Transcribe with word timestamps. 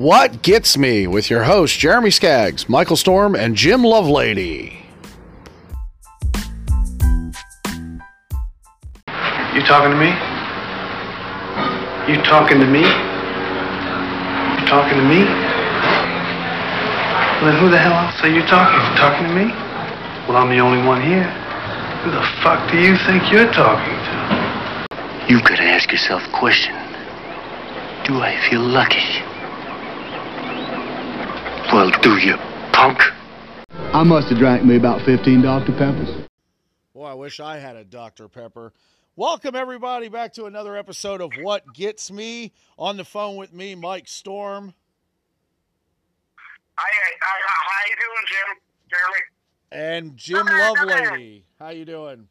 What 0.00 0.40
Gets 0.40 0.78
Me 0.78 1.06
with 1.06 1.28
your 1.28 1.42
hosts, 1.42 1.76
Jeremy 1.76 2.10
Skaggs, 2.10 2.70
Michael 2.70 2.96
Storm, 2.96 3.36
and 3.36 3.54
Jim 3.54 3.82
Lovelady. 3.82 4.72
You 9.52 9.60
talking 9.68 9.90
to 9.92 10.00
me? 10.00 10.08
You 12.08 12.16
talking 12.22 12.60
to 12.60 12.66
me? 12.66 12.80
You 12.80 14.66
talking 14.72 14.96
to 14.96 15.04
me? 15.04 15.20
Well, 17.36 17.52
then 17.52 17.60
who 17.60 17.68
the 17.68 17.76
hell 17.76 17.92
else 17.92 18.16
are 18.22 18.30
you 18.32 18.40
talking? 18.46 18.80
to? 18.80 18.96
Talking 18.96 19.26
to 19.28 19.34
me? 19.34 19.52
Well, 20.26 20.38
I'm 20.38 20.48
the 20.48 20.60
only 20.60 20.82
one 20.82 21.02
here. 21.02 21.28
Who 22.04 22.10
the 22.10 22.24
fuck 22.42 22.70
do 22.70 22.78
you 22.80 22.96
think 23.04 23.30
you're 23.30 23.52
talking 23.52 23.92
to? 23.92 25.28
You 25.28 25.42
gotta 25.42 25.64
ask 25.64 25.92
yourself 25.92 26.22
a 26.26 26.32
question. 26.32 26.72
Do 28.06 28.22
I 28.22 28.40
feel 28.48 28.62
lucky? 28.62 29.19
Well, 31.72 31.90
do 32.02 32.16
you, 32.16 32.36
punk? 32.72 32.98
I 33.70 34.02
must 34.02 34.28
have 34.30 34.38
drank 34.38 34.64
me 34.64 34.74
about 34.76 35.02
15 35.02 35.40
Dr. 35.40 35.70
Peppers. 35.72 36.26
Boy, 36.92 37.04
I 37.04 37.14
wish 37.14 37.38
I 37.38 37.58
had 37.58 37.76
a 37.76 37.84
Dr. 37.84 38.26
Pepper. 38.26 38.72
Welcome, 39.14 39.54
everybody, 39.54 40.08
back 40.08 40.32
to 40.32 40.46
another 40.46 40.76
episode 40.76 41.20
of 41.20 41.30
What 41.40 41.62
Gets 41.72 42.10
Me. 42.10 42.52
On 42.76 42.96
the 42.96 43.04
phone 43.04 43.36
with 43.36 43.52
me, 43.52 43.76
Mike 43.76 44.08
Storm. 44.08 44.74
Hi, 46.74 46.90
hi, 46.92 47.10
hi, 47.22 47.66
how 47.70 47.88
you 47.88 47.96
doing, 47.96 48.26
Jim? 48.26 48.56
Jeremy? 48.90 49.22
And 49.70 50.16
Jim 50.16 50.46
Lovelady. 50.46 51.42
How 51.60 51.68
you 51.68 51.84
doing? 51.84 52.26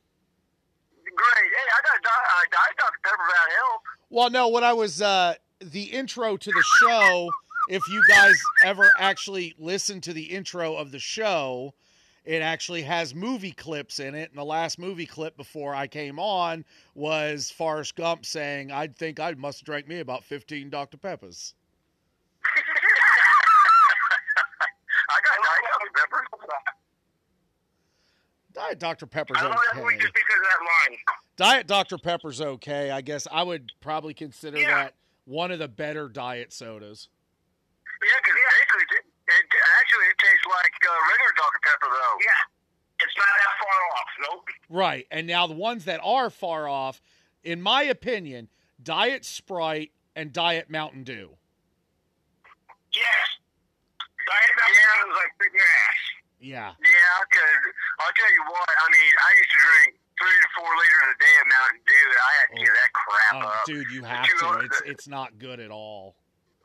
Great. 1.06 1.50
Hey, 1.50 1.70
I 1.72 1.80
got 1.82 2.04
di- 2.04 2.10
uh, 2.10 2.74
Dr. 2.78 3.00
Pepper 3.06 3.24
that 3.26 3.56
help. 3.58 3.82
Well, 4.10 4.30
no, 4.30 4.50
what 4.50 4.64
I 4.64 4.74
was 4.74 5.02
uh 5.02 5.36
the 5.62 5.84
intro 5.84 6.36
to 6.36 6.52
the 6.52 6.64
show, 6.82 7.30
if 7.70 7.88
you 7.88 8.04
guys 8.10 8.36
ever 8.66 8.92
actually 8.98 9.54
listen 9.60 10.02
to 10.02 10.12
the 10.12 10.24
intro 10.24 10.76
of 10.76 10.92
the 10.92 10.98
show, 11.00 11.74
it 12.26 12.42
actually 12.42 12.82
has 12.82 13.14
movie 13.14 13.52
clips 13.52 14.00
in 14.00 14.16
it. 14.16 14.32
And 14.32 14.40
the 14.40 14.44
last 14.44 14.80
movie 14.80 15.06
clip 15.06 15.38
before 15.38 15.76
I 15.76 15.86
came 15.88 16.20
on 16.20 16.66
was 16.96 17.52
Forrest 17.52 17.96
Gump 17.96 18.26
saying, 18.26 18.72
I 18.72 18.88
think 18.88 19.20
I 19.20 19.32
must 19.34 19.60
have 19.60 19.66
drank 19.66 19.88
me 19.88 20.00
about 20.00 20.24
15 20.24 20.70
Dr. 20.72 20.98
Peppers. 20.98 21.54
I 25.12 25.20
got 25.24 25.38
Diet 25.38 25.64
Dr. 25.72 25.92
Pepper. 25.96 26.26
Diet 28.54 28.80
Dr. 28.80 29.06
Pepper's 29.06 29.38
I 29.38 29.42
don't 29.44 29.52
know 29.52 29.58
that 29.74 29.84
okay. 29.84 29.98
just 29.98 30.14
because 30.14 30.36
of 30.38 30.44
that 30.44 30.90
line. 30.90 30.98
Diet 31.38 31.68
Dr. 31.68 31.98
Pepper's 32.00 32.42
okay. 32.42 32.90
I 32.90 33.02
guess 33.02 33.28
I 33.32 33.44
would 33.44 33.72
probably 33.80 34.16
consider 34.16 34.58
Yeah. 34.58 34.76
that 34.86 34.96
one 35.26 35.52
of 35.52 35.60
the 35.60 35.68
better 35.68 36.10
diet 36.10 36.52
sodas. 36.52 37.10
Yeah, 38.00 38.16
because 38.24 38.38
basically, 38.40 38.86
it, 38.96 39.04
it, 39.04 39.46
actually, 39.82 40.06
it 40.08 40.18
tastes 40.20 40.48
like 40.48 40.74
uh, 40.88 40.92
regular 41.12 41.34
Dr. 41.36 41.60
Pepper, 41.64 41.90
though. 41.92 42.16
Yeah. 42.24 42.42
It's 43.04 43.16
not 43.16 43.32
that 43.32 43.54
far 43.60 43.78
off. 43.96 44.10
Nope. 44.28 44.48
Right. 44.70 45.06
And 45.12 45.28
now 45.28 45.48
the 45.48 45.54
ones 45.56 45.86
that 45.86 46.02
are 46.04 46.30
far 46.30 46.68
off, 46.68 47.02
in 47.44 47.62
my 47.62 47.84
opinion, 47.84 48.50
Diet 48.82 49.24
Sprite 49.24 49.92
and 50.16 50.34
Diet 50.34 50.70
Mountain 50.70 51.04
Dew. 51.04 51.32
Yes. 52.92 53.28
Diet 54.00 54.52
Mountain 54.60 54.84
Dew 54.84 55.12
is 55.12 55.16
like 55.16 55.32
freaking 55.40 55.64
ass. 55.64 56.00
Yeah. 56.40 56.72
Yeah, 56.80 57.16
because 57.30 57.62
I'll 58.00 58.16
tell 58.16 58.32
you 58.34 58.44
what, 58.52 58.68
I 58.68 58.88
mean, 58.92 59.14
I 59.16 59.30
used 59.38 59.52
to 59.52 59.60
drink 59.60 59.90
three 60.20 60.38
to 60.40 60.48
four 60.56 60.72
liters 60.76 61.08
a 61.12 61.18
day 61.24 61.36
of 61.40 61.48
Mountain 61.52 61.82
Dew, 61.88 62.06
and 62.08 62.20
I 62.20 62.32
had 62.40 62.48
to 62.52 62.58
give 62.64 62.74
that 62.76 62.92
crap 62.96 63.34
Oh, 63.36 63.48
up. 63.48 63.66
dude, 63.66 63.92
you 63.92 64.04
have 64.04 64.26
to. 64.28 64.60
It's 64.66 64.82
it's 64.86 65.08
not 65.08 65.38
good 65.38 65.60
at 65.60 65.72
all. 65.72 66.16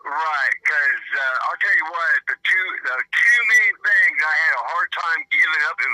Right, 0.05 0.55
because 0.61 1.05
uh, 1.17 1.49
I'll 1.49 1.61
tell 1.65 1.77
you 1.81 1.89
what, 1.89 2.13
the 2.29 2.37
two 2.45 2.67
the 2.85 2.97
two 3.09 3.41
main 3.49 3.75
things 3.89 4.17
I 4.21 4.37
had 4.37 4.53
a 4.53 4.65
hard 4.69 4.89
time 4.93 5.21
giving 5.33 5.63
up 5.65 5.79
in 5.81 5.93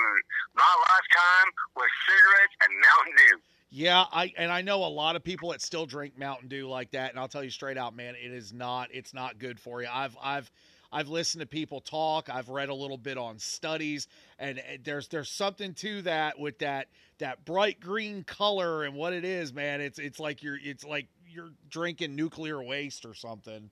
my 0.59 0.73
lifetime 0.91 1.49
was 1.77 1.91
cigarettes 2.11 2.57
and 2.67 2.73
Mountain 2.75 3.15
Dew. 3.17 3.39
Yeah, 3.71 4.05
I 4.11 4.33
and 4.37 4.51
I 4.51 4.63
know 4.63 4.83
a 4.85 4.91
lot 4.91 5.15
of 5.15 5.23
people 5.23 5.51
that 5.51 5.63
still 5.63 5.87
drink 5.87 6.19
Mountain 6.19 6.49
Dew 6.49 6.69
like 6.69 6.91
that, 6.91 7.11
and 7.11 7.21
I'll 7.21 7.29
tell 7.29 7.45
you 7.45 7.51
straight 7.51 7.79
out, 7.79 7.95
man, 7.95 8.17
it 8.17 8.33
is 8.33 8.53
not 8.53 8.89
it's 8.93 9.15
not 9.15 9.39
good 9.39 9.61
for 9.61 9.81
you. 9.81 9.89
I've 9.93 10.17
I've 10.21 10.51
I've 10.91 11.09
listened 11.09 11.43
to 11.43 11.47
people 11.47 11.81
talk. 11.81 12.29
I've 12.29 12.49
read 12.49 12.69
a 12.69 12.75
little 12.75 12.99
bit 12.99 13.17
on 13.17 13.39
studies, 13.39 14.09
and 14.41 14.59
uh, 14.59 14.63
there's 14.83 15.07
there's 15.07 15.31
something 15.31 15.73
to 15.75 16.03
that 16.03 16.37
with 16.37 16.59
that 16.59 16.89
that 17.19 17.45
bright 17.45 17.79
green 17.79 18.25
color 18.25 18.83
and 18.83 18.97
what 18.97 19.13
it 19.13 19.25
is, 19.25 19.53
man. 19.53 19.81
It's 19.81 20.01
it's 20.01 20.19
like 20.19 20.43
you're 20.43 20.59
it's 20.61 20.85
like 20.85 21.07
you're 21.29 21.53
drinking 21.69 22.17
nuclear 22.17 22.61
waste 22.61 23.05
or 23.05 23.15
something. 23.15 23.71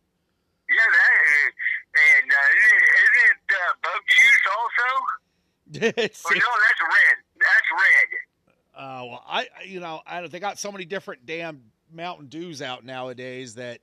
Yeah, 0.69 0.89
that 0.93 1.13
is, 1.25 1.53
and 1.97 2.29
uh, 2.31 2.49
isn't 2.61 3.17
it 3.25 3.41
uh, 3.49 3.73
bug 3.83 4.03
juice 4.09 4.47
also? 4.53 4.89
Or 5.69 6.35
no, 6.35 6.51
that's 6.65 6.81
red. 6.81 7.17
That's 7.37 7.71
red. 7.77 8.09
Uh, 8.75 9.05
well, 9.05 9.25
I 9.27 9.47
you 9.67 9.81
know 9.81 10.01
I 10.07 10.27
they 10.27 10.41
got 10.41 10.59
so 10.59 10.73
many 10.73 10.87
different 10.87 11.27
damn 11.27 11.65
Mountain 11.93 12.29
Dews 12.29 12.63
out 12.63 12.85
nowadays 12.85 13.55
that 13.57 13.81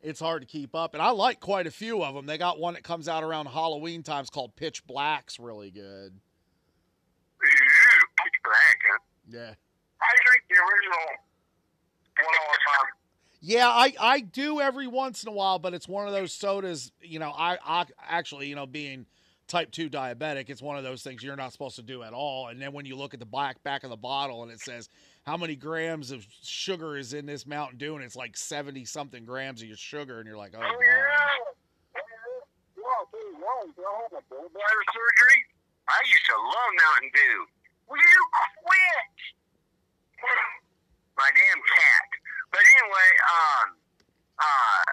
it's 0.00 0.20
hard 0.20 0.42
to 0.42 0.46
keep 0.46 0.74
up. 0.74 0.94
And 0.94 1.02
I 1.02 1.10
like 1.10 1.40
quite 1.40 1.66
a 1.66 1.70
few 1.70 2.02
of 2.02 2.14
them. 2.14 2.26
They 2.26 2.38
got 2.38 2.58
one 2.58 2.74
that 2.74 2.82
comes 2.82 3.08
out 3.08 3.24
around 3.24 3.46
Halloween 3.46 4.02
times 4.02 4.30
called 4.30 4.54
Pitch 4.56 4.86
Black's 4.86 5.38
really 5.38 5.70
good. 5.70 6.12
Ew, 7.42 7.48
pitch 7.48 8.38
black, 8.44 8.78
huh? 8.90 8.98
Yeah. 9.28 9.54
I 10.00 10.10
drink 10.24 10.42
the 10.48 10.56
original 10.56 11.06
one 12.16 12.34
all 12.40 12.52
the 12.52 12.58
time. 12.66 12.88
Yeah, 13.40 13.68
I, 13.68 13.94
I 14.00 14.20
do 14.20 14.60
every 14.60 14.88
once 14.88 15.22
in 15.22 15.28
a 15.28 15.32
while, 15.32 15.58
but 15.60 15.72
it's 15.72 15.86
one 15.86 16.06
of 16.08 16.12
those 16.12 16.32
sodas, 16.32 16.90
you 17.00 17.18
know, 17.20 17.30
I, 17.30 17.56
I 17.64 17.84
actually, 18.08 18.48
you 18.48 18.56
know, 18.56 18.66
being 18.66 19.06
type 19.46 19.70
2 19.70 19.88
diabetic, 19.88 20.50
it's 20.50 20.60
one 20.60 20.76
of 20.76 20.82
those 20.82 21.02
things 21.02 21.22
you're 21.22 21.36
not 21.36 21.52
supposed 21.52 21.76
to 21.76 21.82
do 21.82 22.02
at 22.02 22.12
all. 22.12 22.48
And 22.48 22.60
then 22.60 22.72
when 22.72 22.84
you 22.84 22.96
look 22.96 23.14
at 23.14 23.20
the 23.20 23.26
black 23.26 23.62
back 23.62 23.84
of 23.84 23.90
the 23.90 23.96
bottle 23.96 24.42
and 24.42 24.50
it 24.50 24.60
says 24.60 24.88
how 25.24 25.36
many 25.36 25.54
grams 25.54 26.10
of 26.10 26.26
sugar 26.42 26.96
is 26.96 27.14
in 27.14 27.26
this 27.26 27.46
Mountain 27.46 27.78
Dew, 27.78 27.94
and 27.94 28.04
it's 28.04 28.16
like 28.16 28.36
70 28.36 28.84
something 28.84 29.24
grams 29.24 29.62
of 29.62 29.68
your 29.68 29.76
sugar, 29.76 30.18
and 30.18 30.26
you're 30.26 30.36
like, 30.36 30.54
oh, 30.56 30.60
Oh, 30.60 30.68
God. 30.68 30.76
yeah. 30.82 30.98
Well, 32.76 32.84
I'll 32.98 33.06
tell 33.06 33.20
you 33.22 33.36
what, 33.38 33.68
until 33.68 33.84
I 33.84 34.02
had 34.02 34.12
my 34.12 34.20
gallbladder 34.34 34.84
surgery, 34.92 35.38
I 35.88 35.98
used 36.10 36.26
to 36.26 36.36
love 36.36 36.70
Mountain 36.74 37.10
Dew. 37.14 37.38
Will 37.88 37.96
you 37.98 38.22
quit? 38.66 39.16
My 41.16 41.28
damn 41.34 41.60
cat. 41.62 41.97
But 42.50 42.62
anyway, 42.64 43.10
um, 43.28 43.66
uh, 44.40 44.88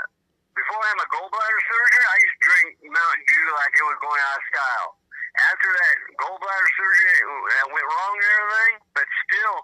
before 0.55 0.79
I 0.79 0.87
had 0.91 0.97
my 0.99 1.09
gallbladder 1.11 1.61
surgery, 1.67 2.05
I 2.05 2.15
used 2.19 2.35
to 2.35 2.43
drink 2.43 2.67
Mountain 2.91 3.23
Dew 3.27 3.45
like 3.55 3.71
it 3.75 3.85
was 3.85 3.99
going 4.03 4.21
out 4.21 4.37
of 4.39 4.45
style. 4.51 4.89
After 5.35 5.67
that 5.67 5.95
gallbladder 6.19 6.69
surgery, 6.79 7.17
that 7.59 7.67
went 7.67 7.85
wrong 7.91 8.13
and 8.15 8.31
everything, 8.39 8.73
but 8.95 9.07
still, 9.27 9.55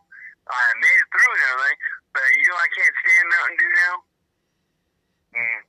I 0.52 0.64
made 0.84 1.00
it 1.00 1.08
through 1.16 1.32
and 1.32 1.44
everything. 1.56 1.80
But 2.12 2.28
you 2.36 2.48
know, 2.52 2.60
I 2.60 2.70
can't 2.76 2.96
stand 3.08 3.26
Mountain 3.32 3.56
Dew 3.56 3.72
now. 3.72 3.96
Mm. 5.32 5.62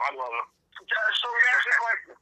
I 0.00 0.08
love 0.16 0.32
it. 0.32 0.46
So 0.80 1.28
that's 1.28 1.64
the 1.68 1.76
question. 1.76 2.16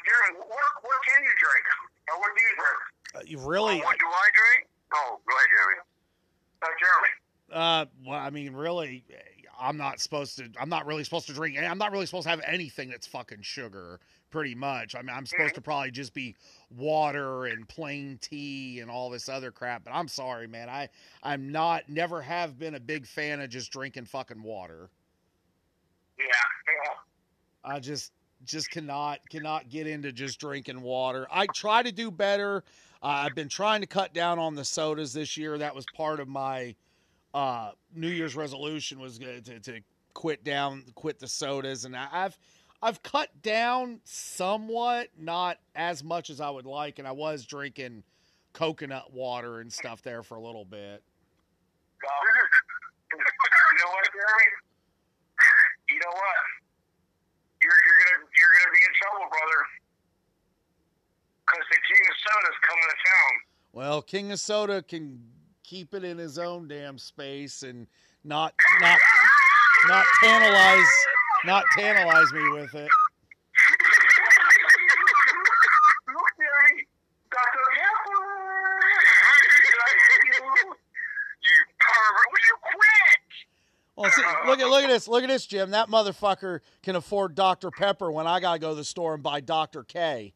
Jeremy, 0.00 0.40
what, 0.40 0.70
what 0.80 0.98
can 1.04 1.20
you 1.28 1.34
drink? 1.36 1.66
Or 2.08 2.16
what 2.24 2.32
do 2.32 2.40
you 2.40 2.54
drink? 2.56 2.80
Uh, 3.12 3.24
you 3.28 3.36
really, 3.44 3.84
What 3.84 4.00
do 4.00 4.08
I 4.08 4.28
drink? 4.32 4.64
Oh, 4.96 5.20
go 5.28 5.32
ahead, 5.36 5.50
Jeremy. 5.52 5.89
Uh, 6.62 6.66
Jeremy. 6.78 7.08
Uh, 7.52 7.86
well, 8.06 8.18
I 8.18 8.30
mean, 8.30 8.52
really, 8.52 9.04
I'm 9.60 9.76
not 9.76 10.00
supposed 10.00 10.38
to. 10.38 10.48
I'm 10.58 10.68
not 10.68 10.86
really 10.86 11.04
supposed 11.04 11.26
to 11.26 11.32
drink. 11.32 11.58
I'm 11.58 11.78
not 11.78 11.92
really 11.92 12.06
supposed 12.06 12.24
to 12.24 12.30
have 12.30 12.40
anything 12.46 12.90
that's 12.90 13.06
fucking 13.06 13.42
sugar. 13.42 14.00
Pretty 14.30 14.54
much. 14.54 14.94
I 14.94 15.02
mean, 15.02 15.14
I'm 15.14 15.26
supposed 15.26 15.56
to 15.56 15.60
probably 15.60 15.90
just 15.90 16.14
be 16.14 16.36
water 16.70 17.46
and 17.46 17.68
plain 17.68 18.16
tea 18.20 18.78
and 18.78 18.88
all 18.88 19.10
this 19.10 19.28
other 19.28 19.50
crap. 19.50 19.82
But 19.84 19.90
I'm 19.90 20.06
sorry, 20.06 20.46
man. 20.46 20.68
I 20.68 20.88
I'm 21.22 21.50
not. 21.50 21.88
Never 21.88 22.22
have 22.22 22.58
been 22.58 22.76
a 22.76 22.80
big 22.80 23.06
fan 23.06 23.40
of 23.40 23.50
just 23.50 23.72
drinking 23.72 24.04
fucking 24.04 24.42
water. 24.42 24.88
Yeah. 26.16 26.26
yeah. 26.84 26.92
I 27.64 27.80
just 27.80 28.12
just 28.44 28.70
cannot 28.70 29.18
cannot 29.28 29.68
get 29.68 29.86
into 29.86 30.12
just 30.12 30.38
drinking 30.38 30.80
water. 30.80 31.26
I 31.30 31.46
try 31.54 31.82
to 31.82 31.92
do 31.92 32.10
better. 32.10 32.64
Uh, 33.02 33.24
I've 33.24 33.34
been 33.34 33.48
trying 33.48 33.80
to 33.80 33.86
cut 33.86 34.12
down 34.12 34.38
on 34.38 34.54
the 34.54 34.64
sodas 34.64 35.12
this 35.12 35.36
year. 35.36 35.56
That 35.56 35.74
was 35.74 35.86
part 35.94 36.20
of 36.20 36.28
my 36.28 36.74
uh, 37.32 37.72
New 37.94 38.08
Year's 38.08 38.36
resolution 38.36 39.00
was 39.00 39.18
to, 39.18 39.40
to, 39.40 39.60
to 39.60 39.80
quit 40.12 40.44
down, 40.44 40.84
quit 40.94 41.18
the 41.18 41.28
sodas, 41.28 41.84
and 41.84 41.96
I've 41.96 42.36
I've 42.82 43.02
cut 43.02 43.28
down 43.42 44.00
somewhat, 44.04 45.08
not 45.18 45.58
as 45.74 46.02
much 46.02 46.30
as 46.30 46.40
I 46.40 46.48
would 46.48 46.64
like, 46.64 46.98
and 46.98 47.06
I 47.06 47.12
was 47.12 47.44
drinking 47.44 48.02
coconut 48.52 49.12
water 49.12 49.60
and 49.60 49.72
stuff 49.72 50.02
there 50.02 50.22
for 50.22 50.36
a 50.36 50.40
little 50.40 50.64
bit. 50.64 51.02
you 53.12 53.18
know 53.18 53.90
what, 53.92 54.04
Jeremy? 54.12 54.50
You 55.88 55.98
know 56.00 56.12
what? 56.12 56.40
You're 57.62 57.72
you're 57.72 58.00
gonna 58.04 58.24
you're 58.36 58.52
gonna 58.60 58.72
be 58.72 58.82
in 58.84 58.92
trouble, 59.00 59.28
brother. 59.28 59.79
Because 61.50 61.66
the 61.66 61.82
king 61.82 62.02
of 62.06 62.16
soda's 62.22 62.58
coming 62.62 62.86
to 62.86 62.98
town. 63.10 63.32
Well, 63.72 64.02
King 64.02 64.32
of 64.32 64.40
Soda 64.40 64.82
can 64.82 65.20
keep 65.62 65.94
it 65.94 66.04
in 66.04 66.18
his 66.18 66.38
own 66.38 66.68
damn 66.68 66.98
space 66.98 67.62
and 67.62 67.86
not 68.24 68.54
not 68.80 68.98
not 69.88 70.04
tantalize 70.22 70.86
not 71.44 71.64
tantalize 71.76 72.32
me 72.32 72.48
with 72.50 72.74
it. 72.74 72.88
Look, 76.08 76.30
Jerry, 76.36 76.88
Dr. 77.30 77.66
Pepper. 77.74 78.20
you 81.42 81.56
pervert. 81.78 82.26
Will 82.32 82.44
you 82.46 82.56
quit? 82.62 83.20
Well, 83.96 84.10
see, 84.10 84.22
look 84.46 84.60
at 84.60 84.68
look 84.68 84.84
at 84.84 84.88
this. 84.88 85.08
Look 85.08 85.22
at 85.22 85.28
this, 85.28 85.46
Jim. 85.46 85.70
That 85.70 85.88
motherfucker 85.88 86.60
can 86.82 86.96
afford 86.96 87.34
Dr. 87.34 87.70
Pepper 87.70 88.10
when 88.10 88.26
I 88.26 88.40
gotta 88.40 88.58
go 88.58 88.70
to 88.70 88.74
the 88.74 88.84
store 88.84 89.14
and 89.14 89.22
buy 89.22 89.40
Dr. 89.40 89.84
K. 89.84 90.32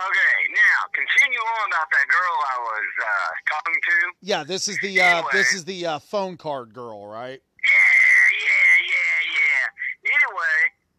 Okay, 0.00 0.36
now 0.56 0.88
continue 0.96 1.44
on 1.44 1.68
about 1.68 1.92
that 1.92 2.08
girl 2.08 2.36
I 2.40 2.56
was 2.56 2.90
uh, 3.04 3.30
talking 3.52 3.76
to. 3.76 4.00
Yeah, 4.20 4.44
this 4.44 4.68
is 4.68 4.76
the 4.84 5.00
uh, 5.00 5.24
this 5.32 5.56
is 5.56 5.64
the 5.64 5.96
uh, 5.96 5.98
phone 5.98 6.36
card 6.36 6.76
girl, 6.76 7.08
right? 7.08 7.40
Yeah, 7.40 8.26
yeah, 8.36 8.76
yeah, 8.84 9.16
yeah. 9.32 10.12
Anyway, 10.12 10.58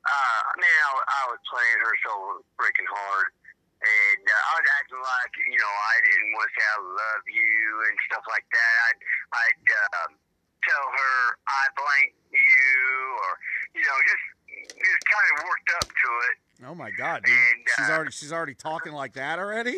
uh, 0.10 0.42
now 0.58 0.88
I 1.06 1.22
was 1.30 1.38
playing 1.46 1.80
her 1.86 1.96
so 2.02 2.14
freaking 2.58 2.90
hard, 2.90 3.30
and 3.78 4.26
uh, 4.26 4.34
I 4.34 4.52
was 4.58 4.68
acting 4.74 5.02
like 5.06 5.34
you 5.38 5.60
know 5.62 5.70
I 5.70 5.96
didn't 6.02 6.34
want 6.34 6.50
to 6.50 6.54
say 6.58 6.66
I 6.66 6.80
love 6.82 7.24
you 7.30 7.62
and 7.86 7.96
stuff 8.10 8.26
like 8.26 8.48
that. 8.50 8.74
I'd 8.90 9.00
I'd 9.38 9.66
um, 10.02 10.12
tell 10.66 10.86
her 10.90 11.14
I 11.46 11.64
blank 11.78 12.18
you, 12.34 12.82
or 13.22 13.32
you 13.78 13.86
know 13.86 13.98
just 14.10 14.26
just 14.82 15.04
kind 15.06 15.28
of 15.38 15.46
worked 15.46 15.70
up 15.78 15.88
to 15.94 16.10
it. 16.26 16.36
Oh 16.66 16.74
my 16.74 16.90
god, 16.90 17.22
dude. 17.22 17.38
And, 17.38 17.70
she's 17.70 17.86
uh, 17.86 17.94
already 17.94 18.12
she's 18.18 18.34
already 18.34 18.58
talking 18.58 18.98
like 18.98 19.14
that 19.14 19.38
already? 19.38 19.78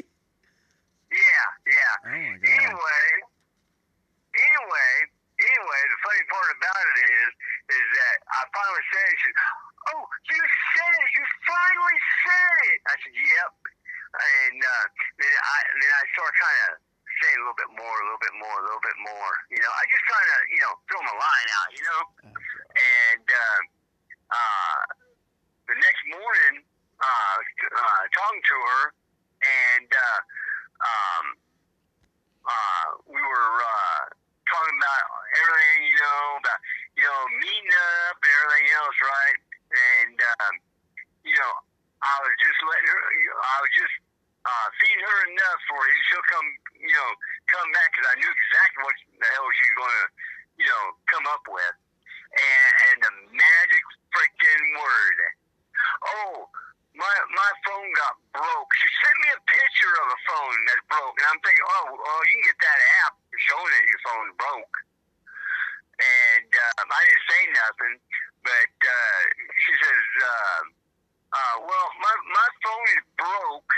Yeah, 1.12 1.48
yeah. 1.68 2.08
Oh 2.08 2.24
my 2.24 2.38
god. 2.40 2.56
Anyway, 2.56 3.04
anyway, 4.44 4.94
anyway, 5.40 5.82
the 5.88 6.00
funny 6.04 6.24
part 6.30 6.50
about 6.60 6.84
it 6.84 6.98
is, 7.08 7.30
is 7.80 7.86
that 7.96 8.18
I 8.28 8.42
finally 8.52 8.86
said. 8.92 9.08
She 9.18 9.28
said, 9.32 9.38
"Oh, 9.96 10.04
you 10.04 10.42
said 10.76 10.92
it! 11.00 11.10
You 11.16 11.24
finally 11.48 12.00
said 12.24 12.56
it!" 12.72 12.80
I 12.88 12.94
said, 13.00 13.16
"Yep." 13.16 13.54
And 14.14 14.58
uh, 14.62 14.86
then 15.18 15.34
I 15.34 15.58
then 15.82 15.92
I 15.92 16.04
started 16.14 16.38
kind 16.38 16.60
of 16.70 16.72
saying 17.24 17.38
a 17.40 17.44
little 17.48 17.60
bit 17.60 17.72
more, 17.74 17.96
a 17.98 18.06
little 18.06 18.24
bit 18.24 18.36
more, 18.38 18.56
a 18.62 18.66
little 18.68 18.86
bit 18.86 19.00
more. 19.02 19.32
You 19.50 19.60
know, 19.64 19.72
I 19.74 19.84
just 19.90 20.06
kind 20.06 20.28
of 20.28 20.40
you 20.54 20.62
know 20.62 20.74
throw 20.92 21.02
my 21.02 21.16
line 21.18 21.50
out. 21.58 21.70
You 21.74 21.84
know, 21.88 22.02
and 22.78 23.26
uh, 23.26 23.60
uh, 24.34 24.82
the 25.70 25.78
next 25.82 26.04
morning, 26.10 26.56
uh, 27.02 27.38
uh, 27.74 28.04
talking 28.14 28.44
to 28.44 28.58
her, 28.60 28.84
and 29.44 29.90
uh, 29.90 30.20
um, 30.84 31.26
uh, 32.44 32.88
we 33.08 33.22
were 33.22 33.54
uh, 33.64 33.93
about 34.84 35.08
everything, 35.40 35.80
you 35.88 36.00
know, 36.04 36.24
about 36.44 36.60
you 37.00 37.04
know 37.08 37.20
meeting 37.40 37.72
up 38.04 38.18
and 38.20 38.32
everything 38.44 38.68
else, 38.76 38.98
right? 39.00 39.40
And 39.72 40.18
um, 40.20 40.54
you 41.24 41.36
know, 41.40 41.54
I 42.04 42.16
was 42.20 42.36
just 42.44 42.60
letting 42.68 42.90
her. 42.92 43.02
I 43.32 43.58
was 43.64 43.74
just 43.80 43.96
uh, 44.44 44.68
feeding 44.80 45.04
her 45.08 45.20
enough 45.32 45.60
for 45.72 45.80
her. 45.80 45.92
She'll 46.12 46.30
come, 46.30 46.48
you 46.76 46.92
know, 46.92 47.10
come 47.48 47.68
back 47.72 47.96
because 47.96 48.08
I 48.12 48.16
knew 48.20 48.28
exactly 48.28 48.82
what 48.84 48.96
the 49.24 49.28
hell 49.32 49.48
she 49.56 49.64
was 49.72 49.76
going 49.80 49.96
to, 49.96 50.06
you 50.60 50.68
know, 50.68 50.84
come 51.08 51.26
up 51.32 51.44
with. 51.48 51.76
And, 52.34 52.72
and 52.90 52.98
the 53.08 53.14
magic 53.30 53.84
freaking 54.10 54.66
word. 54.82 55.18
Oh, 56.02 56.50
my 56.98 57.16
my 57.34 57.52
phone 57.66 57.90
got 57.94 58.14
broke. 58.36 58.72
She 58.82 58.88
sent 59.00 59.16
me 59.22 59.30
a 59.38 59.42
picture 59.48 59.94
of 60.02 60.08
a 60.12 60.20
phone 60.28 60.58
that 60.74 60.80
broke, 60.90 61.16
and 61.22 61.28
I'm 61.30 61.42
thinking, 61.46 61.66
oh, 61.66 61.94
well, 61.94 62.22
you 62.26 62.34
can 62.42 62.46
get 62.52 62.60
that 62.62 62.80
app 63.06 63.14
showing 63.50 63.72
that 63.72 63.86
your 63.90 64.02
phone 64.06 64.30
broke. 64.38 64.76
And 66.02 66.50
um, 66.82 66.88
I 66.90 67.02
didn't 67.06 67.26
say 67.30 67.42
nothing, 67.54 67.96
but 68.44 68.74
uh, 68.82 69.22
she 69.62 69.74
says, 69.78 70.04
uh, 70.26 70.62
uh, 71.34 71.56
well, 71.66 71.88
my 72.02 72.14
my 72.34 72.50
phone 72.66 72.88
is 72.98 73.04
broke, 73.18 73.72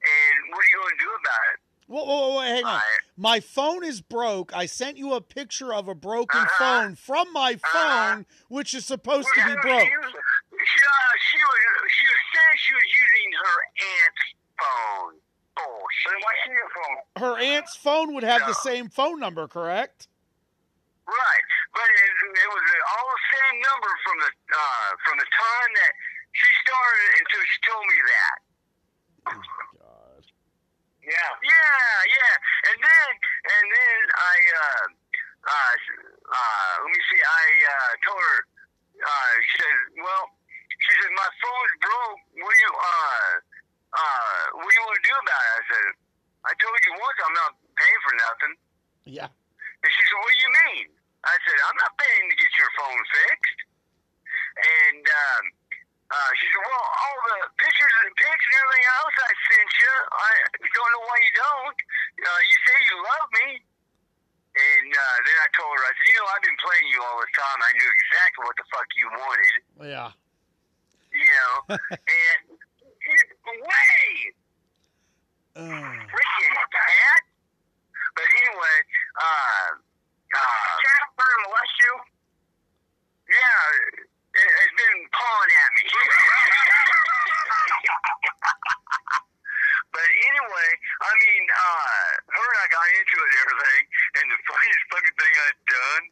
and 0.00 0.34
what 0.50 0.64
are 0.64 0.70
you 0.72 0.78
going 0.80 0.96
to 0.96 1.04
do 1.04 1.12
about 1.12 1.44
it? 1.52 1.58
Whoa, 1.88 2.04
whoa, 2.04 2.28
whoa, 2.36 2.40
hang 2.40 2.64
on. 2.64 2.80
My 3.16 3.40
phone 3.40 3.84
is 3.84 4.00
broke. 4.00 4.52
I 4.54 4.66
sent 4.66 4.96
you 4.98 5.14
a 5.14 5.20
picture 5.20 5.72
of 5.72 5.88
a 5.88 5.94
broken 5.94 6.40
Uh-huh. 6.42 6.58
phone 6.58 6.96
from 6.96 7.32
my 7.32 7.52
Uh-huh. 7.56 7.72
phone, 7.72 8.26
which 8.48 8.74
is 8.74 8.84
supposed 8.84 9.28
to 9.34 9.44
be 9.44 9.54
Well, 9.54 9.62
broke. 9.62 9.88
She, 9.88 9.96
was, 9.96 10.12
she, 10.12 10.80
uh, 10.84 11.12
she 11.32 11.38
was 11.38 11.60
she 11.96 12.04
was 12.04 12.20
saying 12.32 12.56
she 12.56 12.72
was 12.74 12.88
using 12.92 13.32
her 13.44 13.56
aunt's 13.92 14.26
phone. 14.58 15.14
Oh, 15.58 15.82
she 15.90 16.08
what's 16.22 16.42
your 16.46 16.70
phone? 16.70 16.98
Her 17.18 17.34
aunt's 17.38 17.74
phone 17.76 18.14
would 18.14 18.24
have 18.24 18.46
the 18.46 18.54
same 18.54 18.88
phone 18.88 19.18
number, 19.18 19.48
correct? 19.48 20.08
Right, 21.08 21.44
but 21.72 21.88
it, 21.88 22.12
it 22.36 22.48
was 22.52 22.64
all 22.94 23.08
the 23.08 23.22
same 23.32 23.56
number 23.64 23.90
from 24.04 24.16
the 24.22 24.30
uh, 24.52 24.88
from 25.08 25.16
the 25.18 25.28
time 25.32 25.70
that 25.74 25.92
she 26.36 26.48
started 26.62 27.08
until 27.18 27.42
she 27.48 27.58
told 27.64 27.84
me 27.88 27.98
that. 28.12 28.36
God. 29.80 30.22
Yeah. 31.02 31.30
Yeah, 31.40 31.94
yeah. 32.12 32.34
And 32.68 32.78
then 32.84 33.08
and 33.16 33.66
then 33.72 33.98
I 34.12 34.36
uh 34.52 34.84
uh 35.48 35.74
uh 36.28 36.72
let 36.84 36.90
me 36.92 37.00
see, 37.08 37.20
I 37.24 37.44
uh 37.64 37.92
told 38.04 38.20
her 38.20 38.38
uh 39.00 39.32
she 39.48 39.54
said, 39.64 39.76
Well 40.04 40.24
she 40.68 40.92
said, 41.00 41.12
My 41.16 41.30
phone's 41.40 41.74
broke, 41.80 42.20
do 42.36 42.44
you 42.44 42.72
uh 42.76 43.30
uh 43.92 44.42
what 44.58 44.68
do 44.68 44.74
you 44.76 44.84
want 44.84 44.96
to 45.00 45.06
do 45.06 45.14
about 45.16 45.42
it? 45.42 45.52
I 45.54 45.62
said, 45.68 45.86
I 46.44 46.52
told 46.60 46.78
you 46.84 46.92
once 46.96 47.18
I'm 47.24 47.36
not 47.36 47.52
paying 47.76 48.00
for 48.04 48.14
nothing. 48.16 48.54
Yeah. 49.08 49.28
And 49.82 49.90
she 49.94 50.02
said, 50.06 50.18
What 50.18 50.32
do 50.32 50.40
you 50.42 50.52
mean? 50.66 50.86
I 51.26 51.34
said, 51.44 51.56
I'm 51.66 51.78
not 51.78 51.92
paying 51.98 52.26
to 52.30 52.36
get 52.38 52.52
your 52.56 52.70
phone 52.78 53.02
fixed. 53.10 53.58
And 54.58 55.04
um, 55.06 55.44
uh, 56.08 56.30
she 56.40 56.46
said, 56.48 56.62
Well, 56.62 56.86
all 56.88 57.18
the 57.30 57.38
pictures 57.58 57.94
and 58.06 58.10
pics 58.16 58.44
and 58.48 58.54
everything 58.58 58.86
else 58.88 59.16
I 59.18 59.32
sent 59.50 59.70
you, 59.76 59.94
I 60.08 60.32
don't 60.72 60.90
know 60.94 61.04
why 61.04 61.18
you 61.20 61.32
don't. 61.36 61.78
Uh, 62.22 62.40
you 62.42 62.56
say 62.64 62.76
you 62.86 62.96
love 63.02 63.28
me. 63.44 63.48
And 64.58 64.90
uh, 64.90 65.16
then 65.22 65.36
I 65.38 65.48
told 65.54 65.70
her, 65.78 65.84
I 65.86 65.92
said, 65.94 66.06
You 66.08 66.16
know, 66.18 66.28
I've 66.32 66.44
been 66.48 66.58
playing 66.58 66.88
you 66.90 67.00
all 67.04 67.18
this 67.22 67.34
time. 67.36 67.58
I 67.60 67.70
knew 67.76 67.90
exactly 67.92 68.42
what 68.42 68.56
the 68.56 68.66
fuck 68.72 68.88
you 68.96 69.06
wanted. 69.12 69.54
Yeah. 69.84 70.10
You 71.12 71.28
know? 71.28 71.54
and 71.94 72.40
way! 73.62 74.34
Ugh. 75.58 75.66
freaking 75.66 76.54
cat. 76.70 77.22
But 78.14 78.28
anyway, 78.30 78.78
uh, 79.18 79.68
uh, 80.34 80.66
cat 80.82 81.02
for 81.18 81.26
molest 81.42 81.76
you? 81.82 81.94
Yeah, 83.30 83.60
it, 84.38 84.50
it's 84.62 84.74
been 84.78 84.98
pawing 85.10 85.52
at 85.54 85.70
me. 85.74 85.84
but 89.94 90.08
anyway, 90.08 90.70
I 91.02 91.12
mean, 91.18 91.44
uh, 91.50 92.06
her 92.38 92.46
and 92.46 92.58
I 92.62 92.66
got 92.70 92.86
into 92.94 93.16
it 93.18 93.28
and 93.28 93.38
everything, 93.42 93.82
and 94.18 94.26
the 94.30 94.40
funniest 94.46 94.82
fucking 94.94 95.16
thing 95.18 95.34
I'd 95.38 95.60
done, 95.66 96.04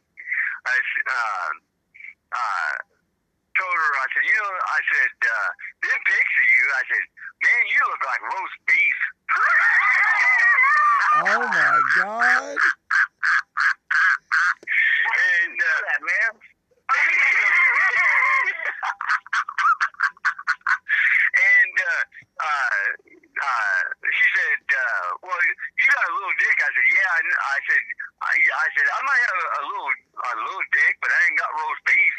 I, 0.67 0.75
uh, 1.07 1.51
uh, 2.35 2.96
told 3.57 3.75
her, 3.75 3.91
I 3.97 4.07
said, 4.13 4.23
you 4.29 4.37
know, 4.37 4.53
I 4.53 4.79
said, 4.93 5.11
uh, 5.25 5.49
them 5.89 5.99
pics 6.05 6.33
of 6.37 6.45
you, 6.45 6.63
I 6.77 6.83
said, 6.87 7.03
man, 7.41 7.63
you 7.73 7.81
look 7.89 8.03
like 8.05 8.21
roast 8.21 8.57
beef. 8.69 8.99
Oh 11.17 11.23
my 11.25 11.81
God. 11.97 12.57
And 15.17 15.57
uh, 15.57 15.79
that 15.81 16.01
man. 16.05 16.31
and 21.41 21.73
uh, 21.73 22.03
uh, 22.37 22.85
uh, 23.41 23.81
she 24.13 24.25
said, 24.29 24.61
uh, 24.77 25.09
"Well, 25.25 25.41
you 25.73 25.85
got 25.89 26.05
a 26.05 26.13
little 26.13 26.35
dick." 26.37 26.57
I 26.61 26.69
said, 26.69 26.85
"Yeah." 26.85 27.09
I, 27.09 27.19
I 27.25 27.57
said, 27.65 27.81
I, 28.21 28.33
"I 28.37 28.67
said 28.77 28.85
I 28.85 28.99
might 29.01 29.23
have 29.25 29.39
a, 29.41 29.47
a 29.57 29.63
little 29.73 29.89
a 29.89 30.33
little 30.45 30.67
dick, 30.73 30.93
but 31.01 31.09
I 31.09 31.19
ain't 31.25 31.37
got 31.39 31.49
roast 31.57 31.81
beef." 31.89 32.17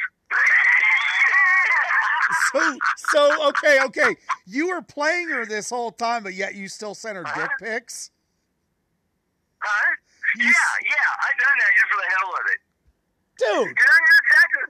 So, 3.13 3.49
okay, 3.49 3.79
okay. 3.85 4.17
You 4.47 4.69
were 4.69 4.83
playing 4.83 5.29
her 5.31 5.47
this 5.47 5.71
whole 5.71 5.91
time, 5.91 6.23
but 6.23 6.35
yet 6.35 6.55
you 6.55 6.69
still 6.69 6.95
sent 6.95 7.17
her 7.17 7.25
dick 7.25 7.35
uh-huh. 7.37 7.49
pics. 7.61 8.11
huh? 9.61 9.95
You 10.37 10.45
Yeah, 10.45 10.51
s- 10.51 10.85
yeah. 10.85 10.93
I 10.93 11.31
done 11.39 11.59
that 11.59 11.73
just 11.75 11.89
for 11.89 11.97
the 11.97 12.09
hell 12.19 12.33
of 12.35 12.47
it. 12.53 12.61
Dude, 13.39 13.77
Cause 13.77 13.87
I 13.89 14.01
knew 14.01 14.19
exactly, 14.27 14.63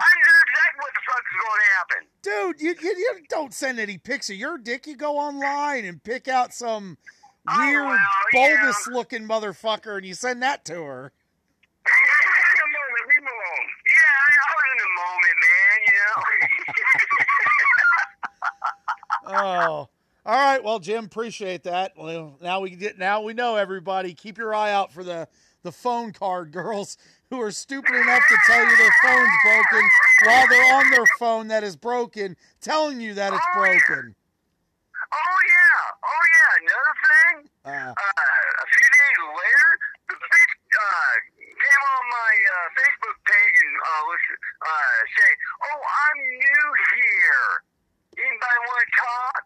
I 0.00 0.10
knew 0.16 0.36
exactly 0.48 0.80
what 0.80 0.94
the 0.94 1.00
fuck 1.06 1.22
was 1.28 1.38
going 1.44 1.60
to 1.60 1.70
happen. 1.76 2.00
dude, 2.22 2.60
you, 2.60 2.74
you 2.82 2.96
you 2.98 3.10
don't 3.28 3.52
send 3.52 3.78
any 3.78 3.98
pics 3.98 4.30
of 4.30 4.36
your 4.36 4.56
dick. 4.58 4.86
You 4.86 4.96
go 4.96 5.18
online 5.18 5.84
and 5.84 6.02
pick 6.02 6.26
out 6.26 6.54
some 6.54 6.96
Oh, 7.46 7.58
weird, 7.58 7.84
well, 7.84 7.98
bulbous 8.32 8.86
looking 8.88 9.28
motherfucker, 9.28 9.98
and 9.98 10.06
you 10.06 10.14
send 10.14 10.42
that 10.42 10.64
to 10.64 10.72
her. 10.82 11.12
in 11.84 11.92
the 12.56 12.68
moment, 12.72 13.04
leave 13.12 13.20
me 13.20 13.28
alone. 13.28 13.68
Yeah, 13.84 14.24
I, 14.24 14.28
I 14.40 14.48
was 14.56 14.64
in 14.72 14.78
the 14.80 14.92
moment, 14.96 15.36
man. 15.44 15.76
You 15.84 16.00
know. 16.00 16.22
Oh, 19.26 19.32
All 19.32 19.88
right, 20.26 20.62
well, 20.62 20.78
Jim, 20.78 21.04
appreciate 21.04 21.62
that. 21.64 21.92
Well, 21.96 22.36
now 22.40 22.60
we 22.60 22.70
get 22.70 22.98
now 22.98 23.22
we 23.22 23.34
know 23.34 23.56
everybody. 23.56 24.14
Keep 24.14 24.38
your 24.38 24.54
eye 24.54 24.72
out 24.72 24.92
for 24.92 25.04
the 25.04 25.28
the 25.62 25.72
phone 25.72 26.12
card 26.12 26.52
girls 26.52 26.96
who 27.30 27.40
are 27.40 27.50
stupid 27.50 27.94
enough 27.94 28.22
to 28.28 28.36
tell 28.46 28.62
you 28.64 28.76
their 28.76 28.94
phone's 29.02 29.30
broken 29.44 29.88
while 30.24 30.46
they're 30.48 30.74
on 30.76 30.90
their 30.90 31.06
phone 31.18 31.48
that 31.48 31.64
is 31.64 31.74
broken, 31.76 32.36
telling 32.60 33.00
you 33.00 33.14
that 33.14 33.32
it's 33.32 33.46
broken. 33.54 34.14
Oh 35.12 35.36
yeah, 35.44 36.04
oh 36.04 36.24
yeah. 36.32 36.50
Another 36.64 36.94
thing, 37.04 37.50
Uh, 37.64 37.92
uh, 37.92 37.92
a 37.94 38.66
few 38.76 38.88
days 38.92 39.18
later, 39.24 39.68
the 40.08 40.16
bitch 40.16 40.54
uh, 40.72 41.14
came 41.40 41.82
on 41.84 42.04
my 42.12 42.32
uh, 42.44 42.66
Facebook 42.80 43.16
page 43.24 43.58
and 43.64 43.76
uh, 43.76 44.02
was 44.08 44.22
uh, 44.64 44.96
say, 45.16 45.30
"Oh, 45.64 45.80
I'm 45.80 46.18
new 46.22 46.66
here. 46.96 47.48
Anybody 48.14 48.58
want 48.68 48.80
to 48.84 48.90
talk?" 48.94 49.44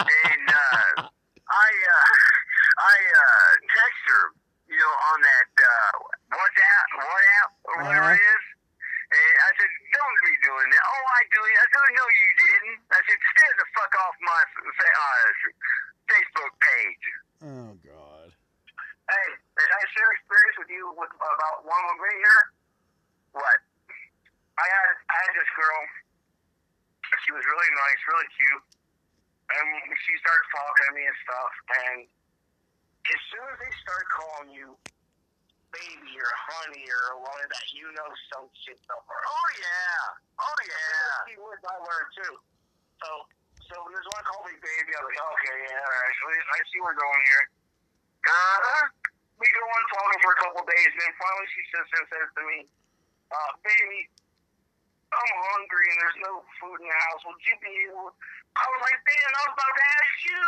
and 0.00 0.46
uh, 0.48 0.88
I 1.50 1.70
uh, 1.70 2.06
I 2.80 2.96
uh, 3.00 3.48
text 3.72 4.02
her, 4.10 4.24
you 4.70 4.78
know, 4.78 4.94
on 5.14 5.18
that 5.24 5.50
uh, 5.60 5.92
WhatsApp, 6.36 6.88
WhatsApp 7.00 7.50
or 7.68 7.74
whatever 7.84 8.10
Uh-huh. 8.12 8.18
it 8.18 8.22
is. 8.22 8.44
And 9.10 9.34
I 9.42 9.50
said, 9.58 9.70
"Don't 9.90 10.18
be 10.22 10.34
doing 10.46 10.68
that." 10.70 10.84
Oh, 10.86 11.04
I 11.18 11.22
do 11.34 11.40
it. 11.42 11.54
I 11.58 11.66
said, 11.74 11.90
"No, 11.98 12.04
you 12.06 12.28
didn't." 12.38 12.78
I 12.94 13.00
said, 13.10 13.18
"Stay 13.34 13.50
the 13.58 13.66
fuck 13.74 13.92
off 14.06 14.14
my 14.22 14.40
uh, 14.46 15.28
Facebook 16.06 16.52
page." 16.62 17.04
oh 17.42 17.72
God. 17.82 18.28
Hey, 19.10 19.28
did 19.58 19.70
I 19.74 19.82
share 19.90 20.10
experience 20.14 20.56
with 20.62 20.70
you 20.70 20.86
with 20.94 21.10
about 21.10 21.66
one 21.66 21.82
right 21.98 22.20
here? 22.22 22.42
What? 23.34 23.58
I 24.54 24.66
had 24.70 24.88
I 25.10 25.16
had 25.26 25.32
this 25.34 25.50
girl. 25.58 25.80
She 27.30 27.38
was 27.38 27.46
really 27.46 27.72
nice, 27.78 28.00
really 28.10 28.30
cute, 28.42 28.64
and 29.54 29.66
she 30.02 30.12
started 30.18 30.46
talking 30.50 30.86
to 30.90 30.92
me 30.98 31.06
and 31.06 31.18
stuff. 31.22 31.52
And 31.70 31.98
as 33.06 33.20
soon 33.30 33.46
as 33.54 33.58
they 33.62 33.70
start 33.86 34.02
calling 34.10 34.50
you 34.50 34.74
baby 35.70 36.10
or 36.18 36.26
honey 36.50 36.82
or 36.90 37.22
one 37.22 37.38
of 37.38 37.46
that, 37.54 37.66
you 37.70 37.86
know 37.94 38.10
some 38.34 38.50
shit 38.66 38.82
somewhere. 38.82 39.22
Oh 39.22 39.48
yeah, 39.62 40.42
oh 40.42 40.58
yeah. 40.74 41.30
Key 41.30 41.38
words 41.38 41.62
I 41.62 41.78
learned 41.78 42.10
too. 42.18 42.34
So, 42.98 43.08
so 43.62 43.74
when 43.78 43.94
this 43.94 44.10
one 44.10 44.26
called 44.26 44.50
me 44.50 44.58
baby, 44.58 44.90
I 44.90 44.98
was 44.98 45.14
like, 45.14 45.22
okay, 45.22 45.56
yeah, 45.70 45.86
all 45.86 45.94
right. 46.02 46.14
So 46.18 46.24
I 46.34 46.58
see 46.66 46.82
we're 46.82 46.98
going 46.98 47.22
here. 47.30 47.44
Uh-huh. 48.26 49.06
We 49.38 49.46
go 49.54 49.62
on 49.62 49.82
talking 49.86 50.18
for 50.18 50.34
a 50.34 50.38
couple 50.50 50.66
days, 50.66 50.90
and 50.90 50.98
then 50.98 51.14
finally 51.14 51.46
she 51.54 51.62
sits 51.78 51.90
and 51.94 52.06
says 52.10 52.28
to 52.34 52.42
me, 52.42 52.58
uh, 53.30 53.50
baby, 53.62 54.10
I'm 55.10 55.34
hungry 55.54 55.86
and 55.90 55.98
there's 55.98 56.20
no 56.22 56.46
food 56.62 56.78
in 56.78 56.86
the 56.86 56.98
house. 57.10 57.26
Would 57.26 57.42
you 57.42 57.58
be 57.58 57.90
able? 57.90 58.14
I 58.54 58.62
was 58.70 58.80
like, 58.86 59.02
damn, 59.02 59.34
I 59.34 59.42
was 59.50 59.58
about 59.58 59.74
to 59.74 59.82
ask 59.82 60.14
you. 60.22 60.46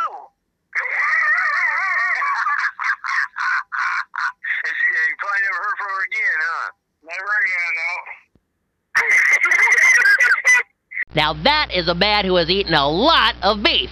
and 4.63 4.73
she, 4.73 4.85
you 4.87 5.15
probably 5.19 5.43
never 5.43 5.59
heard 5.59 5.75
from 5.77 5.87
her 5.91 6.03
again, 6.07 6.37
huh? 6.39 6.71
Never 7.03 7.31
again, 7.43 7.71
no. 7.75 7.91
Now 11.15 11.33
that 11.43 11.69
is 11.71 11.87
a 11.87 11.93
man 11.93 12.25
who 12.25 12.37
has 12.37 12.49
eaten 12.49 12.73
a 12.73 12.89
lot 12.89 13.35
of 13.43 13.61
beef. 13.61 13.91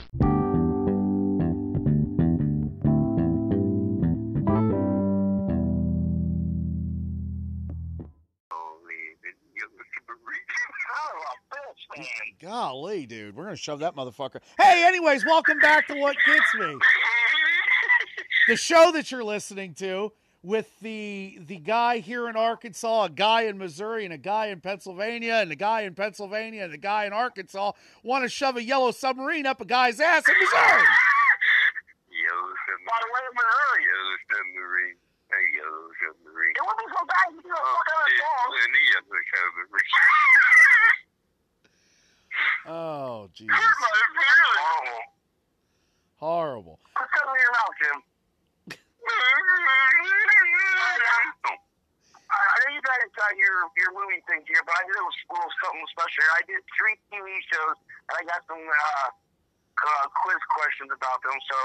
Golly, 12.51 13.05
dude, 13.05 13.33
we're 13.33 13.45
gonna 13.45 13.55
shove 13.55 13.79
that 13.79 13.95
motherfucker. 13.95 14.41
Hey, 14.59 14.83
anyways, 14.85 15.23
welcome 15.25 15.57
back 15.59 15.87
to 15.87 15.95
what 15.95 16.17
gets 16.27 16.53
me. 16.55 16.75
the 18.49 18.57
show 18.57 18.91
that 18.91 19.09
you're 19.09 19.23
listening 19.23 19.73
to 19.75 20.11
with 20.43 20.67
the 20.81 21.39
the 21.47 21.55
guy 21.55 21.99
here 21.99 22.27
in 22.27 22.35
Arkansas, 22.35 23.05
a 23.05 23.09
guy 23.09 23.43
in 23.43 23.57
Missouri, 23.57 24.03
and 24.03 24.13
a 24.13 24.17
guy 24.17 24.47
in 24.47 24.59
Pennsylvania, 24.59 25.35
and 25.35 25.49
a 25.49 25.55
guy 25.55 25.83
in 25.83 25.95
Pennsylvania, 25.95 26.65
and 26.65 26.73
a 26.73 26.77
guy 26.77 27.05
in 27.05 27.13
Arkansas 27.13 27.71
want 28.03 28.25
to 28.25 28.29
shove 28.29 28.57
a 28.57 28.63
yellow 28.63 28.91
submarine 28.91 29.45
up 29.45 29.61
a 29.61 29.65
guy's 29.65 30.01
ass 30.01 30.27
in 30.27 30.35
Missouri. 30.35 30.83
Yellow 32.11 32.51
submarine. 32.67 32.83
By 32.83 32.99
the 32.99 33.07
way, 33.15 33.21
Missouri. 33.31 33.81
Yellow 33.87 34.17
submarine. 34.27 34.99
Hey, 35.31 35.45
yellow 35.55 35.87
submarine. 36.03 36.51
It 36.59 36.65
wasn't 36.67 36.91
so 36.99 37.05
bad. 37.07 37.31
You 37.31 37.47
know, 37.47 37.55
fuck 37.55 37.87
out 37.95 38.03
of 38.03 38.19
song. 38.19 38.47
The 38.59 38.83
yellow 38.91 39.23
submarine. 39.39 39.91
Oh, 42.65 43.20
Jesus, 43.33 43.55
Horrible. 43.55 45.03
horrible. 46.19 46.75
Put 46.95 47.07
something 47.15 47.35
in 47.35 47.41
your 47.41 47.55
Jim. 47.81 47.97
I 52.31 52.55
know 52.63 52.69
you 52.71 52.83
guys 52.83 53.11
got 53.17 53.35
your 53.35 53.67
your 53.75 53.91
movie 53.91 54.23
thing 54.29 54.43
here, 54.47 54.63
but 54.63 54.75
I 54.75 54.83
did 54.87 54.95
a 54.95 55.03
little 55.03 55.51
something 55.59 55.83
special. 55.91 56.23
I 56.37 56.43
did 56.47 56.61
three 56.77 56.95
TV 57.11 57.27
shows, 57.51 57.75
and 58.07 58.15
I 58.15 58.23
got 58.23 58.45
some 58.47 58.61
uh, 58.61 59.09
uh, 59.11 60.05
quiz 60.23 60.39
questions 60.55 60.91
about 60.95 61.19
them. 61.23 61.35
So 61.49 61.57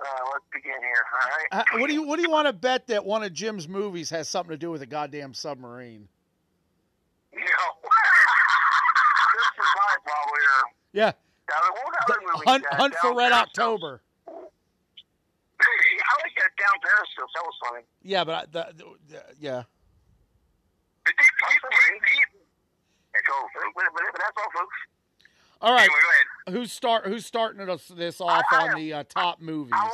uh, 0.00 0.22
let's 0.32 0.48
begin 0.52 0.80
here. 0.80 1.04
All 1.12 1.28
right. 1.28 1.48
Uh, 1.52 1.64
what 1.80 1.88
do 1.88 1.94
you 1.94 2.02
what 2.06 2.16
do 2.16 2.22
you 2.22 2.30
want 2.30 2.46
to 2.48 2.52
bet 2.56 2.86
that 2.88 3.04
one 3.04 3.22
of 3.22 3.32
Jim's 3.32 3.68
movies 3.68 4.08
has 4.10 4.28
something 4.28 4.52
to 4.52 4.58
do 4.58 4.70
with 4.70 4.82
a 4.82 4.88
goddamn 4.88 5.34
submarine? 5.34 6.08
No. 7.30 7.46
Christmas 9.30 9.70
Pie, 9.70 10.02
probably. 10.02 10.42
Or, 10.50 10.62
Yeah, 10.92 11.12
now, 11.48 11.54
what 11.72 11.84
was 11.86 11.94
that 11.98 12.06
the 12.06 12.12
other 12.14 12.22
movie? 12.34 12.44
Hunt, 12.46 12.64
Hunt 12.72 12.94
for 13.00 13.14
Red 13.14 13.30
Periscope? 13.30 13.48
October. 13.48 14.02
I 14.28 16.12
like 16.22 16.34
that 16.36 16.52
down 16.58 16.76
Periscope. 16.82 17.30
That 17.34 17.44
was 17.44 17.54
funny. 17.68 17.84
Yeah, 18.02 18.24
but 18.24 18.34
I, 18.34 18.44
the, 18.50 18.74
the, 18.76 18.84
the- 19.08 19.24
yeah. 19.38 19.62
All, 25.62 25.74
right, 25.74 25.82
Anyway, 25.82 26.58
who's 26.58 26.72
start 26.72 27.04
who's 27.06 27.26
starting 27.26 27.68
us 27.68 27.86
this 27.88 28.18
off 28.20 28.44
on 28.50 28.76
the 28.76 28.94
uh, 28.94 29.04
top 29.04 29.40
movies? 29.42 29.74
I, 29.76 29.84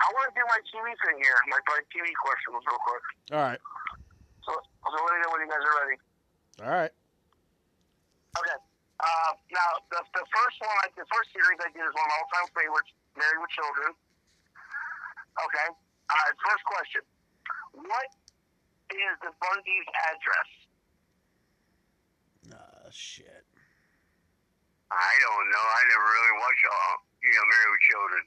I 0.00 0.06
want 0.12 0.34
to 0.34 0.40
do 0.40 0.44
my 0.48 0.58
TV 0.66 0.90
thing 1.06 1.22
here, 1.22 1.34
my, 1.48 1.58
my 1.68 1.78
TV 1.94 2.10
questions 2.24 2.64
real 2.66 2.78
quick. 2.86 3.02
All 3.32 3.38
right, 3.46 3.60
So, 4.44 4.52
so 4.52 5.04
let 5.04 5.14
me 5.14 5.20
know 5.22 5.30
when 5.30 5.40
you 5.42 5.48
guys 5.48 5.62
are 5.62 5.86
ready. 5.86 5.96
all 6.64 6.70
right. 6.76 6.90
Okay. 8.36 8.58
Uh, 8.96 9.32
now, 9.52 9.70
the, 9.92 10.00
the 10.16 10.24
first 10.24 10.56
one, 10.64 10.72
I, 10.80 10.88
the 10.96 11.04
first 11.12 11.28
series 11.36 11.60
I 11.60 11.68
did 11.68 11.84
is 11.84 11.92
one 11.92 12.00
of 12.00 12.10
my 12.10 12.16
all-time 12.16 12.48
favorites, 12.56 12.90
Married 13.12 13.40
with 13.44 13.52
Children. 13.52 13.92
Okay. 15.36 15.68
Uh, 16.08 16.28
first 16.40 16.64
question. 16.64 17.02
What 17.76 18.08
is 18.88 19.12
the 19.20 19.32
Bundy's 19.36 19.88
address? 20.08 20.50
Uh, 22.56 22.88
shit. 22.88 23.44
I 24.88 25.12
don't 25.28 25.46
know. 25.52 25.66
I 25.66 25.80
never 25.92 26.08
really 26.08 26.34
watched, 26.40 26.64
uh, 26.64 26.94
you 27.20 27.32
know, 27.36 27.44
Married 27.52 27.72
with 27.76 27.84
Children. 27.90 28.22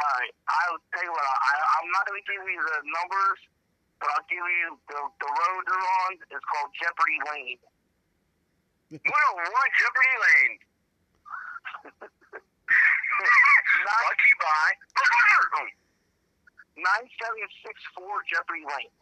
All 0.00 0.12
right. 0.16 0.32
I'll 0.48 0.80
tell 0.96 1.04
you 1.04 1.12
what. 1.12 1.26
I, 1.28 1.52
I'm 1.76 1.88
not 1.92 2.08
going 2.08 2.24
to 2.24 2.26
give 2.30 2.40
you 2.40 2.62
the 2.62 2.78
numbers, 2.88 3.40
but 4.00 4.08
I'll 4.16 4.28
give 4.32 4.40
you 4.40 4.80
the, 4.88 5.00
the 5.20 5.28
road 5.28 5.60
they're 5.68 5.88
on. 6.08 6.10
It's 6.32 6.46
called 6.48 6.72
Jeopardy 6.80 7.20
Lane. 7.28 7.60
Well, 9.02 9.32
one 9.34 9.70
Jeopardy 9.74 10.14
Lane. 10.22 10.54
Lucky 13.82 14.32
by 14.38 14.70
9764 16.78 18.22
Jeopardy 18.30 18.62
Lane. 18.62 18.94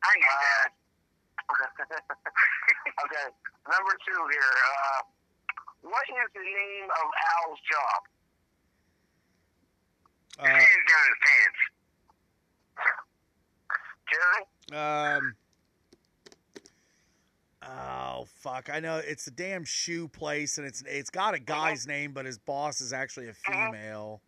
I 0.00 0.12
knew 0.16 0.32
that. 0.32 0.72
okay, 3.04 3.28
number 3.68 3.94
two 4.08 4.20
here. 4.32 4.54
Uh, 4.64 5.00
what 5.84 6.08
is 6.08 6.28
the 6.32 6.40
name 6.40 6.88
of 6.88 7.06
Al's 7.36 7.60
job? 7.68 8.00
Uh, 10.40 10.48
Hands 10.56 10.84
down 10.88 11.04
his 11.12 11.20
pants. 11.20 11.60
Jerry? 14.08 14.42
um. 14.72 15.36
Oh 17.66 18.26
fuck! 18.36 18.68
I 18.72 18.80
know 18.80 18.98
it's 18.98 19.26
a 19.26 19.30
damn 19.30 19.64
shoe 19.64 20.08
place, 20.08 20.58
and 20.58 20.66
it's 20.66 20.82
it's 20.86 21.10
got 21.10 21.34
a 21.34 21.38
guy's 21.38 21.86
name, 21.86 22.12
but 22.12 22.26
his 22.26 22.38
boss 22.38 22.80
is 22.80 22.92
actually 22.92 23.28
a 23.28 23.34
female. 23.34 24.20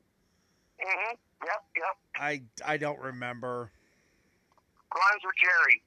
Mm-hmm. 0.81 1.17
Yep, 1.45 1.65
yep. 1.77 1.97
I 2.17 2.43
I 2.65 2.77
don't 2.77 2.99
remember. 2.99 3.71
Rhymes 4.95 5.23
with 5.25 5.35
Jerry. 5.43 5.83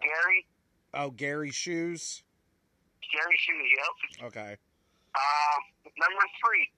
Gary? 0.00 0.46
Oh, 0.94 1.10
Gary 1.10 1.50
Shoes. 1.50 2.22
Gary 3.12 3.36
Shoe, 3.38 3.52
yep. 3.52 4.26
Okay. 4.28 4.56
Um, 5.14 5.60
number 5.98 6.24
three. 6.44 6.70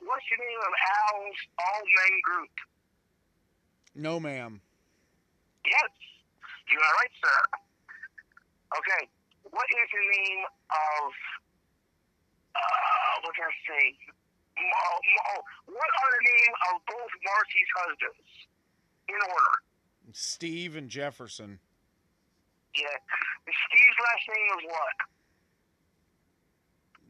What's 0.00 0.24
the 0.30 0.36
name 0.36 0.58
of 0.66 0.72
Al's 1.14 1.36
all 1.58 1.82
men 1.84 2.20
group? 2.24 2.50
No, 3.94 4.20
ma'am. 4.20 4.60
Yes. 5.64 5.92
You 6.70 6.78
are 6.78 6.94
right, 7.02 7.14
sir. 7.18 7.38
Okay, 8.70 9.02
what 9.50 9.66
is 9.66 9.88
the 9.90 10.04
name 10.06 10.42
of? 10.70 11.10
Uh, 12.54 13.14
what 13.26 13.34
can 13.34 13.44
I 13.50 13.54
say? 13.66 13.84
Mo- 14.58 15.02
Mo- 15.02 15.46
what 15.74 15.90
are 15.90 16.10
the 16.14 16.24
name 16.26 16.54
of 16.70 16.74
both 16.86 17.12
Marcy's 17.26 17.70
husbands? 17.74 18.30
In 19.08 19.18
order. 19.26 19.54
Steve 20.12 20.76
and 20.76 20.88
Jefferson. 20.88 21.58
Yeah. 22.74 22.98
Steve's 23.42 23.98
last 23.98 24.24
name 24.28 24.46
was 24.54 24.64
what? 24.70 24.96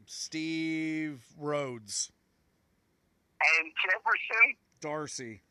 Steve 0.05 1.21
Rhodes. 1.37 2.11
And 3.59 3.71
Jefferson. 3.85 4.57
Darcy. 4.81 5.41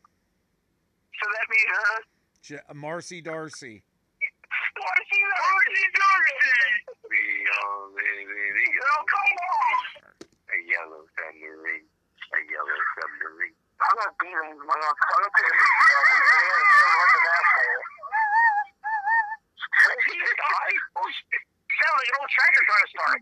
So 1.15 1.25
that 1.31 1.47
means 1.49 1.69
her. 1.71 2.03
Je- 2.41 2.57
uh, 2.57 2.73
Marcy 2.73 3.21
Darcy. 3.21 3.83
Marcy, 4.73 5.19
Marcy, 5.29 5.85
Darcy. 5.93 6.41
Uh, 7.45 7.53
oh, 7.61 9.05
come 9.05 9.29
on. 9.29 10.17
A 10.25 10.57
yellow 10.65 11.05
submarine. 11.13 11.85
A 11.85 12.39
yellow 12.49 12.79
submarine. 12.97 13.53
I'm 13.77 13.93
gonna 13.93 14.09
beat 14.17 14.33
him. 14.33 14.57
I'm 14.57 14.65
gonna, 14.65 14.89
I'm 14.89 15.21
gonna 15.21 15.29
put 15.37 15.45
him 15.45 15.53
like 15.53 17.13
an 17.13 17.25
asshole. 17.29 17.81
He 20.01 20.17
died. 20.17 20.81
Oh, 20.97 21.05
shit. 21.13 21.45
Sounds 21.77 21.97
like 21.97 22.09
an 22.09 22.17
old 22.21 22.29
tractor 22.33 22.63
trying 22.65 22.81
to 22.81 22.89
start. 22.89 23.21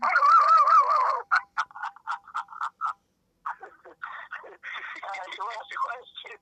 Alright, 5.00 5.32
the 5.36 5.44
last 5.44 5.72
question. 5.76 6.36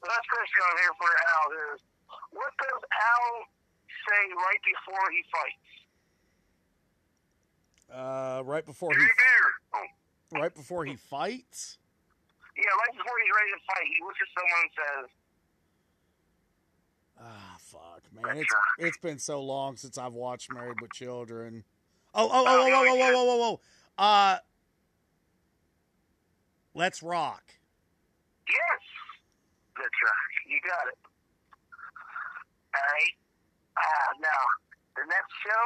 The 0.00 0.06
last 0.08 0.26
question 0.28 0.60
on 0.64 0.74
here 0.80 0.94
for 0.96 1.10
Al 1.12 1.48
is, 1.52 1.80
what 2.34 2.52
does 2.58 2.82
Al 2.82 3.30
say 4.04 4.22
right 4.34 4.62
before 4.66 5.06
he 5.14 5.22
fights? 5.30 5.70
Uh, 7.94 8.42
right 8.44 8.66
before 8.66 8.90
he. 8.92 9.06
Oh. 9.74 10.38
right 10.40 10.54
before 10.54 10.84
he 10.84 10.96
fights. 10.96 11.78
Yeah, 12.56 12.70
right 12.70 12.94
before 12.96 13.16
he's 13.22 13.32
ready 13.34 13.50
to 13.54 13.62
fight, 13.66 13.86
he 13.86 13.98
looks 14.02 14.18
at 14.22 14.30
someone 14.34 14.62
and 14.62 14.74
says, 14.78 15.06
Ah, 17.20 17.56
fuck, 17.58 18.02
man. 18.12 18.38
It's 18.38 18.54
it's 18.78 18.98
been 18.98 19.18
so 19.18 19.42
long 19.42 19.76
since 19.76 19.98
I've 19.98 20.14
watched 20.14 20.52
Married 20.52 20.80
with 20.80 20.92
Children. 20.92 21.64
Oh, 22.14 22.28
oh, 22.30 22.44
oh, 22.46 22.46
oh, 22.46 22.70
oh, 22.70 22.84
oh, 22.86 22.98
oh, 23.00 23.14
oh, 23.14 23.42
oh, 23.42 23.60
oh. 23.98 24.02
Uh, 24.02 24.38
let's 26.74 27.02
rock. 27.02 27.42
Yes. 28.48 28.82
That's 29.76 29.86
right. 29.86 30.50
You 30.50 30.60
got 30.62 30.88
it. 30.88 30.98
All 32.74 32.86
right. 32.90 33.14
Uh, 33.78 34.10
now, 34.18 34.42
the 34.98 35.04
next 35.06 35.32
show 35.46 35.64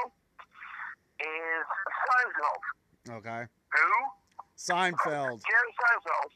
is 1.25 1.65
Seinfeld. 2.05 2.63
Okay. 3.21 3.43
Who? 3.49 3.89
Seinfeld. 4.57 5.41
Jerry 5.41 5.73
Seinfeld. 5.81 6.31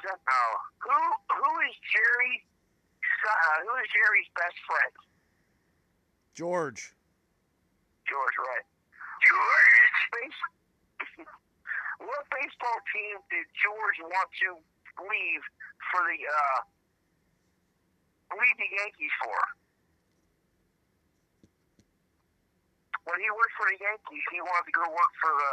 Okay. 0.00 0.16
Oh. 0.16 0.52
Who? 0.84 0.98
Who 1.36 1.50
is 1.68 1.76
Jerry? 1.92 2.44
Uh, 3.04 3.56
who 3.68 3.72
is 3.80 3.88
Jerry's 3.92 4.30
best 4.36 4.58
friend? 4.64 4.92
George. 6.34 6.94
George, 8.08 8.36
right? 8.40 8.66
George. 9.20 9.68
What 11.98 12.22
baseball 12.30 12.78
team 12.94 13.18
did 13.26 13.42
George 13.58 13.98
want 14.06 14.30
to 14.46 14.50
leave 15.02 15.42
for 15.90 16.06
the 16.06 16.18
uh 16.22 16.58
leave 18.38 18.54
the 18.54 18.70
Yankees 18.70 19.14
for? 19.18 19.38
When 23.08 23.16
he 23.24 23.28
worked 23.32 23.56
for 23.56 23.64
the 23.64 23.78
Yankees, 23.80 24.24
he 24.28 24.38
wanted 24.44 24.68
to 24.68 24.74
go 24.76 24.84
work 24.84 25.12
for 25.16 25.32
the. 25.32 25.52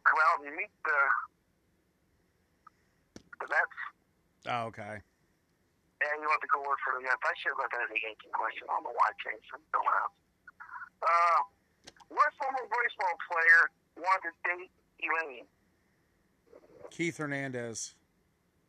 Well, 0.00 0.34
and 0.48 0.56
meet 0.56 0.72
the 0.88 1.00
the 3.36 3.46
Mets. 3.52 3.78
Oh, 4.48 4.72
okay. 4.72 4.96
And 6.00 6.16
you 6.24 6.28
want 6.32 6.40
to 6.40 6.48
go 6.48 6.64
work 6.64 6.80
for 6.80 6.96
the 6.96 7.04
Mets. 7.04 7.20
I 7.20 7.36
should 7.36 7.52
have 7.52 7.60
left 7.60 7.76
that 7.76 7.84
as 7.84 7.92
a 7.92 8.00
Yankee 8.00 8.32
question. 8.32 8.64
I 8.64 8.80
don't 8.80 8.88
know 8.88 8.96
why 8.96 9.12
I 9.12 9.14
changed 9.20 9.52
it. 9.52 9.60
Don't 9.76 9.84
know. 9.84 10.08
Uh, 11.04 11.38
what 12.08 12.32
former 12.40 12.64
baseball 12.64 13.16
player 13.28 13.60
wanted 14.00 14.32
to 14.32 14.40
date 14.48 14.72
Elaine? 15.04 15.48
Keith 16.88 17.20
Hernandez. 17.20 17.92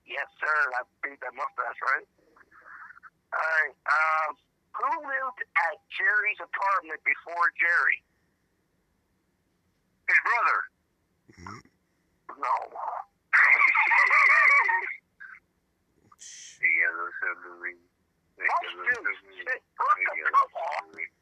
Yes, 0.04 0.28
sir. 0.36 0.60
I 0.76 0.84
beat 1.00 1.20
that 1.24 1.32
mustache, 1.32 1.80
right? 1.80 2.08
All 3.32 3.40
right. 3.40 3.76
Um, 3.88 4.36
who 4.76 4.88
lived 5.08 5.42
at 5.56 5.76
Jerry's 5.92 6.40
apartment 6.44 7.00
before 7.04 7.52
Jerry? 7.60 8.04
His 10.08 10.20
brother. 10.28 10.60
No. 12.36 12.56
A 16.62 16.68
yellow 16.68 17.10
submarine. 17.20 17.82
A 18.38 18.44
yellow 18.44 18.84
dude. 18.86 18.96
submarine. 18.96 19.44
Shit. 19.44 19.60
A 19.60 19.86
submarine. 20.60 21.14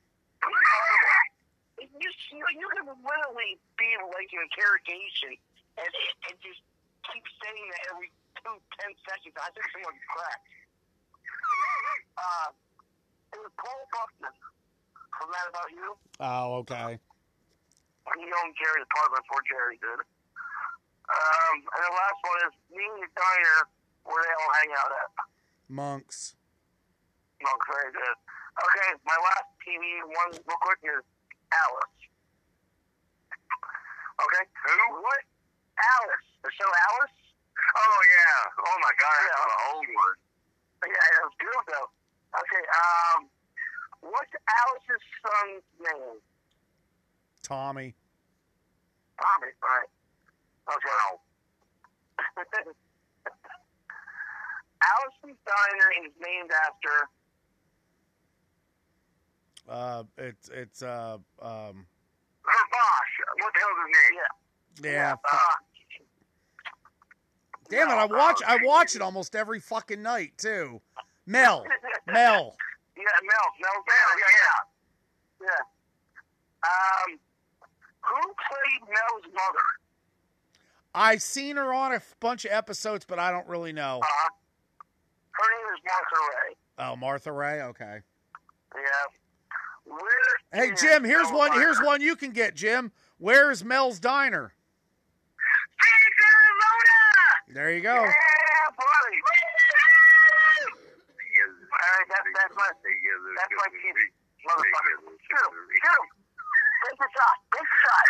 You, 1.79 2.09
you, 2.31 2.43
you 2.59 2.67
can 2.75 2.85
literally 2.91 3.55
be 3.79 3.89
like 4.11 4.29
an 4.35 4.41
interrogation 4.49 5.31
and, 5.79 5.91
and 6.27 6.35
just 6.43 6.59
keep 7.07 7.23
saying 7.39 7.67
that 7.71 7.81
every 7.95 8.11
two, 8.39 8.55
ten 8.79 8.91
seconds. 9.07 9.35
I 9.39 9.47
think 9.55 9.67
someone's 9.71 10.03
cracked. 10.11 10.58
Uh, 12.19 12.49
it 13.31 13.39
was 13.39 13.53
Paul 13.55 13.81
Buchman 13.95 14.35
from 15.15 15.27
Mad 15.31 15.47
About 15.49 15.69
You. 15.71 15.89
Oh, 16.19 16.47
okay. 16.65 16.99
He 16.99 18.25
owned 18.25 18.55
Jerry's 18.57 18.87
apartment 18.89 19.21
before 19.23 19.43
Jerry 19.45 19.77
did. 19.79 19.99
Um, 21.09 21.55
and 21.61 21.81
the 21.85 21.93
last 21.93 22.19
one 22.21 22.39
is 22.49 22.53
me 22.73 22.83
and 22.85 23.01
the 23.05 23.11
diner 23.13 23.59
where 24.05 24.21
they 24.21 24.33
all 24.33 24.51
hang 24.61 24.71
out 24.77 24.91
at. 24.93 25.09
Monks. 25.69 26.35
No, 27.41 27.49
very 27.69 27.93
good. 27.93 28.17
Okay, 28.59 28.89
my 29.05 29.15
last 29.15 29.47
TV 29.63 29.81
one 30.03 30.31
real 30.35 30.59
quick 30.59 30.81
is 30.83 31.05
Alice. 31.53 31.99
Okay? 34.19 34.43
Who? 34.43 34.75
What? 34.99 35.21
Alice. 35.79 36.27
The 36.43 36.51
show 36.51 36.67
Alice? 36.67 37.17
Oh 37.55 37.99
yeah. 38.03 38.39
Oh 38.65 38.77
my 38.83 38.93
God. 38.99 39.17
Yeah. 39.23 39.29
That's 39.29 39.47
an 39.47 39.61
old 39.71 39.87
one. 39.87 40.15
Yeah, 40.85 41.29
good 41.39 41.63
though. 41.67 41.89
Okay, 42.39 42.63
um, 42.71 43.27
what's 44.01 44.31
Alice's 44.47 45.03
son's 45.19 45.65
name? 45.81 46.19
Tommy. 47.43 47.95
Tommy, 49.19 49.51
right. 49.59 49.89
Okay. 50.69 51.19
Allison's 54.79 55.39
Diner 55.43 55.89
is 56.05 56.11
named 56.23 56.51
after 56.67 57.09
Uh, 59.67 60.03
it's 60.17 60.49
it's 60.49 60.81
uh 60.81 61.17
um 61.41 61.85
her 62.43 62.65
boss. 62.71 63.09
What 63.37 63.53
the 63.53 63.59
hell's 63.59 63.77
his 63.85 63.91
name? 64.01 64.13
Yeah. 64.17 64.91
yeah. 64.91 65.15
Uh, 65.31 65.55
Damn 67.69 67.89
it! 67.89 67.93
I 67.93 68.05
watch 68.05 68.41
I 68.45 68.57
watch 68.63 68.95
it 68.95 69.01
almost 69.01 69.35
every 69.35 69.59
fucking 69.59 70.01
night 70.01 70.33
too. 70.37 70.81
Mel. 71.25 71.65
Mel. 72.07 72.55
Yeah, 72.97 73.05
Mel. 73.23 73.47
Mel. 73.61 73.83
Mel. 73.87 74.11
Yeah, 74.19 74.35
yeah. 75.39 75.47
Yeah. 75.47 75.63
Um, 76.67 77.19
who 78.01 78.19
played 78.19 78.89
Mel's 78.89 79.33
mother? 79.33 79.65
I've 80.93 81.21
seen 81.21 81.55
her 81.55 81.73
on 81.73 81.93
a 81.93 82.01
bunch 82.19 82.43
of 82.43 82.51
episodes, 82.51 83.05
but 83.07 83.17
I 83.17 83.31
don't 83.31 83.47
really 83.47 83.71
know. 83.71 84.01
Uh, 84.03 84.29
her 85.31 85.49
name 85.49 85.73
is 85.73 85.81
Martha 85.85 86.25
Raye. 86.29 86.55
Oh, 86.79 86.95
Martha 86.97 87.31
Raye. 87.31 87.61
Okay. 87.61 87.99
Yeah. 88.75 88.81
Where 89.85 89.99
Hey 90.51 90.73
Jim, 90.75 91.03
here's 91.03 91.29
Mel 91.29 91.37
one. 91.37 91.53
Here's 91.53 91.79
one 91.79 92.01
you 92.01 92.17
can 92.17 92.31
get. 92.31 92.53
Jim, 92.55 92.91
where's 93.17 93.63
Mel's 93.63 93.99
Diner? 93.99 94.53
There 97.49 97.73
you 97.73 97.81
go. 97.81 97.97
Yeah, 97.97 98.05
buddy. 98.77 99.19
Right, 101.69 102.05
that's 102.05 102.29
that's 102.37 102.53
my 102.53 102.69
that's 102.69 103.53
my 103.57 103.67
kid, 103.73 103.97
motherfucker. 104.45 105.17
Shoot 105.17 105.33
him, 105.33 105.53
shoot 105.65 105.81
him. 105.81 106.05
Take 106.85 106.93
the 107.01 107.09
shot, 107.09 107.37
take 107.49 107.65
the 107.65 107.77
shot. 107.81 108.05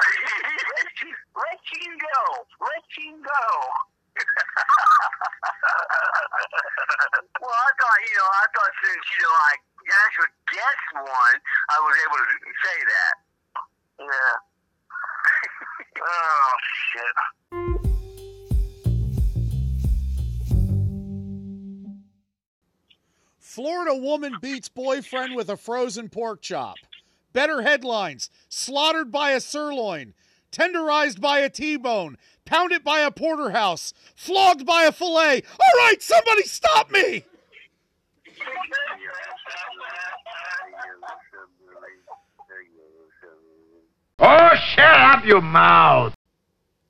let, 0.00 0.96
you, 0.96 1.12
let 1.36 1.60
you 1.76 1.92
go, 2.00 2.18
let 2.56 2.88
you 2.96 3.20
go. 3.20 3.44
Well, 7.36 7.52
I 7.52 7.70
thought, 7.76 8.00
you 8.00 8.16
know, 8.16 8.28
I 8.32 8.48
thought 8.48 8.72
since, 8.80 9.06
you 9.12 9.28
know, 9.28 9.36
I 9.44 9.52
actually 10.08 10.32
guessed 10.56 10.88
one, 11.04 11.36
I 11.68 11.76
was 11.84 12.00
able 12.00 12.16
to 12.16 12.52
say 12.64 12.78
that. 12.80 13.14
Yeah. 14.00 14.40
Oh 16.04 16.52
shit. 16.92 17.16
Florida 23.38 23.94
woman 23.94 24.34
beats 24.42 24.68
boyfriend 24.68 25.34
with 25.34 25.48
a 25.48 25.56
frozen 25.56 26.10
pork 26.10 26.42
chop. 26.42 26.76
Better 27.32 27.62
headlines 27.62 28.28
slaughtered 28.48 29.10
by 29.10 29.30
a 29.30 29.40
sirloin, 29.40 30.12
tenderized 30.52 31.20
by 31.20 31.38
a 31.38 31.48
T 31.48 31.76
bone, 31.76 32.18
pounded 32.44 32.84
by 32.84 33.00
a 33.00 33.10
porterhouse, 33.10 33.94
flogged 34.14 34.66
by 34.66 34.84
a 34.84 34.92
filet. 34.92 35.42
All 35.50 35.86
right, 35.86 36.02
somebody 36.02 36.42
stop 36.42 36.90
me! 36.90 37.24
Oh, 44.18 44.50
shut 44.54 45.00
up 45.00 45.26
your 45.26 45.42
mouth! 45.42 46.14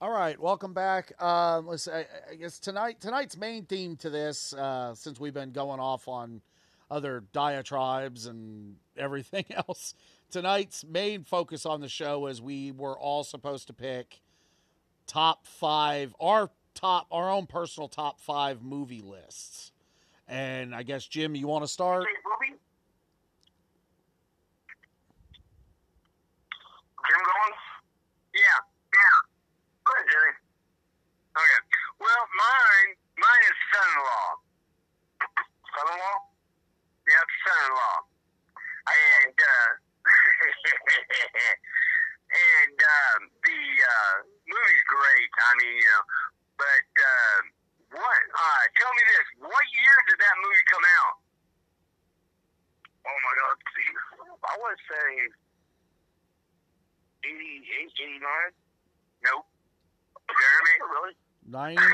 All 0.00 0.10
right, 0.10 0.38
welcome 0.38 0.72
back. 0.72 1.20
Um, 1.20 1.66
let's. 1.66 1.88
I, 1.88 2.06
I 2.30 2.34
guess 2.36 2.60
tonight 2.60 3.00
tonight's 3.00 3.36
main 3.36 3.64
theme 3.64 3.96
to 3.96 4.10
this, 4.10 4.52
uh, 4.52 4.94
since 4.94 5.18
we've 5.18 5.34
been 5.34 5.50
going 5.50 5.80
off 5.80 6.06
on 6.06 6.40
other 6.88 7.24
diatribes 7.32 8.26
and 8.26 8.76
everything 8.96 9.44
else. 9.68 9.94
Tonight's 10.30 10.84
main 10.84 11.24
focus 11.24 11.66
on 11.66 11.80
the 11.80 11.88
show 11.88 12.26
is 12.26 12.40
we 12.40 12.70
were 12.70 12.96
all 12.96 13.24
supposed 13.24 13.66
to 13.66 13.72
pick 13.72 14.20
top 15.08 15.46
five, 15.46 16.14
our 16.20 16.50
top, 16.74 17.08
our 17.10 17.28
own 17.28 17.46
personal 17.46 17.88
top 17.88 18.20
five 18.20 18.62
movie 18.62 19.02
lists. 19.02 19.72
And 20.28 20.74
I 20.74 20.84
guess 20.84 21.04
Jim, 21.06 21.34
you 21.34 21.48
want 21.48 21.64
to 21.64 21.68
start? 21.68 22.04
movie? 22.40 22.55
Jim 27.06 27.22
going? 27.22 27.54
Yeah, 28.34 28.58
yeah. 28.90 29.16
Go 29.86 29.94
ahead, 29.94 30.10
Jerry. 30.10 30.34
Okay. 31.38 31.62
Well, 32.02 32.22
mine, 32.34 32.98
mine 33.14 33.42
is 33.46 33.58
son-in-law. 33.70 34.30
Son-in-law? 35.70 36.18
Yep, 37.06 37.28
son-in-law. 37.46 37.96
And, 38.90 39.38
uh, 39.38 39.70
and, 42.58 42.74
um, 42.74 43.20
the, 43.46 43.60
uh, 43.86 44.16
movie's 44.50 44.84
great. 44.90 45.30
I 45.30 45.50
mean, 45.62 45.78
you 45.78 45.86
know, 45.86 46.02
but, 46.58 46.90
uh, 46.90 47.38
what, 47.94 48.22
uh, 48.34 48.62
tell 48.82 48.90
me 48.98 49.02
this. 49.14 49.46
What 49.46 49.66
year 49.78 49.94
did 50.10 50.18
that 50.18 50.36
movie 50.42 50.66
come 50.66 50.82
out? 50.98 51.22
Oh 53.06 53.18
my 53.22 53.34
God, 53.38 53.56
see. 53.70 53.94
I 54.42 54.54
was 54.58 54.74
say 54.90 55.45
88, 57.26 57.90
89. 57.98 58.22
Nope. 59.24 59.46
Jeremy? 60.30 60.78
Really? 60.94 61.14
Nine. 61.48 61.76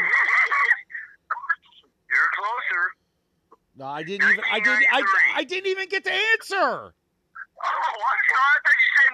You're 2.12 2.33
closer. 2.37 2.85
No, 3.77 3.87
I 3.87 4.03
didn't 4.03 4.29
even. 4.29 4.45
I 4.51 4.61
didn't. 4.61 4.85
I, 4.92 5.03
I 5.37 5.45
didn't 5.45 5.71
even 5.71 5.88
get 5.88 6.05
to 6.05 6.12
answer. 6.12 6.92
Oh, 7.64 7.95
I'm 8.11 8.23
sorry. 8.29 8.42
I 8.42 8.59
thought 8.64 8.81
you 8.83 8.90
said 8.99 9.12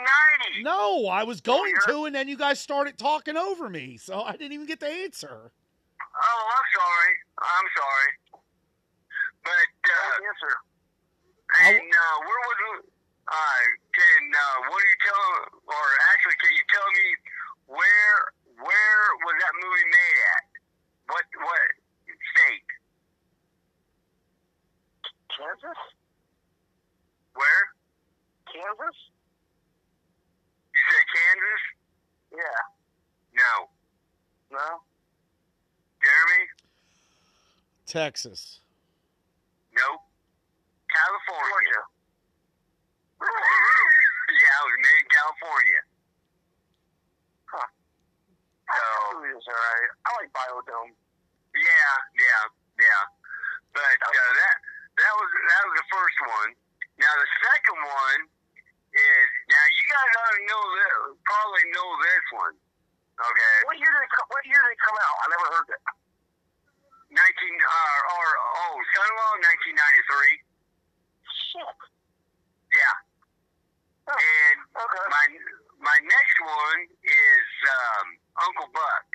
90. 0.59 0.65
No, 0.65 1.07
I 1.09 1.23
was 1.25 1.41
going 1.41 1.75
yeah? 1.87 1.93
to, 1.93 2.05
and 2.07 2.15
then 2.15 2.29
you 2.29 2.37
guys 2.37 2.59
started 2.61 2.99
talking 2.99 3.37
over 3.37 3.69
me, 3.69 3.99
so 3.99 4.23
I 4.23 4.33
didn't 4.33 4.53
even 4.53 4.67
get 4.67 4.81
to 4.81 4.89
answer. 4.89 5.29
Oh, 5.31 6.43
I'm 6.57 6.69
sorry. 6.75 7.15
I'm 7.39 7.69
sorry. 7.77 8.11
But, 9.45 9.71
uh, 9.85 10.27
answer. 10.27 10.55
And, 11.67 11.77
uh, 11.77 12.17
where 12.21 12.41
was 12.49 12.85
it? 13.29 13.35
Uh, 13.35 13.61
can, 13.93 14.23
uh, 14.33 14.57
what 14.73 14.81
do 14.81 14.89
you 14.89 15.01
tell, 15.05 15.29
or 15.69 15.87
actually, 16.17 16.37
can 16.41 16.53
you 16.57 16.65
tell 16.73 16.89
me 16.97 17.07
where, 17.69 18.17
where 18.65 19.03
was 19.25 19.37
that 19.37 19.55
movie 19.61 19.89
made 19.93 20.19
at? 20.33 20.45
What, 21.13 21.25
what 21.45 21.65
state? 22.33 22.69
Kansas? 25.37 25.81
Where? 27.35 27.63
Kansas? 28.49 28.99
You 30.75 30.83
said 30.89 31.05
Kansas? 31.13 31.63
Yeah. 32.33 32.61
No. 33.37 33.69
No? 34.51 34.81
Jeremy? 36.03 36.45
Texas. 37.87 38.61
Nope. 39.73 40.01
California. 40.89 41.98
Yeah, 43.19 44.57
it 44.59 44.67
was 44.67 44.79
made 44.79 45.01
in 45.03 45.09
California. 45.11 45.81
Huh. 47.49 47.69
So, 48.69 48.83
is 49.25 49.47
alright. 49.49 49.91
I 50.05 50.09
like 50.21 50.31
Biodome. 50.33 50.93
Yeah, 51.57 51.93
yeah, 52.15 52.43
yeah. 52.79 53.03
But 53.73 53.99
uh, 53.99 54.13
that 54.13 54.55
that 54.99 55.13
was 55.17 55.31
that 55.31 55.63
was 55.67 55.75
the 55.81 55.89
first 55.89 56.19
one. 56.27 56.51
Now 57.01 57.13
the 57.17 57.31
second 57.43 57.79
one 57.79 58.21
is 58.93 59.27
now 59.49 59.65
you 59.71 59.85
guys 59.89 60.13
ought 60.19 60.35
to 60.37 60.45
know 60.47 60.63
this, 60.77 60.93
probably 61.25 61.65
know 61.73 61.89
this 62.05 62.27
one. 62.35 62.55
Okay. 63.19 63.57
What 63.67 63.77
year 63.81 63.91
did 63.91 64.05
it 64.07 64.13
come, 64.15 64.29
what 64.31 64.45
year 64.47 64.63
did 64.63 64.75
it 64.77 64.81
come 64.83 64.99
out? 65.01 65.17
I 65.23 65.25
never 65.33 65.49
heard 65.59 65.69
it. 65.73 65.83
Nineteen 67.09 67.55
uh, 67.57 68.15
or 68.15 68.27
oh, 68.69 68.75
son-in-law, 68.95 69.33
nineteen 69.41 69.77
ninety 69.81 70.03
three. 70.07 70.35
Shit. 71.51 71.79
Yeah. 72.77 73.08
And 74.09 74.59
my 74.73 75.27
my 75.85 75.99
next 76.01 76.37
one 76.41 76.81
is 77.05 77.49
um, 77.69 78.07
Uncle 78.41 78.73
Buck. 78.73 79.09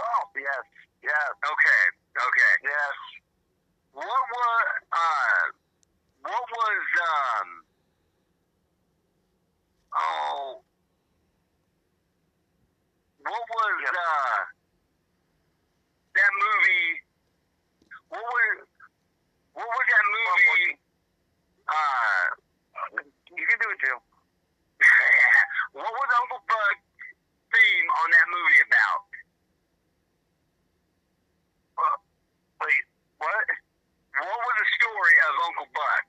Oh 0.00 0.26
yes, 0.34 0.66
yes. 1.02 1.30
Okay, 1.38 1.82
okay. 2.18 2.52
Yes. 2.66 2.96
What 3.92 4.04
was 4.04 4.66
uh, 4.90 5.42
what 6.22 6.44
was 6.50 6.84
um, 6.98 7.48
oh, 9.94 10.62
what 13.22 13.44
was 13.46 13.78
uh, 13.86 14.38
that 16.14 16.32
movie? 16.34 16.90
What 18.08 18.26
was 18.26 18.66
what 19.54 19.68
was 19.68 19.86
that 19.94 20.06
movie? 20.10 20.66
Uh, 21.70 22.24
you 23.36 23.46
can 23.46 23.58
do 23.62 23.68
it 23.70 23.80
too. 23.80 23.98
what 25.72 25.90
was 25.92 26.08
Uncle 26.20 26.42
Buck 26.48 26.76
theme 27.52 27.88
on 28.02 28.06
that 28.12 28.26
movie 28.28 28.60
about? 28.66 29.02
Uh, 31.78 31.98
wait, 32.64 32.84
what? 33.18 33.44
What 34.12 34.38
was 34.38 34.56
the 34.60 34.68
story 34.76 35.16
of 35.24 35.32
Uncle 35.48 35.68
Buck? 35.72 36.08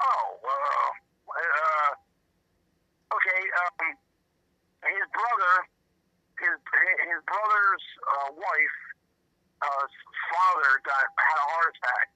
Oh, 0.00 0.28
uh, 0.40 0.90
uh, 1.28 1.92
okay, 3.12 3.40
um, 3.60 3.92
his 4.88 5.04
brother, 5.12 5.54
his 6.40 6.56
his 6.56 7.20
brother's 7.28 7.86
uh, 8.00 8.28
wife, 8.32 8.78
uh, 9.60 9.84
father 10.32 10.80
got 10.88 11.04
had 11.20 11.36
a 11.36 11.46
heart 11.52 11.68
attack, 11.76 12.06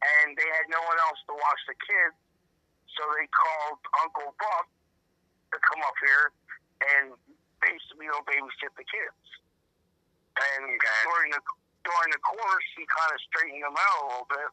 and 0.00 0.38
they 0.38 0.48
had 0.54 0.70
no 0.70 0.80
one 0.86 0.98
else 1.10 1.20
to 1.26 1.34
watch 1.34 1.62
the 1.66 1.76
kids, 1.82 2.16
so 2.94 3.02
they 3.18 3.26
called 3.30 3.78
Uncle 4.06 4.34
Buck 4.38 4.66
to 5.50 5.58
come 5.66 5.82
up 5.82 5.98
here 5.98 6.30
and 6.94 7.04
basically, 7.58 8.06
you 8.06 8.12
know, 8.12 8.22
babysit 8.22 8.72
the 8.78 8.86
kids. 8.86 9.26
And 10.38 10.62
during 11.04 11.30
the 11.34 11.42
during 11.84 12.10
the 12.12 12.22
course, 12.22 12.68
he 12.76 12.84
kind 12.86 13.10
of 13.12 13.20
straightened 13.24 13.49
them 13.60 13.76
out 13.76 13.98
a 14.00 14.06
little 14.08 14.30
bit, 14.30 14.50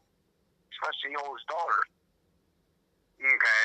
especially 0.75 1.15
the 1.15 1.21
oldest 1.23 1.47
daughter. 1.47 1.81
Okay. 3.17 3.63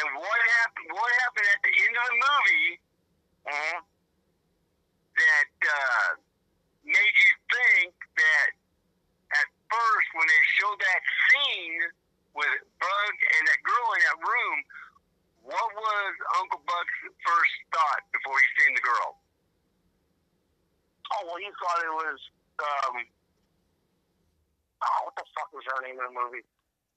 And 0.00 0.06
what 0.16 0.40
happened? 0.62 0.88
What 0.92 1.10
happened 1.24 1.48
at 1.52 1.60
the 1.62 1.72
end 1.74 1.94
of 1.96 2.06
the 2.08 2.16
movie? 2.18 2.70
uh 3.48 3.78
That 5.18 5.54
uh, 5.66 6.08
made 6.84 7.14
you 7.20 7.32
think 7.52 7.92
that 8.16 8.48
at 9.36 9.48
first, 9.68 10.08
when 10.16 10.24
they 10.24 10.42
showed 10.56 10.78
that 10.80 11.02
scene 11.28 11.80
with 12.32 12.54
Bug 12.80 13.14
and 13.36 13.42
that 13.44 13.60
girl 13.60 13.88
in 13.92 14.00
that 14.08 14.18
room, 14.24 14.56
what 15.44 15.68
was 15.74 16.12
Uncle 16.40 16.62
Buck's 16.64 16.98
first 17.24 17.54
thought 17.72 18.02
before 18.12 18.36
he 18.40 18.46
seen 18.56 18.72
the 18.72 18.84
girl? 18.84 19.20
Oh, 21.12 21.24
well, 21.28 21.40
he 21.40 21.48
thought 21.56 21.80
it 21.84 21.92
was, 21.92 22.20
um, 22.60 22.96
oh, 24.84 24.98
what 25.08 25.16
the 25.16 25.24
fuck 25.36 25.48
was 25.52 25.64
her 25.72 25.80
name 25.84 25.96
in 25.96 26.04
the 26.04 26.14
movie? 26.14 26.44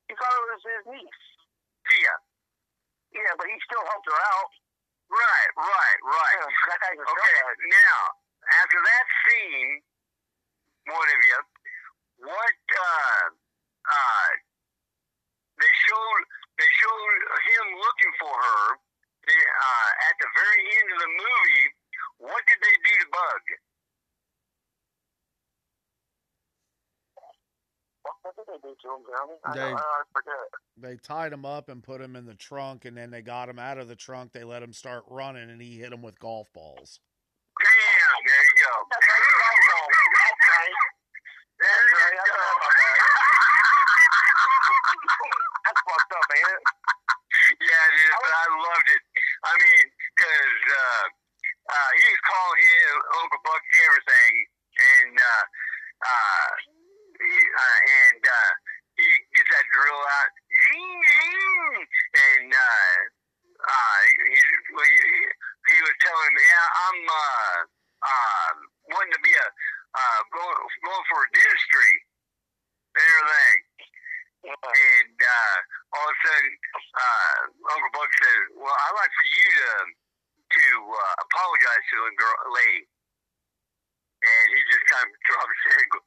He 0.08 0.13
thought 0.15 0.32
it 0.36 0.45
was 0.51 0.63
his 0.63 0.70
niece. 0.89 1.23
Tia. 1.89 2.15
Yeah, 3.13 3.31
but 3.37 3.47
he 3.47 3.57
still 3.65 3.83
helped 3.87 4.07
her 4.07 4.19
out. 4.19 4.51
Right, 5.11 5.51
right, 5.59 5.99
right. 6.07 6.37
okay, 6.47 7.37
now, 7.67 7.99
after 8.63 8.79
that 8.79 9.05
scene, 9.27 9.71
one 10.87 11.09
of 11.11 11.21
you, 11.27 11.39
what, 12.31 12.61
uh, 12.71 13.23
uh, 13.85 14.29
they 15.59 15.73
showed, 15.87 16.21
they 16.57 16.71
showed 16.79 17.19
him 17.43 17.65
looking 17.75 18.13
for 18.23 18.33
her, 18.33 18.63
they, 19.27 19.35
uh, 19.35 19.89
at 20.09 20.15
the 20.23 20.29
very 20.31 20.61
end 20.79 20.87
of 20.95 20.99
the 21.03 21.11
movie, 21.11 21.67
what 22.23 22.41
did 22.47 22.59
they 22.63 22.75
do 22.79 22.93
to 23.03 23.07
Bug? 23.11 23.43
What 28.03 28.61
What 28.71 28.79
they 28.79 28.88
to 28.88 28.95
him, 28.95 29.03
Jeremy? 29.03 29.36
I, 29.43 29.51
They- 29.53 29.75
I, 29.75 29.84
I 29.84 30.01
forget. 30.15 30.47
They 30.77 30.95
tied 30.97 31.34
him 31.34 31.45
up 31.45 31.67
and 31.69 31.84
put 31.84 31.99
him 32.01 32.15
in 32.15 32.25
the 32.25 32.34
trunk, 32.36 32.86
and 32.86 32.95
then 32.97 33.12
they 33.12 33.21
got 33.21 33.49
him 33.49 33.60
out 33.60 33.77
of 33.77 33.88
the 33.88 33.95
trunk. 33.95 34.31
They 34.31 34.43
let 34.43 34.63
him 34.63 34.73
start 34.73 35.03
running, 35.10 35.49
and 35.51 35.62
he 35.62 35.77
hit 35.77 35.91
him 35.93 36.01
with 36.01 36.17
golf 36.19 36.47
balls. 36.53 36.99
Damn, 37.60 37.69
there 38.25 38.43
you 38.47 38.55
go. 38.65 38.73
That's 38.89 39.05
right. 39.05 39.21
That's 39.21 40.43
right. 40.49 40.73
There 41.62 41.69
you 41.69 41.95
right, 42.01 42.17
I 42.17 42.25
go. 42.25 42.34
forgot 42.34 42.55
about 42.57 42.73
That's 45.62 45.81
fucked 45.86 46.12
up, 46.17 46.27
ain't 46.34 46.49
it? 46.49 46.62
yeah, 47.62 47.84
it 47.91 47.95
is, 48.01 48.10
but 48.17 48.34
I 48.34 48.45
loved 48.49 48.88
it. 48.89 49.01
I 49.45 49.51
mean, 49.62 49.84
because 50.17 50.57
uh, 50.73 51.05
uh, 51.69 51.89
he 52.01 52.05
was 52.10 52.21
calling 52.25 52.62
him 52.65 52.95
Uncle 53.21 53.41
Buck 53.45 53.62
everything, 53.86 54.34
and 54.81 55.13
uh, 55.21 55.43
uh, 56.01 56.49
he, 57.21 57.36
uh, 57.38 57.79
and 58.10 58.21
uh, 58.25 58.51
he 58.97 59.05
gets 59.38 59.49
that 59.53 59.65
drill 59.69 60.01
out, 60.01 60.31
zing, 60.65 61.01
zing, 61.05 61.77
and 62.17 62.49
uh, 62.49 62.97
uh, 63.69 63.99
he, 64.34 64.41
well, 64.73 64.89
he, 64.89 64.97
he 65.69 65.77
was 65.86 65.95
telling 66.01 66.25
him, 66.34 66.38
yeah, 66.41 66.67
I'm 66.89 66.99
uh, 67.05 67.57
uh, 68.01 68.49
wanting 68.97 69.13
to 69.13 69.21
be 69.21 69.34
a 69.38 69.47
uh, 69.91 70.19
going 70.31 70.55
going 70.88 71.05
for 71.12 71.19
a 71.21 71.27
dentistry 71.36 71.93
and 72.95 73.03
everything. 73.05 73.60
Yeah. 74.41 74.57
And 74.57 75.17
uh, 75.21 75.57
all 75.93 76.07
of 76.10 76.15
a 76.15 76.19
sudden, 76.25 76.49
uh, 76.97 77.38
Uncle 77.77 77.91
Buck 77.93 78.10
says, 78.17 78.41
"Well, 78.57 78.73
I'd 78.73 78.97
like 78.97 79.13
for 79.13 79.27
you 79.29 79.47
to 79.53 79.69
to 80.57 80.65
uh, 80.97 81.15
apologize 81.29 81.84
to 81.93 81.97
the 82.10 82.13
girl, 82.17 82.39
lady." 82.57 82.89
And 84.25 84.45
he 84.57 84.60
just 84.73 84.86
kind 84.89 85.05
of 85.05 85.13
dropped 85.29 85.45
his 85.45 85.62
head 85.69 85.81
and 85.86 85.91
go, 85.93 85.99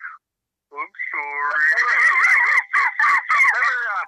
"I'm 0.82 0.90
sorry." 1.14 1.62
Remember, 2.34 3.78
uh, 3.94 4.06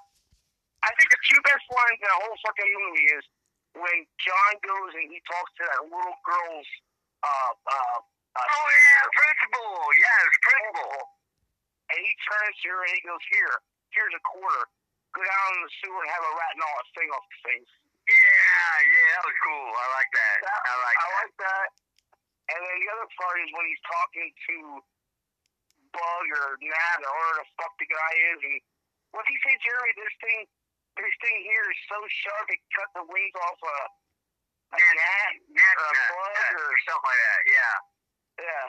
I 0.87 0.90
think 0.99 1.09
the 1.14 1.21
two 1.31 1.40
best 1.47 1.62
lines 1.71 1.99
in 2.03 2.09
the 2.11 2.19
whole 2.27 2.38
fucking 2.51 2.71
movie 2.83 3.09
is 3.14 3.25
when 3.79 3.97
John 4.27 4.53
goes 4.66 4.90
and 4.99 5.07
he 5.07 5.23
talks 5.29 5.53
to 5.61 5.62
that 5.71 5.81
little 5.87 6.19
girl's 6.27 6.69
uh 7.23 7.53
uh, 7.62 7.99
uh 8.03 8.42
oh 8.42 8.66
yeah, 8.75 9.07
principal. 9.14 9.71
Yeah, 10.03 10.27
it's 10.27 10.38
principal. 10.42 10.95
and 11.95 11.99
he 12.03 12.12
turns 12.27 12.55
to 12.66 12.69
her 12.75 12.76
and 12.87 12.94
he 12.94 13.03
goes, 13.03 13.22
Here, 13.35 13.55
here's 13.90 14.14
a 14.14 14.22
quarter. 14.22 14.62
Go 15.18 15.20
down 15.27 15.49
in 15.59 15.61
the 15.66 15.72
sewer 15.83 16.01
and 16.07 16.11
have 16.12 16.22
a 16.22 16.33
rat 16.38 16.55
gnaw 16.55 16.75
a 16.79 16.85
thing 16.94 17.09
off 17.11 17.27
the 17.27 17.40
face. 17.51 17.72
Yeah, 18.07 18.75
yeah, 18.87 19.07
that 19.18 19.25
was 19.27 19.38
cool. 19.42 19.66
I 19.75 19.87
like 19.99 20.11
that. 20.14 20.37
That- 20.46 20.64
I 20.70 20.75
like 20.79 20.94
that. 20.94 21.03
I 21.03 21.09
that. 21.11 21.18
like 21.18 21.35
that. 21.42 21.68
And 22.46 22.61
then 22.62 22.77
the 22.79 22.88
other 22.94 23.09
part 23.18 23.37
is 23.42 23.51
when 23.51 23.66
he's 23.66 23.83
talking 23.90 24.29
to 24.31 24.57
Bug 25.90 26.27
or 26.31 26.55
Nat 26.62 26.99
or 27.03 27.11
whoever 27.11 27.42
the 27.42 27.46
fuck 27.59 27.75
the 27.83 27.88
guy 27.90 28.12
is, 28.31 28.38
and 28.46 28.57
what's 29.11 29.27
he 29.27 29.35
say, 29.42 29.55
Jeremy? 29.66 29.90
This 29.99 30.14
thing, 30.22 30.40
this 30.94 31.16
thing 31.27 31.37
here 31.42 31.66
is 31.66 31.81
so 31.90 31.99
sharp 32.07 32.46
it 32.55 32.62
cut 32.79 32.87
the 32.94 33.03
wings 33.11 33.35
off 33.51 33.59
a, 33.66 33.79
a 34.77 34.79
gnat 34.79 35.33
Nat, 35.51 35.75
or 35.83 35.88
a 35.90 35.94
bug 36.14 36.31
nut, 36.38 36.53
or 36.55 36.66
or 36.70 36.79
something 36.87 37.09
like 37.11 37.22
that. 37.27 37.42
Yeah. 37.51 37.77
yeah. 38.46 38.66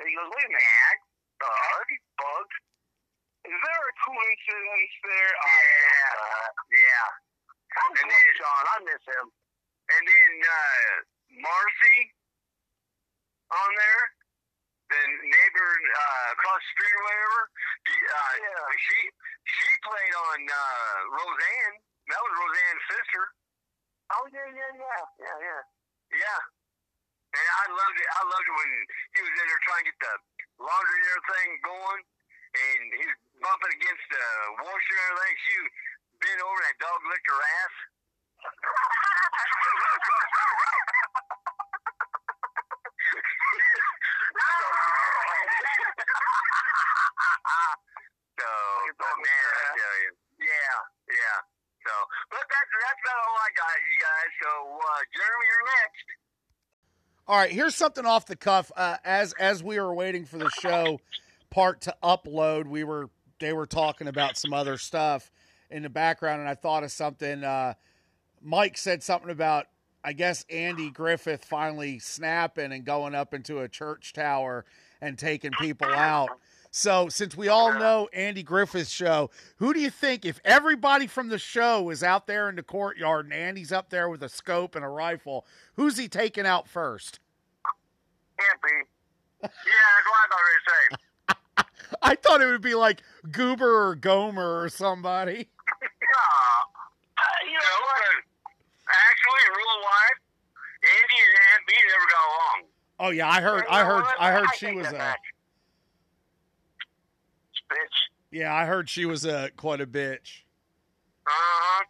And 0.00 0.02
he 0.08 0.12
goes, 0.16 0.28
wait 0.32 0.46
a 0.48 0.52
minute, 0.56 1.00
bug, 1.42 1.86
bug. 2.16 2.48
Is 3.48 3.60
there 3.64 3.84
a 3.88 3.94
coincidence 4.04 4.94
there? 5.08 5.32
Yeah. 5.32 6.12
that. 6.20 6.52
Yeah. 6.68 7.08
I 7.72 7.84
And 7.96 8.08
then- 8.12 8.36
John. 8.36 8.62
I 8.68 8.76
miss 8.84 9.04
him. 9.08 9.26
And 9.88 10.02
then 10.04 10.32
uh, 10.44 10.92
Marcy 11.40 11.98
on 13.48 13.70
there, 13.72 14.04
the 14.92 15.00
neighbor 15.24 15.70
uh, 15.72 16.26
across 16.36 16.60
the 16.60 16.70
street 16.76 16.92
or 16.92 17.02
whatever. 17.08 17.40
Uh, 17.88 18.32
Yeah. 18.36 18.64
She 18.84 18.98
she 19.48 19.68
played 19.80 20.14
on 20.28 20.38
uh, 20.44 20.96
Roseanne. 21.16 21.76
That 22.12 22.20
was 22.20 22.32
Roseanne's 22.36 22.84
sister. 22.92 23.22
Oh 24.12 24.24
yeah, 24.32 24.48
yeah, 24.52 24.72
yeah, 24.76 25.02
yeah, 25.24 25.36
yeah. 25.40 25.62
Yeah. 26.12 26.40
And 27.32 27.48
I 27.48 27.64
loved 27.72 27.96
it. 28.00 28.08
I 28.08 28.22
loved 28.28 28.46
it 28.48 28.56
when 28.56 28.70
he 29.16 29.20
was 29.24 29.34
in 29.40 29.46
there 29.48 29.62
trying 29.68 29.84
to 29.88 29.92
get 29.92 30.00
the 30.00 30.64
laundry 30.64 30.96
and 31.00 31.08
everything 31.12 31.48
going, 31.60 32.00
and 32.56 32.82
he 32.96 33.04
was 33.04 33.18
bumping 33.42 33.72
against 33.78 34.06
the 34.10 34.24
washer 34.62 34.96
and 34.98 35.14
everything. 35.14 35.36
She 35.46 35.54
bent 36.22 36.40
over, 36.42 36.58
and 36.58 36.66
that 36.66 36.78
dog 36.82 36.98
licked 37.06 37.28
her 37.30 37.38
ass. 37.38 37.74
so, 48.38 48.46
but 48.98 49.14
man, 49.18 49.44
I 49.48 49.50
tell 49.74 49.96
you, 50.02 50.10
yeah, 50.42 50.76
yeah. 51.10 51.38
So, 51.86 51.92
but 52.30 52.42
that's 52.42 52.72
that's 52.82 53.00
about 53.06 53.18
all 53.22 53.36
I 53.38 53.50
got, 53.54 53.74
you 53.80 53.96
guys. 54.02 54.30
So, 54.42 54.50
uh, 54.76 55.02
Jeremy, 55.14 55.46
you're 55.46 55.66
next. 55.78 56.06
All 57.28 57.36
right, 57.36 57.52
here's 57.52 57.76
something 57.76 58.04
off 58.06 58.26
the 58.26 58.36
cuff. 58.36 58.72
Uh, 58.76 58.96
as 59.04 59.32
as 59.34 59.62
we 59.62 59.78
were 59.78 59.94
waiting 59.94 60.24
for 60.24 60.38
the 60.38 60.50
show 60.60 60.98
part 61.50 61.82
to 61.82 61.94
upload, 62.02 62.66
we 62.66 62.82
were 62.84 63.10
they 63.38 63.52
were 63.52 63.66
talking 63.66 64.08
about 64.08 64.36
some 64.36 64.52
other 64.52 64.76
stuff 64.78 65.30
in 65.70 65.82
the 65.82 65.88
background, 65.88 66.40
and 66.40 66.48
I 66.48 66.54
thought 66.54 66.84
of 66.84 66.92
something. 66.92 67.44
Uh, 67.44 67.74
Mike 68.42 68.78
said 68.78 69.02
something 69.02 69.30
about 69.30 69.66
I 70.04 70.12
guess 70.12 70.44
Andy 70.48 70.90
Griffith 70.90 71.44
finally 71.44 71.98
snapping 71.98 72.72
and 72.72 72.84
going 72.84 73.14
up 73.14 73.34
into 73.34 73.60
a 73.60 73.68
church 73.68 74.12
tower 74.12 74.64
and 75.00 75.18
taking 75.18 75.50
people 75.60 75.92
out. 75.92 76.30
So, 76.70 77.08
since 77.08 77.36
we 77.36 77.48
all 77.48 77.72
know 77.72 78.08
Andy 78.12 78.42
Griffith's 78.42 78.90
show, 78.90 79.30
who 79.56 79.72
do 79.72 79.80
you 79.80 79.90
think, 79.90 80.24
if 80.24 80.38
everybody 80.44 81.06
from 81.06 81.28
the 81.28 81.38
show 81.38 81.88
is 81.90 82.02
out 82.02 82.26
there 82.26 82.48
in 82.48 82.56
the 82.56 82.62
courtyard 82.62 83.24
and 83.24 83.34
Andy's 83.34 83.72
up 83.72 83.88
there 83.90 84.08
with 84.08 84.22
a 84.22 84.28
scope 84.28 84.76
and 84.76 84.84
a 84.84 84.88
rifle, 84.88 85.46
who's 85.76 85.96
he 85.96 86.08
taking 86.08 86.46
out 86.46 86.68
first? 86.68 87.20
Can't 88.38 88.62
be. 88.62 88.68
Yeah, 89.42 89.48
that's 89.48 90.06
what 90.06 90.30
I 90.30 90.90
to 90.90 90.96
say. 90.96 91.07
I 92.02 92.14
thought 92.14 92.40
it 92.40 92.46
would 92.46 92.60
be 92.62 92.74
like 92.74 93.02
Goober 93.30 93.88
or 93.88 93.94
Gomer 93.94 94.60
or 94.62 94.68
somebody. 94.68 95.48
Uh, 97.20 97.22
you 97.46 97.52
know 97.52 97.80
what? 97.80 98.00
Actually, 98.88 99.40
in 99.46 99.52
real 99.56 99.78
life, 99.82 100.18
Andy 100.84 101.18
and 101.20 101.34
Aunt 101.52 101.62
Bee 101.66 101.82
never 101.88 102.06
got 102.10 102.24
along. 102.28 102.58
Oh 103.00 103.10
yeah, 103.10 103.28
I 103.28 103.40
heard. 103.40 103.64
I 103.68 103.84
heard. 103.84 104.04
I 104.18 104.30
heard 104.32 104.48
she 104.56 104.72
was 104.72 104.86
a. 104.86 105.14
bitch. 107.70 107.88
Yeah, 108.30 108.54
I 108.54 108.66
heard 108.66 108.88
she 108.88 109.04
was 109.04 109.24
a 109.24 109.50
quite 109.56 109.80
a 109.80 109.86
bitch. 109.86 110.42
Uh 111.26 111.30
huh. 111.30 111.84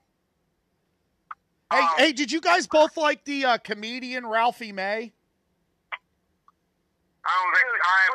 Hey, 1.73 1.79
Um, 1.81 1.89
hey, 1.99 2.13
did 2.13 2.33
you 2.33 2.41
guys 2.41 2.67
both 2.67 2.97
like 2.97 3.25
the 3.25 3.45
uh, 3.45 3.59
comedian 3.59 4.27
Ralphie 4.27 4.73
May? 4.73 5.13
I 7.25 7.31
don't 7.31 7.55
think 7.55 7.67
I. 7.85 8.09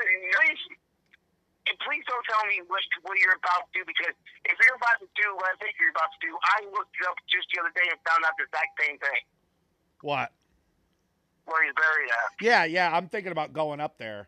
And 1.63 1.79
please 1.79 2.03
don't 2.11 2.27
tell 2.27 2.43
me 2.51 2.59
what, 2.67 2.83
what 3.07 3.15
you're 3.23 3.39
about 3.39 3.71
to 3.71 3.73
do 3.79 3.87
because 3.87 4.11
if 4.43 4.59
you're 4.59 4.75
about 4.75 4.99
to 4.99 5.07
do 5.15 5.31
what 5.39 5.47
I 5.47 5.55
think 5.63 5.79
you're 5.79 5.95
about 5.95 6.11
to 6.11 6.19
do, 6.19 6.35
I 6.35 6.67
looked 6.75 6.91
it 6.99 7.07
up 7.07 7.15
just 7.31 7.47
the 7.55 7.63
other 7.63 7.71
day 7.71 7.87
and 7.87 7.95
found 8.03 8.27
out 8.27 8.35
the 8.35 8.51
exact 8.51 8.75
same 8.83 8.99
thing 8.99 9.21
What? 10.03 10.35
where 11.45 11.63
he's 11.63 11.73
buried 11.75 12.11
at. 12.11 12.35
Yeah, 12.43 12.63
yeah. 12.67 12.91
I'm 12.91 13.07
thinking 13.07 13.31
about 13.31 13.53
going 13.53 13.79
up 13.79 13.97
there. 13.97 14.27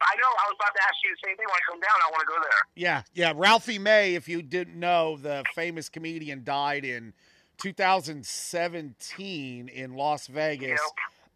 I 0.00 0.14
know. 0.14 0.30
I 0.30 0.46
was 0.46 0.54
about 0.58 0.72
to 0.74 0.80
ask 0.86 0.94
you 1.02 1.10
the 1.10 1.18
same 1.26 1.36
thing. 1.36 1.44
When 1.46 1.54
I 1.54 1.60
come 1.66 1.80
down, 1.80 1.90
I 2.06 2.10
want 2.10 2.20
to 2.22 2.26
go 2.26 2.38
there. 2.42 2.60
Yeah, 2.76 3.02
yeah. 3.14 3.32
Ralphie 3.34 3.78
May, 3.78 4.14
if 4.14 4.28
you 4.28 4.42
didn't 4.42 4.78
know, 4.78 5.16
the 5.16 5.42
famous 5.54 5.88
comedian 5.88 6.44
died 6.44 6.84
in 6.84 7.14
2017 7.58 9.68
in 9.68 9.94
Las 9.94 10.26
Vegas. 10.28 10.68
Yep. 10.68 10.78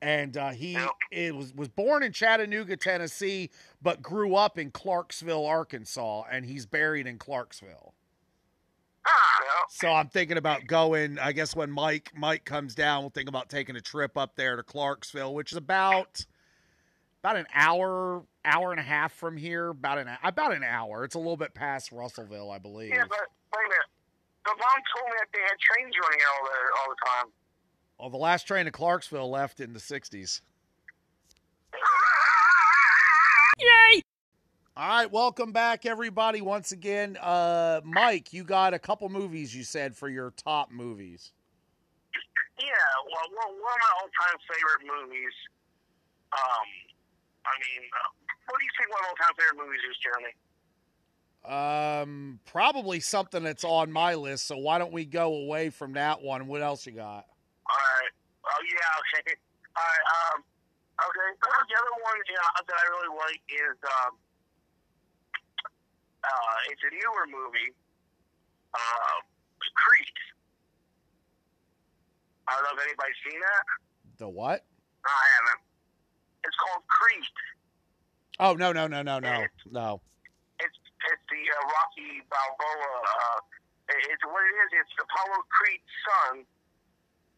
And 0.03 0.37
uh, 0.37 0.51
he 0.51 0.77
was 1.31 1.55
was 1.55 1.69
born 1.69 2.03
in 2.03 2.11
Chattanooga, 2.11 2.77
Tennessee, 2.77 3.51
but 3.81 4.03
grew 4.03 4.35
up 4.35 4.59
in 4.59 4.73
Clarksville, 4.73 5.47
Arkansas, 5.47 6.25
and 6.29 6.45
he's 6.45 6.67
buried 6.67 7.07
in 7.07 7.19
Clarksville. 7.19 7.95
Ah, 9.07 9.65
So 9.71 9.93
I'm 9.93 10.09
thinking 10.09 10.39
about 10.39 10.67
going. 10.67 11.21
I 11.21 11.31
guess 11.31 11.55
when 11.55 11.71
Mike 11.71 12.11
Mike 12.17 12.45
comes 12.45 12.75
down, 12.75 13.03
we'll 13.03 13.11
think 13.11 13.29
about 13.29 13.49
taking 13.49 13.77
a 13.77 13.81
trip 13.81 14.19
up 14.19 14.35
there 14.35 14.57
to 14.57 14.65
Clarksville, 14.65 15.35
which 15.35 15.53
is 15.53 15.59
about 15.59 16.27
about 17.23 17.37
an 17.37 17.47
hour 17.55 18.25
hour 18.45 18.73
and 18.73 18.81
a 18.81 18.85
half 18.85 19.13
from 19.13 19.37
here. 19.37 19.69
About 19.69 19.99
an 19.99 20.09
about 20.25 20.53
an 20.53 20.65
hour. 20.65 21.05
It's 21.05 21.15
a 21.15 21.19
little 21.19 21.37
bit 21.37 21.55
past 21.55 21.93
Russellville, 21.93 22.51
I 22.51 22.59
believe. 22.59 22.91
yeah, 22.91 23.05
but 23.09 23.21
wait 23.55 23.67
a 23.67 23.69
minute. 23.69 23.87
The 24.45 24.51
mom 24.51 24.83
told 24.97 25.11
me 25.11 25.15
that 25.21 25.29
they 25.33 25.43
had 25.43 25.59
trains 25.61 25.95
running 26.03 26.21
out 26.27 26.49
there 26.51 26.69
all 26.83 26.89
the 26.91 26.97
time. 27.07 27.33
Well, 28.03 28.11
the 28.11 28.17
last 28.17 28.49
train 28.49 28.65
to 28.65 28.73
Clarksville 28.73 29.31
left 29.31 29.61
in 29.61 29.75
the 29.75 29.79
'60s. 29.79 30.41
Yay! 33.61 34.03
All 34.77 34.89
right, 34.89 35.13
welcome 35.13 35.53
back, 35.53 35.87
everybody. 35.87 36.41
Once 36.41 36.73
again, 36.73 37.17
uh, 37.21 37.81
Mike, 37.85 38.33
you 38.33 38.43
got 38.43 38.75
a 38.75 38.81
couple 38.81 39.09
movies 39.09 39.55
you 39.55 39.63
said 39.63 39.95
for 39.95 40.09
your 40.09 40.33
top 40.33 40.73
movies. 40.73 41.31
Yeah, 42.59 42.67
well, 43.07 43.23
one 43.37 43.55
one 43.55 43.73
of 43.73 43.79
my 43.79 43.93
all-time 44.01 44.37
favorite 44.51 44.83
movies. 44.83 45.33
Um, 46.33 46.67
I 47.47 47.55
mean, 47.55 47.87
uh, 47.87 48.11
what 48.49 48.59
do 48.59 48.65
you 48.65 48.71
think 48.81 48.91
one 48.91 48.99
of 48.99 49.05
my 49.05 49.11
all-time 49.11 49.35
favorite 49.39 49.59
movies 49.65 49.81
is, 49.89 49.97
Jeremy? 50.03 50.35
Um, 52.03 52.41
probably 52.47 52.99
something 52.99 53.45
that's 53.45 53.63
on 53.63 53.93
my 53.93 54.17
list. 54.17 54.49
So 54.49 54.57
why 54.57 54.79
don't 54.79 54.93
we 54.93 55.05
go 55.05 55.37
away 55.37 55.71
from 55.71 55.93
that 55.93 56.21
one? 56.21 56.49
What 56.49 56.63
else 56.63 56.85
you 56.85 56.95
got? 56.95 57.27
All 57.73 57.81
right. 57.81 58.13
Oh 58.45 58.61
yeah. 58.69 59.01
Okay. 59.01 59.33
All 59.73 59.81
right. 59.81 60.05
Um. 60.13 60.39
Okay. 61.09 61.31
The 61.73 61.79
other 61.79 61.97
one 62.05 62.21
you 62.29 62.37
know, 62.37 62.53
that 62.69 62.77
I 62.77 62.85
really 62.93 63.13
like 63.17 63.41
is 63.49 63.79
um. 63.81 64.13
Uh, 66.23 66.57
it's 66.71 66.85
a 66.85 66.93
newer 66.93 67.27
movie. 67.33 67.73
Uh, 68.77 69.17
Creed. 69.73 70.19
I 72.47 72.55
don't 72.55 72.65
know 72.69 72.77
if 72.77 72.87
anybody's 72.87 73.21
seen 73.25 73.41
that. 73.41 73.65
The 74.19 74.29
what? 74.29 74.61
No, 75.03 75.11
I 75.11 75.27
haven't. 75.41 75.63
It's 76.45 76.57
called 76.61 76.85
Creed. 76.87 77.37
Oh 78.39 78.55
no 78.55 78.73
no 78.73 78.87
no 78.87 79.03
no 79.03 79.19
no 79.19 79.47
no. 79.71 80.01
It's 80.61 80.77
it's 80.77 81.25
the 81.31 81.43
uh, 81.43 81.63
Rocky 81.73 82.23
Balboa. 82.29 82.93
Uh, 83.03 83.39
it's 83.89 84.25
what 84.27 84.43
it 84.43 84.55
is. 84.67 84.71
It's 84.83 84.95
the 84.99 85.05
Apollo 85.07 85.47
Creed's 85.51 85.93
son. 86.07 86.35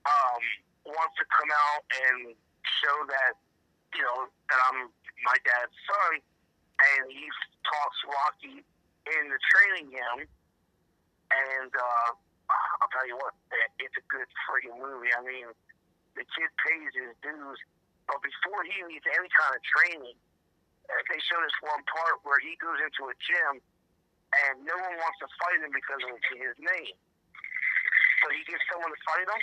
Um, 0.04 0.42
wants 0.84 1.16
to 1.16 1.24
come 1.32 1.48
out 1.48 1.82
and 1.88 2.36
show 2.84 2.96
that 3.08 3.32
you 3.96 4.04
know 4.04 4.28
that 4.28 4.60
I'm 4.68 4.92
my 5.24 5.36
dad's 5.48 5.72
son, 5.88 6.20
and 6.20 7.02
he 7.08 7.24
talks 7.64 7.98
Rocky 8.04 8.56
in 8.60 9.22
the 9.32 9.40
training 9.52 9.88
him. 9.92 10.28
And 11.32 11.72
uh, 11.72 12.08
I'll 12.52 12.92
tell 12.92 13.08
you 13.08 13.16
what, 13.16 13.32
it's 13.80 13.96
a 13.96 14.04
good 14.06 14.28
freaking 14.44 14.76
movie. 14.76 15.10
I 15.10 15.24
mean, 15.24 15.48
the 16.14 16.22
kid 16.22 16.50
pays 16.62 16.92
his 16.94 17.16
dues, 17.24 17.58
but 18.06 18.20
before 18.20 18.62
he 18.68 18.76
needs 18.86 19.08
any 19.08 19.30
kind 19.32 19.52
of 19.56 19.62
training, 19.64 20.16
uh, 20.86 21.00
they 21.08 21.18
show 21.24 21.40
this 21.40 21.58
one 21.64 21.80
part 21.88 22.20
where 22.28 22.38
he 22.44 22.54
goes 22.60 22.76
into 22.84 23.08
a 23.08 23.16
gym 23.16 23.64
and 24.44 24.66
no 24.66 24.76
one 24.76 24.94
wants 25.00 25.18
to 25.24 25.28
fight 25.40 25.58
him 25.62 25.72
because 25.72 26.02
of 26.04 26.18
his 26.36 26.54
name. 26.60 26.96
So 28.20 28.24
he 28.34 28.42
gets 28.44 28.62
someone 28.68 28.92
to 28.92 29.00
fight 29.08 29.26
him. 29.26 29.42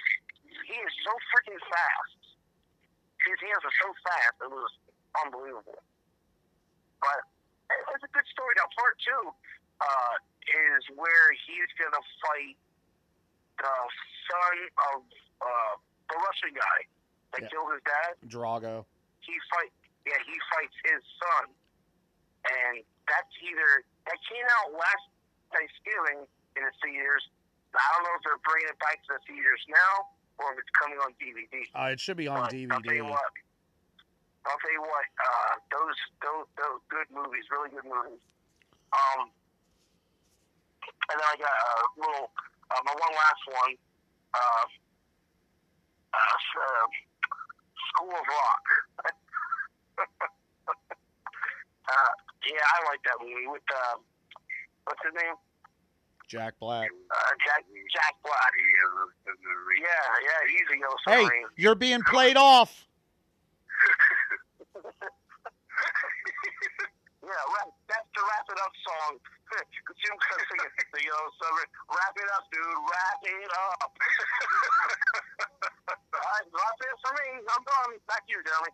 He 0.71 0.77
is 0.79 0.93
so 1.03 1.11
freaking 1.35 1.59
fast. 1.67 2.15
His 3.27 3.37
hands 3.43 3.61
are 3.67 3.75
so 3.83 3.89
fast, 4.07 4.35
it 4.39 4.51
was 4.55 4.71
unbelievable. 5.19 5.83
But 7.03 7.19
it's 7.91 8.05
a 8.07 8.11
good 8.15 8.27
story. 8.31 8.55
Now, 8.55 8.71
part 8.79 8.95
two 9.03 9.23
uh, 9.83 10.15
is 10.47 10.81
where 10.95 11.25
he's 11.45 11.69
going 11.75 11.91
to 11.91 12.03
fight 12.23 12.55
the 13.59 13.75
son 14.31 14.55
of 14.95 14.97
uh, 15.43 15.73
the 16.07 16.17
Russian 16.17 16.55
guy 16.55 16.79
that 17.35 17.41
Yeah. 17.45 17.51
killed 17.51 17.71
his 17.75 17.83
dad 17.85 18.11
Drago. 18.27 18.83
he 19.21 19.35
fight 19.53 19.71
yeah 20.03 20.17
he 20.25 20.35
fights 20.51 20.75
his 20.83 20.99
son 21.21 21.45
and 22.43 22.83
that's 23.07 23.31
either 23.39 23.85
that 24.09 24.17
came 24.27 24.43
out 24.59 24.73
last 24.75 25.05
thanksgiving 25.55 26.25
in 26.57 26.61
the 26.67 26.73
theaters 26.83 27.23
i 27.71 27.79
don't 27.95 28.03
know 28.03 28.15
if 28.19 28.23
they're 28.27 28.41
bringing 28.43 28.67
it 28.67 28.79
back 28.83 28.99
to 29.07 29.15
the 29.15 29.21
theaters 29.29 29.61
now 29.71 30.11
or 30.41 30.53
if 30.53 30.59
it's 30.59 30.73
coming 30.77 30.97
on 30.99 31.13
dvd 31.21 31.53
Uh, 31.77 31.93
it 31.93 31.99
should 32.01 32.17
be 32.17 32.27
on 32.27 32.41
But 32.41 32.53
i'll 32.53 32.81
tell 32.81 32.93
you 32.97 33.03
DVD. 33.05 33.09
what 33.13 33.31
i'll 34.49 34.57
tell 34.59 34.73
you 34.73 34.81
what 34.81 35.05
uh, 35.21 35.53
those, 35.69 35.97
those 36.25 36.45
those 36.57 36.79
good 36.89 37.07
movies 37.13 37.45
really 37.53 37.69
good 37.69 37.85
movies 37.85 38.21
um 38.91 39.29
and 41.09 41.15
then 41.19 41.27
i 41.29 41.35
got 41.37 41.53
a 41.53 41.73
little 42.01 42.31
uh, 42.73 42.81
my 42.85 42.93
one 42.97 43.13
last 43.13 43.43
one 43.51 43.73
uh, 44.33 44.65
uh, 46.11 46.17
uh, 46.17 46.87
School 47.91 48.15
of 48.15 48.23
Rock. 48.23 48.65
uh, 51.91 52.11
yeah, 52.47 52.63
I 52.63 52.77
like 52.87 53.03
that 53.03 53.19
movie 53.19 53.47
with 53.47 53.67
uh, 53.67 53.95
what's 54.85 55.03
his 55.03 55.11
name? 55.19 55.35
Jack 56.31 56.55
Black. 56.63 56.87
Uh, 56.87 57.33
Jack 57.43 57.67
Jack 57.91 58.15
Black. 58.23 58.51
Yeah, 58.55 59.91
yeah, 60.23 60.47
he's 60.47 60.63
a 60.71 60.79
yellow 60.79 60.95
Hey, 61.03 61.27
you're 61.59 61.75
being 61.75 61.99
played 62.07 62.37
off. 62.37 62.71
Yeah, 67.21 67.37
rap, 67.53 67.69
that's 67.87 68.09
the 68.11 68.21
wrap 68.27 68.43
it 68.49 68.59
up 68.59 68.73
song. 68.81 69.21
Jim 69.53 70.17
Cook 70.19 70.41
singing 70.51 70.73
the 70.91 70.99
yellow 71.05 71.29
submarine. 71.37 71.69
Wrap 71.87 72.17
it 72.17 72.27
up, 72.33 72.43
dude. 72.51 72.65
Wrap 72.65 73.21
it 73.23 73.51
up. 73.55 73.87
All 75.87 76.27
right, 76.27 76.47
that's 76.49 76.81
it 76.81 76.97
for 76.99 77.13
me. 77.13 77.45
I'm 77.45 77.61
done. 77.61 78.01
Back 78.09 78.25
to 78.25 78.33
you, 78.33 78.41
Jeremy. 78.41 78.73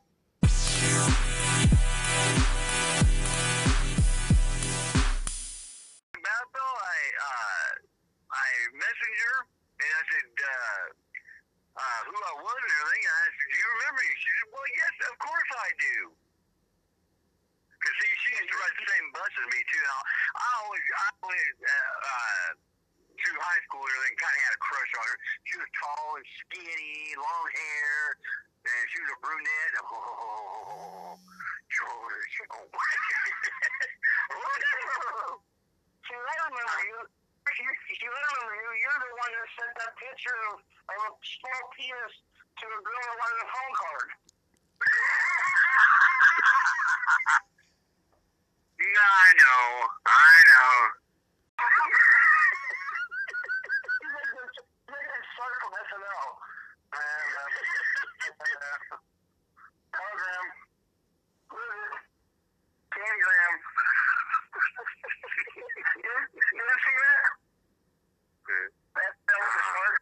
About 6.18 6.48
though, 6.52 6.60
I 6.60 6.67
uh, 7.18 7.70
I 8.32 8.48
messenger 8.78 9.36
and 9.78 9.92
I 9.94 10.04
said 10.10 10.30
uh, 10.38 10.86
uh, 11.78 12.02
who 12.10 12.18
I 12.18 12.36
was 12.42 12.60
and 12.62 12.74
everything. 12.82 13.04
And 13.06 13.16
I 13.18 13.28
said, 13.30 13.48
"Do 13.52 13.58
you 13.58 13.70
remember 13.78 14.02
me?" 14.02 14.12
She 14.18 14.30
said, 14.38 14.48
"Well, 14.54 14.70
yes, 14.74 14.94
of 15.10 15.16
course 15.22 15.50
I 15.58 15.70
do." 15.78 15.98
Cause 17.78 17.96
see, 18.02 18.14
she 18.26 18.30
used 18.42 18.50
to 18.50 18.58
ride 18.58 18.74
the 18.74 18.88
same 18.90 19.08
bus 19.14 19.32
as 19.38 19.48
me 19.54 19.62
too. 19.70 19.84
Now, 19.86 20.02
I 20.34 20.50
always, 20.66 20.82
I 20.82 21.08
always, 21.22 21.56
uh, 21.62 21.94
uh, 22.10 22.50
through 23.22 23.38
high 23.38 23.62
school 23.70 23.86
and 23.86 23.94
everything, 24.02 24.18
kind 24.18 24.34
of 24.34 24.42
had 24.50 24.54
a 24.58 24.62
crush 24.66 24.92
on 24.98 25.06
her. 25.06 25.18
She 25.46 25.56
was 25.62 25.70
tall 25.78 26.18
and 26.18 26.28
skinny, 26.42 27.14
long 27.22 27.46
hair, 27.54 28.18
and 28.66 28.84
she 28.90 28.98
was 29.06 29.14
a 29.14 29.20
brunette. 29.22 29.74
Oh, 29.88 31.22
George. 31.70 32.36
Oh. 32.50 32.68
See, 36.08 36.16
I 36.16 36.36
remember 36.48 36.80
you. 36.88 37.00
You, 37.48 37.68
you 37.68 38.08
remember 38.08 38.56
you. 38.56 38.70
You're 38.80 39.00
the 39.04 39.12
one 39.20 39.32
that 39.36 39.48
sent 39.60 39.76
that 39.76 39.92
picture 40.00 40.40
of, 40.52 40.64
of 40.64 41.00
a 41.04 41.12
small 41.20 41.62
penis 41.76 42.16
to 42.24 42.66
a 42.68 42.80
girl 42.80 43.04
that 43.04 43.16
wanted 43.20 43.44
a 43.44 43.48
phone 43.52 43.76
card. 43.76 44.10
No, 48.78 49.04
I 49.04 49.30
know. 49.36 49.68
I 50.08 50.32
know. 50.48 50.72
from 55.68 55.74
SNL. 55.84 56.28
And, 56.88 57.32
uh, 57.36 57.52
Telegram. 59.92 60.46
Candygram. 62.98 63.54
you, 65.98 66.14
you 66.34 66.62
ever 66.64 66.80
seen 66.88 66.98
that? 66.98 67.22
That, 68.96 69.12
that 69.28 69.38
was 69.38 69.54
a 69.54 69.64
shark. 69.68 69.96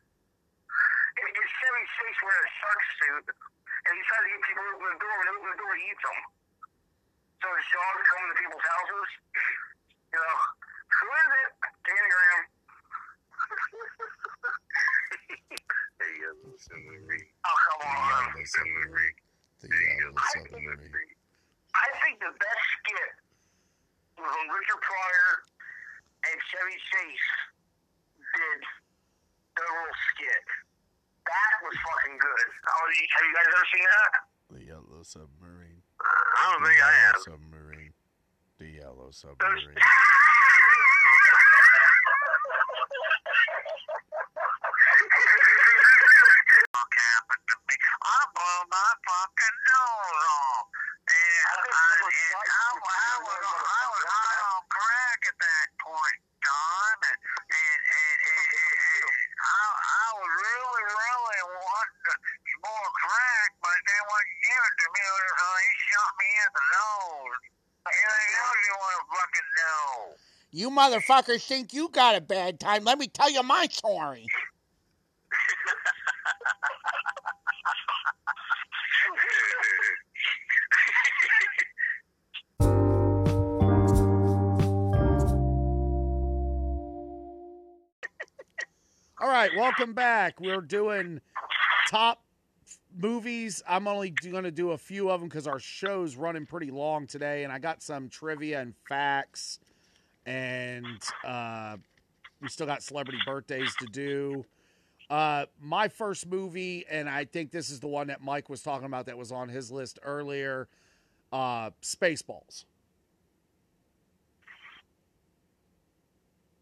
And 1.15 1.27
it's 1.33 1.51
Chevy 1.59 1.85
Chase 1.95 2.14
wearing 2.25 2.45
a 2.45 2.53
shark 2.57 2.81
suit, 2.97 3.25
and 3.29 3.93
he 3.93 4.01
tries 4.09 4.23
to 4.25 4.29
get 4.33 4.41
people 4.49 4.65
to 4.65 4.73
open 4.73 4.89
the 4.89 4.97
door, 4.97 5.17
and 5.21 5.29
open 5.37 5.49
the 5.53 5.59
door, 5.61 5.73
he 5.77 5.85
eats 5.93 6.01
them. 6.01 6.17
So 7.41 7.47
his 7.53 7.65
dogs 7.69 8.01
come 8.09 8.21
into 8.25 8.35
people's 8.41 8.65
houses. 8.65 9.09
You 10.09 10.17
know, 10.17 10.37
who 10.89 11.07
is 11.13 11.29
it? 11.45 11.49
Candygram. 11.85 12.41
oh, 17.45 17.57
come 17.61 17.85
on. 17.85 18.33
The 19.61 19.69
Yellow 19.69 20.09
uh, 20.13 20.21
Submarine. 20.33 21.13
I 21.75 21.87
think 22.01 22.19
the 22.21 22.31
best 22.33 22.65
skit 22.79 23.13
was 24.17 24.31
when 24.31 24.47
Richard 24.49 24.81
Pryor 24.81 25.43
and 26.25 26.37
Chevy 26.49 26.77
Chase 26.89 27.29
did 28.17 28.61
their 29.57 29.69
little 29.69 29.93
skit. 30.13 30.45
Was 31.65 31.77
fucking 31.81 32.17
good. 32.21 32.45
Oh, 32.69 32.85
have 32.85 33.25
you 33.25 33.33
guys 33.33 33.49
ever 33.49 33.67
seen 33.73 33.87
that? 33.89 34.13
The 34.53 34.61
Yellow 34.69 35.01
Submarine. 35.01 35.81
I 35.97 36.51
don't 36.53 36.61
The 36.61 36.69
think 36.69 36.77
I 36.77 36.85
Yellow 36.85 37.09
have. 37.09 37.17
Submarine. 37.25 37.93
The 38.61 38.69
Yellow 38.69 39.09
Submarine. 39.09 39.73
You 70.57 70.69
motherfuckers 70.69 71.45
think 71.45 71.73
you 71.73 71.89
got 71.89 72.15
a 72.15 72.21
bad 72.21 72.61
time. 72.61 72.85
Let 72.85 72.97
me 72.97 73.07
tell 73.09 73.29
you 73.29 73.43
my 73.43 73.67
story. 73.69 74.25
All 89.19 89.27
right, 89.27 89.51
welcome 89.57 89.91
back. 89.91 90.39
We're 90.39 90.61
doing 90.61 91.19
top 91.89 92.23
movies. 92.97 93.61
I'm 93.67 93.89
only 93.89 94.11
going 94.11 94.45
to 94.45 94.51
do 94.51 94.71
a 94.71 94.77
few 94.77 95.09
of 95.11 95.19
them 95.19 95.27
because 95.27 95.47
our 95.47 95.59
show's 95.59 96.15
running 96.15 96.45
pretty 96.45 96.71
long 96.71 97.07
today, 97.07 97.43
and 97.43 97.51
I 97.51 97.59
got 97.59 97.83
some 97.83 98.07
trivia 98.07 98.61
and 98.61 98.73
facts 98.87 99.59
and 100.25 101.01
uh, 101.25 101.77
we 102.41 102.47
still 102.49 102.65
got 102.65 102.83
celebrity 102.83 103.19
birthdays 103.25 103.75
to 103.75 103.85
do. 103.85 104.45
Uh, 105.09 105.45
my 105.61 105.87
first 105.87 106.27
movie, 106.27 106.85
and 106.89 107.07
I 107.07 107.25
think 107.25 107.51
this 107.51 107.69
is 107.69 107.79
the 107.79 107.87
one 107.87 108.07
that 108.07 108.21
Mike 108.21 108.49
was 108.49 108.63
talking 108.63 108.85
about 108.85 109.05
that 109.05 109.17
was 109.17 109.31
on 109.31 109.49
his 109.49 109.71
list 109.71 109.99
earlier. 110.03 110.67
Uh, 111.31 111.69
Spaceballs. 111.81 112.65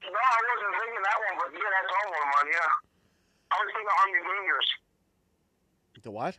No, 0.04 0.10
I 0.12 0.40
wasn't 0.44 0.76
thinking 0.82 1.04
that 1.04 1.18
one, 1.30 1.36
but 1.40 1.54
yeah, 1.54 1.70
that's 1.72 1.94
all 1.94 2.12
one 2.12 2.48
of 2.48 2.52
yeah. 2.52 2.70
I 3.52 3.56
was 3.64 3.70
thinking 3.74 3.94
Armed 4.04 4.16
and 4.16 4.26
Dangerous. 4.28 4.70
The 6.04 6.12
what? 6.12 6.38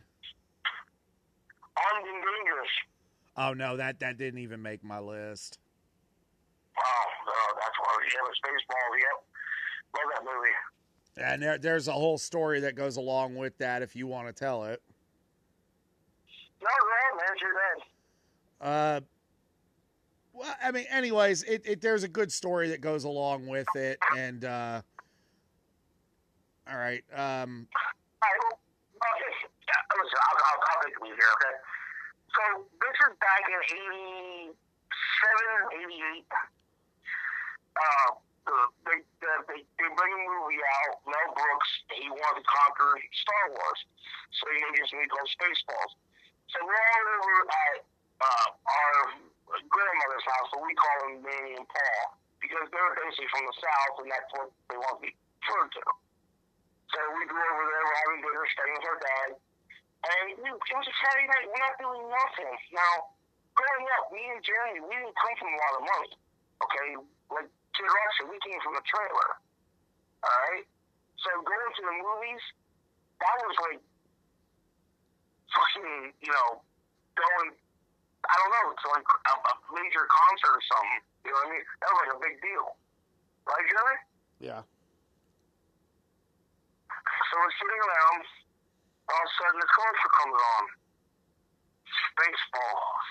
Armed 1.75 2.07
and 2.07 2.21
Dangerous. 2.21 2.73
Oh 3.37 3.53
no, 3.53 3.77
that 3.77 3.99
that 3.99 4.17
didn't 4.17 4.39
even 4.39 4.61
make 4.61 4.83
my 4.83 4.99
list. 4.99 5.57
Oh, 6.77 7.05
no, 7.25 7.39
that's 7.55 7.77
one. 7.79 8.03
Yeah, 8.03 8.23
the 8.27 8.34
Spaceballs, 8.45 8.95
yep. 9.01 9.17
Love 9.95 10.09
that 10.13 10.23
movie. 10.23 10.55
And 11.17 11.41
there, 11.41 11.57
there's 11.57 11.87
a 11.87 11.93
whole 11.93 12.17
story 12.17 12.59
that 12.61 12.75
goes 12.75 12.97
along 12.97 13.35
with 13.35 13.57
that 13.57 13.81
if 13.81 13.95
you 13.95 14.05
want 14.05 14.27
to 14.27 14.33
tell 14.33 14.65
it. 14.65 14.81
No, 16.61 16.67
ahead, 16.67 17.17
man. 17.17 17.37
Sure 17.39 17.53
then. 18.61 18.67
Uh, 18.67 19.01
well, 20.33 20.55
I 20.61 20.71
mean, 20.71 20.85
anyways, 20.91 21.43
it, 21.43 21.61
it 21.65 21.81
there's 21.81 22.03
a 22.03 22.09
good 22.09 22.31
story 22.31 22.69
that 22.69 22.81
goes 22.81 23.05
along 23.05 23.47
with 23.47 23.67
it, 23.75 23.97
and 24.17 24.43
uh, 24.43 24.81
all 26.67 26.77
right, 26.77 27.03
um, 27.13 27.67
All 27.71 28.25
right, 28.25 28.39
well, 28.41 28.59
okay. 28.99 29.31
Listen, 29.95 30.19
I'll, 30.19 30.35
I'll, 30.35 30.59
I'll 30.65 30.81
take 30.83 30.97
lead 30.99 31.15
here, 31.15 31.31
okay? 31.39 31.55
So, 32.35 32.67
this 32.81 32.95
is 33.05 33.15
back 33.21 33.47
in 33.47 33.61
87, 34.49 34.57
88. 35.87 36.25
Uh, 37.77 38.17
the, 38.45 38.57
they, 38.85 38.97
the, 39.21 39.31
they, 39.49 39.59
they 39.65 39.89
bring 39.97 40.11
a 40.13 40.21
movie 40.21 40.61
out, 40.85 41.01
Mel 41.09 41.29
Brooks, 41.33 41.71
he 41.97 42.05
wanted 42.09 42.41
to 42.41 42.45
conquer 42.45 42.89
Star 43.25 43.43
Wars. 43.57 43.79
So 44.37 44.43
he 44.53 44.57
made 44.61 44.77
this 44.77 44.93
movie 44.93 45.09
called 45.09 45.29
Spaceballs. 45.33 45.91
So 46.53 46.57
we're 46.61 46.77
all 46.77 47.05
over 47.17 47.37
at 47.49 47.77
uh, 48.21 48.47
our 48.53 48.97
grandmother's 49.65 50.25
house, 50.29 50.47
so 50.53 50.61
we 50.61 50.73
call 50.77 50.97
them 51.09 51.25
Manny 51.25 51.57
and 51.57 51.65
Paul, 51.65 52.21
because 52.37 52.65
they're 52.69 52.93
basically 53.01 53.29
from 53.33 53.43
the 53.49 53.55
South, 53.57 53.95
and 54.05 54.09
that's 54.13 54.29
what 54.37 54.47
they 54.69 54.77
want 54.77 55.01
to 55.01 55.09
be 55.09 55.11
referred 55.41 55.69
to. 55.81 55.83
So 56.93 56.99
we 57.17 57.25
go 57.25 57.33
over 57.33 57.65
there, 57.65 57.81
we're 57.81 57.99
having 58.05 58.21
dinner, 58.21 58.45
staying 58.45 58.75
with 58.77 58.87
our 58.93 58.99
dad. 59.01 59.29
And 60.05 60.25
it 60.37 60.53
was 60.53 60.85
a 60.85 60.95
Saturday 61.01 61.27
night, 61.33 61.49
we're 61.49 61.65
not 61.65 61.75
doing 61.81 62.03
nothing. 62.13 62.55
Now, 62.77 63.09
growing 63.57 63.85
up, 63.97 64.13
me 64.13 64.21
and 64.29 64.41
Jeremy, 64.45 64.85
we 64.85 64.93
didn't 64.93 65.17
come 65.17 65.33
from 65.41 65.49
a 65.49 65.57
lot 65.57 65.73
of 65.81 65.83
money. 65.89 66.13
Okay? 66.61 66.89
Like 67.33 67.49
Kid 67.75 67.91
Rock 67.91 68.11
said, 68.17 68.27
we 68.31 68.39
came 68.39 68.55
from 68.63 68.75
a 68.79 68.83
trailer. 68.87 69.29
Alright? 70.23 70.63
So 71.19 71.27
going 71.43 71.71
to 71.75 71.81
the 71.83 71.95
movies, 71.99 72.39
that 73.19 73.35
was 73.43 73.55
like 73.67 73.81
fucking, 75.51 76.15
you 76.23 76.31
know, 76.31 76.63
going, 77.15 77.51
I 78.27 78.33
don't 78.39 78.51
know, 78.51 78.71
to 78.75 78.87
like 78.95 79.03
a, 79.07 79.33
a 79.35 79.53
major 79.75 80.07
concert 80.07 80.53
or 80.55 80.63
something. 80.71 81.01
You 81.27 81.31
know 81.31 81.37
what 81.43 81.47
I 81.47 81.51
mean? 81.55 81.63
That 81.83 81.89
was 81.91 81.99
like 82.05 82.15
a 82.15 82.19
big 82.23 82.35
deal. 82.43 82.75
Right, 83.45 83.61
Jeremy? 83.69 83.97
yeah, 84.41 84.61
So 84.65 87.33
we're 87.37 87.53
sitting 87.61 87.77
around. 87.81 88.25
All 89.05 89.21
of 89.21 89.29
a 89.29 89.31
sudden, 89.37 89.61
the 89.61 89.69
commercial 89.69 90.09
comes 90.17 90.33
on. 90.41 90.63
Spaceballs, 91.85 93.09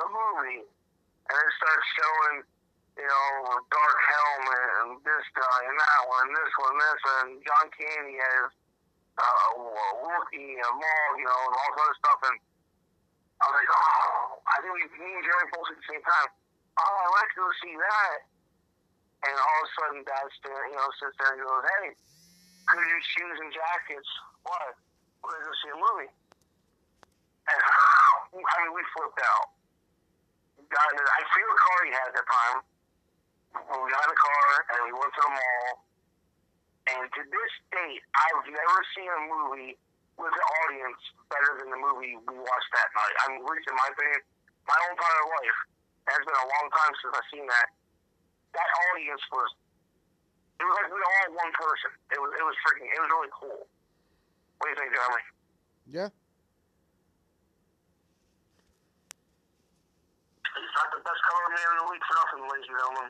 the 0.00 0.06
movie, 0.08 0.64
and 0.64 1.36
it 1.36 1.52
starts 1.60 1.84
showing, 2.00 2.48
you 2.96 3.04
know, 3.04 3.60
Dark 3.68 3.98
Helmet 4.08 4.68
and 4.80 4.90
this 5.04 5.26
guy 5.36 5.60
and 5.68 5.76
that 5.76 6.00
one, 6.08 6.28
this 6.32 6.52
one, 6.56 6.76
this, 6.80 7.02
and 7.20 7.28
John 7.44 7.66
Candy 7.76 8.16
has 8.16 8.48
uh, 9.20 9.48
Wookie 10.00 10.56
and 10.56 10.74
Maul, 10.80 11.10
you 11.20 11.28
know, 11.28 11.40
and 11.44 11.54
all 11.60 11.70
this 11.76 11.84
other 11.84 11.96
stuff. 12.00 12.20
And 12.24 12.36
I 13.36 13.44
was 13.52 13.56
like, 13.60 13.72
oh, 13.72 14.40
I 14.48 14.54
think 14.64 14.72
we, 14.72 14.82
me 14.96 15.10
and 15.12 15.24
Jerry 15.24 15.46
both 15.52 15.68
at 15.68 15.76
the 15.76 15.86
same 15.92 16.04
time. 16.08 16.28
Oh, 16.80 16.96
I'd 17.04 17.14
like 17.20 17.30
to 17.36 17.38
go 17.44 17.48
see 17.60 17.76
that. 17.76 18.16
And 19.28 19.36
all 19.36 19.60
of 19.60 19.68
a 19.68 19.72
sudden, 19.76 20.00
Dad, 20.04 20.28
stand, 20.40 20.64
you 20.72 20.76
know, 20.76 20.88
sits 20.96 21.16
there 21.20 21.36
and 21.36 21.40
goes, 21.40 21.64
hey, 21.64 21.92
could 22.68 22.80
your 22.80 23.04
shoes 23.12 23.36
and 23.44 23.50
jackets. 23.52 24.10
What? 24.44 24.72
We're 25.20 25.36
gonna 25.36 25.48
go 25.48 25.54
see 25.60 25.72
a 25.72 25.78
movie. 25.78 26.12
And 27.48 27.60
I 28.40 28.54
mean, 28.64 28.72
we 28.72 28.82
flipped 28.96 29.20
out. 29.20 29.52
In, 30.56 30.66
I 30.66 31.20
car 31.30 31.78
he 31.86 31.92
had 31.94 32.10
at 32.10 32.16
the 32.18 32.24
time. 32.26 32.58
When 33.64 33.78
we 33.80 33.88
got 33.88 34.04
in 34.04 34.10
the 34.12 34.20
car 34.20 34.48
and 34.76 34.78
we 34.88 34.92
went 34.92 35.12
to 35.16 35.22
the 35.24 35.32
mall. 35.32 35.68
And 36.86 37.02
to 37.10 37.20
this 37.26 37.52
date, 37.74 38.02
I've 38.14 38.46
never 38.46 38.78
seen 38.94 39.10
a 39.10 39.20
movie 39.26 39.74
with 40.16 40.32
an 40.32 40.46
audience 40.64 41.00
better 41.28 41.60
than 41.60 41.68
the 41.74 41.80
movie 41.80 42.14
we 42.14 42.34
watched 42.36 42.70
that 42.72 42.88
night. 42.94 43.14
I 43.20 43.24
mean, 43.34 43.40
at 43.42 43.48
least 43.50 43.66
in 43.68 43.76
my 43.76 43.88
opinion, 43.90 44.22
my 44.64 44.76
whole 44.80 44.94
entire 44.94 45.26
life. 45.40 45.58
It 46.06 46.14
has 46.14 46.22
been 46.22 46.38
a 46.38 46.48
long 46.48 46.66
time 46.70 46.92
since 47.02 47.12
I've 47.18 47.28
seen 47.34 47.46
that. 47.50 47.68
That 48.54 48.68
audience 48.92 49.20
was 49.34 49.50
it 50.56 50.64
was 50.64 50.74
like 50.80 50.88
we 50.88 50.96
all 51.02 51.36
one 51.36 51.52
person. 51.52 51.90
It 52.14 52.18
was 52.22 52.30
it 52.32 52.44
was 52.46 52.56
freaking 52.64 52.88
it 52.88 53.00
was 53.02 53.10
really 53.10 53.32
cool. 53.34 53.66
What 54.62 54.64
do 54.64 54.70
you 54.72 54.78
think, 54.80 54.90
Jeremy? 54.94 55.24
yeah. 55.92 56.08
He's 60.56 60.72
not 60.72 60.88
the 60.88 61.02
best 61.04 61.20
color 61.28 61.52
man 61.52 61.68
in 61.68 61.76
the 61.84 61.86
league 61.92 62.04
for 62.08 62.16
nothing, 62.16 62.40
ladies 62.48 62.64
and 62.72 62.78
gentlemen. 62.80 63.08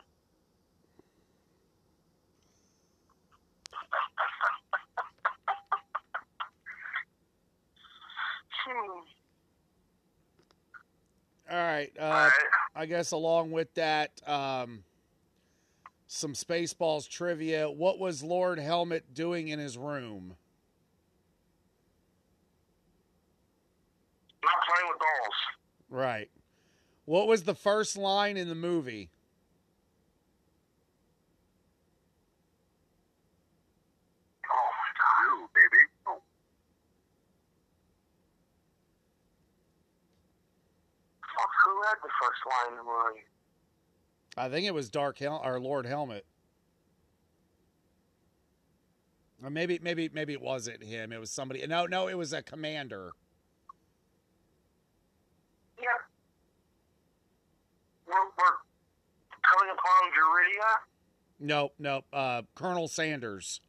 All 11.49 11.55
right. 11.57 11.91
Uh, 11.97 12.03
All 12.03 12.11
right. 12.11 12.31
I 12.75 12.85
guess 12.85 13.11
along 13.11 13.51
with 13.51 13.73
that, 13.75 14.11
um, 14.27 14.83
some 16.07 16.33
Spaceballs 16.33 17.09
trivia. 17.09 17.69
What 17.69 17.99
was 17.99 18.21
Lord 18.21 18.59
Helmet 18.59 19.13
doing 19.13 19.47
in 19.47 19.59
his 19.59 19.77
room? 19.77 20.35
Not 24.43 24.53
playing 24.67 24.89
with 24.89 24.99
dolls. 24.99 25.35
Right. 25.89 26.29
What 27.05 27.27
was 27.27 27.43
the 27.43 27.55
first 27.55 27.97
line 27.97 28.35
in 28.35 28.49
the 28.49 28.55
movie? 28.55 29.09
Oh 34.45 34.69
my 34.71 34.91
god. 34.99 35.41
Ooh, 35.41 35.49
baby. 35.55 35.83
Oh. 36.07 36.21
Had 41.87 41.95
the 42.03 42.09
first 42.21 42.39
line 42.45 42.73
in 42.73 42.77
the 42.77 42.83
movie? 42.83 43.25
I 44.35 44.49
think 44.49 44.65
it 44.65 44.73
was 44.73 44.89
Dark 44.89 45.19
Hel- 45.19 45.41
or 45.43 45.57
Lord 45.59 45.85
Helmet. 45.85 46.25
Or 49.41 49.49
maybe 49.49 49.79
maybe 49.81 50.09
maybe 50.11 50.33
it 50.33 50.41
wasn't 50.41 50.83
him. 50.83 51.13
It 51.13 51.19
was 51.19 51.31
somebody. 51.31 51.65
No, 51.65 51.85
no, 51.85 52.07
it 52.07 52.17
was 52.17 52.33
a 52.33 52.41
commander. 52.41 53.11
Yeah. 55.79 55.85
We're, 58.05 58.13
we're 58.13 58.57
coming 59.43 59.71
upon 59.71 60.11
Druidia. 60.11 60.75
Nope, 61.39 61.73
nope. 61.79 62.05
Uh, 62.11 62.41
Colonel 62.55 62.87
Sanders. 62.87 63.61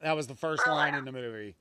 That 0.00 0.14
was 0.14 0.26
the 0.26 0.34
first 0.34 0.66
line 0.66 0.94
in 0.94 1.06
the 1.06 1.12
movie. 1.12 1.56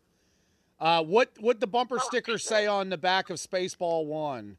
Uh, 0.80 1.04
what 1.04 1.32
what 1.40 1.60
the 1.60 1.68
bumper 1.68 2.00
sticker 2.00 2.38
say 2.38 2.68
on 2.68 2.90
the 2.90 2.98
back 2.98 3.30
of 3.30 3.38
Spaceball 3.38 4.06
One? 4.06 4.58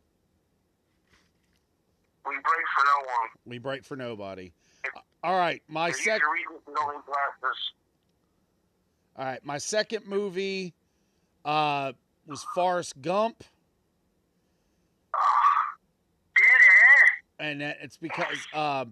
We 2.26 2.32
brake 2.32 2.44
for 2.44 2.84
no 2.84 3.06
one. 3.06 3.28
We 3.44 3.58
brake 3.58 3.84
for 3.84 3.96
nobody. 3.96 4.52
Uh, 4.96 5.00
All 5.22 5.38
right, 5.38 5.62
my 5.68 5.88
You 5.88 5.94
sec. 5.94 6.20
can 6.20 6.30
read 6.32 6.44
this, 6.50 6.62
you 6.66 6.74
don't 6.74 6.94
need 6.94 7.04
glasses. 7.04 7.58
All 9.16 9.24
right, 9.24 9.44
my 9.44 9.58
second 9.58 10.06
movie 10.06 10.74
uh, 11.44 11.92
was 12.26 12.44
Forrest 12.54 13.00
Gump, 13.00 13.44
and 17.38 17.62
it's 17.62 17.96
because 17.96 18.36
uh, 18.52 18.86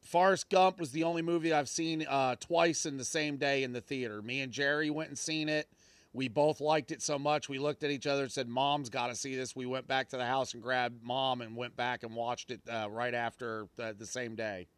Forrest 0.00 0.48
Gump 0.48 0.80
was 0.80 0.92
the 0.92 1.04
only 1.04 1.22
movie 1.22 1.52
I've 1.52 1.68
seen 1.68 2.06
uh, 2.08 2.36
twice 2.40 2.86
in 2.86 2.96
the 2.96 3.04
same 3.04 3.36
day 3.36 3.62
in 3.64 3.72
the 3.72 3.80
theater. 3.80 4.22
Me 4.22 4.40
and 4.40 4.52
Jerry 4.52 4.90
went 4.90 5.10
and 5.10 5.18
seen 5.18 5.48
it. 5.48 5.68
We 6.14 6.28
both 6.28 6.60
liked 6.60 6.92
it 6.92 7.00
so 7.00 7.18
much. 7.18 7.48
We 7.48 7.58
looked 7.58 7.82
at 7.84 7.90
each 7.90 8.06
other 8.06 8.22
and 8.22 8.32
said, 8.32 8.46
"Mom's 8.46 8.90
got 8.90 9.06
to 9.06 9.14
see 9.14 9.34
this." 9.34 9.56
We 9.56 9.64
went 9.64 9.86
back 9.88 10.10
to 10.10 10.18
the 10.18 10.26
house 10.26 10.52
and 10.52 10.62
grabbed 10.62 11.02
Mom 11.02 11.40
and 11.40 11.56
went 11.56 11.74
back 11.74 12.02
and 12.02 12.14
watched 12.14 12.50
it 12.50 12.60
uh, 12.68 12.88
right 12.90 13.14
after 13.14 13.66
the, 13.76 13.96
the 13.98 14.06
same 14.06 14.34
day. 14.36 14.68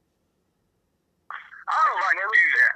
I 1.26 1.34
I 1.66 1.74
don't 1.74 1.98
know 1.98 1.98
if 1.98 2.06
I 2.06 2.14
can 2.14 2.28
do 2.30 2.48
that. 2.54 2.72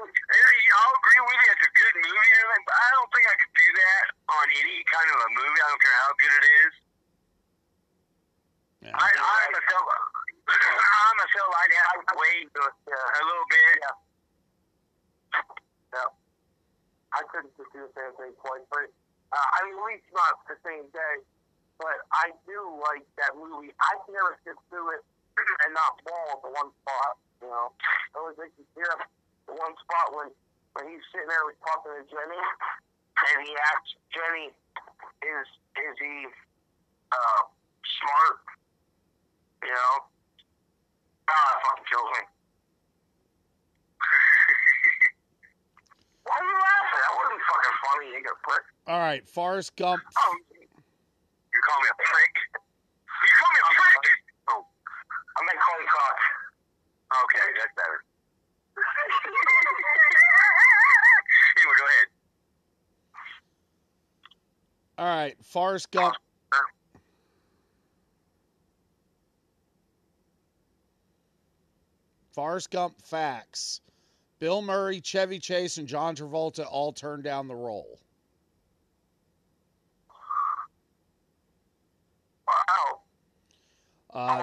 I'll 0.78 0.96
agree 0.98 1.22
with 1.22 1.38
you. 1.38 1.50
It's 1.54 1.66
a 1.66 1.74
good 1.74 1.94
movie 2.02 2.34
and 2.38 2.64
but 2.66 2.76
I 2.76 2.88
don't 2.98 3.11
think 3.14 3.24
I 3.30 3.36
could 3.38 3.54
do 3.54 3.68
that 3.78 4.04
on 4.30 4.46
any 4.59 4.78
kind 4.90 5.09
of 5.11 5.18
a 5.22 5.30
movie. 5.38 5.61
I 5.62 5.68
don't 5.70 5.82
care 5.82 5.98
how 6.02 6.12
good 6.18 6.34
it 6.34 6.46
is. 6.48 6.72
Yeah. 8.78 8.94
I, 8.94 9.09
I 9.11 9.40
myself, 9.54 9.84
I 10.48 11.09
myself, 11.18 11.50
I'd 11.62 11.74
have 11.78 12.02
to 12.04 12.14
wait 12.14 12.46
a 12.46 13.22
little 13.22 13.48
bit. 13.50 13.74
Yeah. 13.82 14.07
I 17.18 17.26
couldn't 17.34 17.50
just 17.58 17.74
do 17.74 17.82
the 17.82 17.92
same 17.98 18.14
thing 18.14 18.32
twice, 18.38 18.62
but 18.70 18.86
uh, 19.34 19.48
I 19.58 19.66
mean, 19.66 19.74
at 19.74 19.84
least 19.90 20.06
not 20.14 20.38
the 20.46 20.54
same 20.62 20.86
day. 20.94 21.16
But 21.82 21.98
I 22.14 22.34
do 22.46 22.58
like 22.78 23.06
that 23.22 23.34
movie. 23.38 23.74
I 23.78 23.92
can 24.02 24.14
never 24.14 24.34
sit 24.42 24.58
through 24.70 24.98
it 24.98 25.02
and 25.66 25.70
not 25.74 25.98
fall 26.06 26.38
at 26.38 26.40
the 26.46 26.50
one 26.54 26.70
spot. 26.82 27.18
You 27.42 27.50
know, 27.50 27.70
I 27.74 28.14
always 28.18 28.38
you 28.38 28.66
hear 28.74 28.90
the 29.46 29.54
one 29.54 29.74
spot 29.82 30.14
when 30.14 30.30
when 30.74 30.90
he's 30.90 31.02
sitting 31.10 31.30
there 31.30 31.42
with 31.46 31.58
talking 31.62 31.94
to 31.94 32.02
Jenny, 32.06 32.38
and 32.38 33.38
he 33.46 33.54
asks 33.54 33.94
Jenny, 34.10 34.46
"Is 35.22 35.46
is 35.78 35.96
he 36.02 36.14
uh, 37.14 37.42
smart?" 38.02 38.42
You 39.62 39.74
know, 39.74 39.94
ah, 41.30 41.52
fucking 41.62 41.86
kills 41.86 42.10
me. 42.14 42.38
Why 46.29 46.37
are 46.37 46.45
you 46.45 46.61
laughing? 46.61 47.01
That 47.01 47.16
wasn't 47.16 47.41
fucking 47.41 47.76
funny, 47.89 48.12
you 48.12 48.20
got 48.20 48.37
prick. 48.45 48.61
All 48.85 49.01
right, 49.01 49.24
Forrest 49.24 49.72
Gump. 49.81 50.05
Oh, 50.05 50.37
you 50.53 51.61
call 51.64 51.81
me 51.81 51.89
a 51.89 51.97
prick? 51.97 52.35
You 52.53 53.33
call 53.33 53.49
me 53.49 53.61
a 53.64 53.72
prick? 53.72 54.05
Oh, 54.53 54.61
I 54.61 55.39
meant 55.49 55.57
call 55.57 55.81
you 55.81 55.89
cock. 55.89 56.20
okay, 57.24 57.49
that's 57.57 57.72
better. 57.81 58.05
anyway, 61.57 61.76
go 61.81 61.89
ahead. 61.89 62.09
All 64.99 65.07
right, 65.09 65.37
Forrest 65.43 65.91
Gump. 65.91 66.16
Forrest 72.33 72.70
Gump 72.70 73.01
facts. 73.01 73.81
Bill 74.39 74.62
Murray, 74.62 75.01
Chevy 75.01 75.39
Chase, 75.39 75.78
and 75.78 75.89
John 75.89 76.14
Travolta 76.14 76.66
all 76.68 76.93
turned 76.93 77.24
down 77.24 77.49
the 77.49 77.57
role. 77.57 77.99
Wow. 82.47 83.01
Uh. 84.12 84.43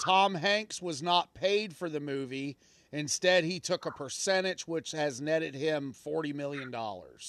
Tom 0.00 0.34
Hanks 0.34 0.80
was 0.80 1.02
not 1.02 1.34
paid 1.34 1.76
for 1.76 1.90
the 1.90 2.00
movie. 2.00 2.56
Instead, 2.92 3.44
he 3.44 3.60
took 3.60 3.86
a 3.86 3.90
percentage, 3.90 4.66
which 4.66 4.92
has 4.92 5.20
netted 5.20 5.54
him 5.54 5.92
$40 5.92 6.34
million. 6.34 6.72
Hell 6.72 6.88
yeah, 6.96 7.20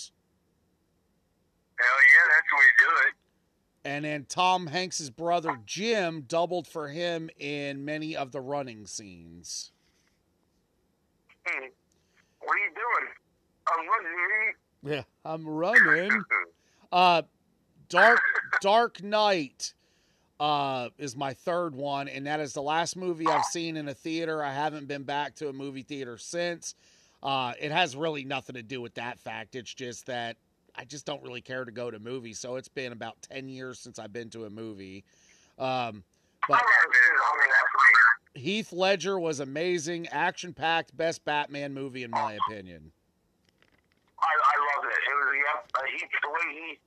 that's 2.30 2.48
the 2.50 2.56
way 2.56 2.64
to 2.64 2.80
do 2.80 2.92
it. 3.08 3.14
And 3.84 4.06
then 4.06 4.26
Tom 4.28 4.68
Hanks's 4.68 5.10
brother 5.10 5.60
Jim 5.66 6.22
doubled 6.28 6.68
for 6.68 6.88
him 6.88 7.30
in 7.38 7.84
many 7.84 8.16
of 8.16 8.32
the 8.32 8.42
running 8.42 8.88
scenes. 8.88 9.72
Hmm. 11.46 11.68
What 12.44 12.56
are 12.56 12.60
you 12.60 12.72
doing? 12.76 13.08
I'm 13.68 13.88
running. 13.88 14.54
Yeah, 14.84 15.04
I'm 15.24 15.48
running. 15.48 16.24
Uh, 16.92 17.22
Dark 17.89 18.20
Dark 18.62 19.04
Knight 19.04 19.74
uh, 20.39 20.89
is 20.98 21.16
my 21.16 21.34
third 21.34 21.76
one, 21.76 22.08
and 22.08 22.26
that 22.26 22.39
is 22.39 22.54
the 22.54 22.62
last 22.62 22.98
movie 22.98 23.28
I've 23.28 23.46
seen 23.46 23.78
in 23.78 23.88
a 23.88 23.94
theater. 23.94 24.44
I 24.44 24.54
haven't 24.54 24.88
been 24.88 25.04
back 25.04 25.36
to 25.36 25.50
a 25.50 25.54
movie 25.54 25.84
theater 25.84 26.18
since. 26.18 26.76
Uh, 27.22 27.54
it 27.60 27.72
has 27.72 27.96
really 27.96 28.24
nothing 28.24 28.56
to 28.56 28.64
do 28.64 28.82
with 28.82 28.96
that 28.96 29.20
fact. 29.20 29.56
It's 29.56 29.74
just 29.74 30.08
that 30.08 30.38
I 30.76 30.86
just 30.86 31.06
don't 31.06 31.22
really 31.22 31.42
care 31.42 31.64
to 31.64 31.72
go 31.72 31.92
to 31.92 32.00
movies. 32.00 32.39
So 32.39 32.56
it's 32.56 32.68
been 32.68 32.92
about 32.92 33.22
ten 33.22 33.48
years 33.48 33.78
since 33.78 34.00
I've 34.00 34.14
been 34.14 34.30
to 34.32 34.46
a 34.46 34.50
movie. 34.50 35.04
Um, 35.60 36.04
but 36.48 36.64
I've 38.36 38.40
never 38.40 38.40
been 38.40 38.40
longer 38.40 38.40
than 38.40 38.40
that 38.40 38.40
for 38.40 38.40
me. 38.40 38.42
Heath 38.42 38.72
Ledger 38.74 39.20
was 39.20 39.40
amazing, 39.40 40.08
action 40.08 40.54
packed, 40.54 40.96
best 40.96 41.24
Batman 41.26 41.74
movie 41.74 42.04
in 42.04 42.12
my 42.12 42.38
opinion. 42.48 42.92
I, 44.20 44.26
I 44.26 44.78
loved 44.78 44.88
it. 44.88 45.00
It 45.10 45.16
was 45.16 45.36
yep. 45.36 45.72
Uh, 45.76 45.80
he 45.92 45.98
the 46.22 46.30
way 46.30 46.54
he 46.54 46.80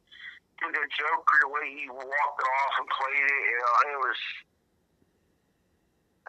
did 0.61 0.75
the 0.75 0.87
Joker, 0.97 1.37
the 1.43 1.49
way 1.49 1.75
he 1.75 1.89
walked 1.91 2.07
it 2.07 2.47
off 2.47 2.75
and 2.79 2.89
played 2.89 3.25
it. 3.25 3.43
You 3.51 3.59
know, 3.59 3.93
it 3.93 3.99
was. 3.99 4.17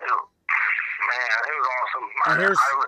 It, 0.01 0.09
man, 0.09 1.39
it 1.47 1.55
was 1.59 1.67
awesome. 1.77 2.39
Here's- 2.39 2.57
I, 2.59 2.85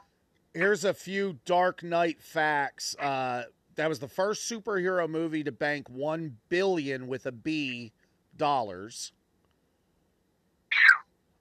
Here's 0.54 0.86
a 0.86 0.94
few 0.96 1.38
Dark 1.46 1.84
Knight 1.84 2.20
facts. 2.20 2.96
Uh, 2.98 3.44
that 3.76 3.88
was 3.88 4.00
the 4.00 4.08
first 4.08 4.50
superhero 4.50 5.08
movie 5.08 5.44
to 5.44 5.52
bank 5.52 5.88
one 5.88 6.38
billion 6.50 7.08
with 7.08 7.28
a 7.28 7.32
B 7.32 7.92
dollars. 8.36 9.12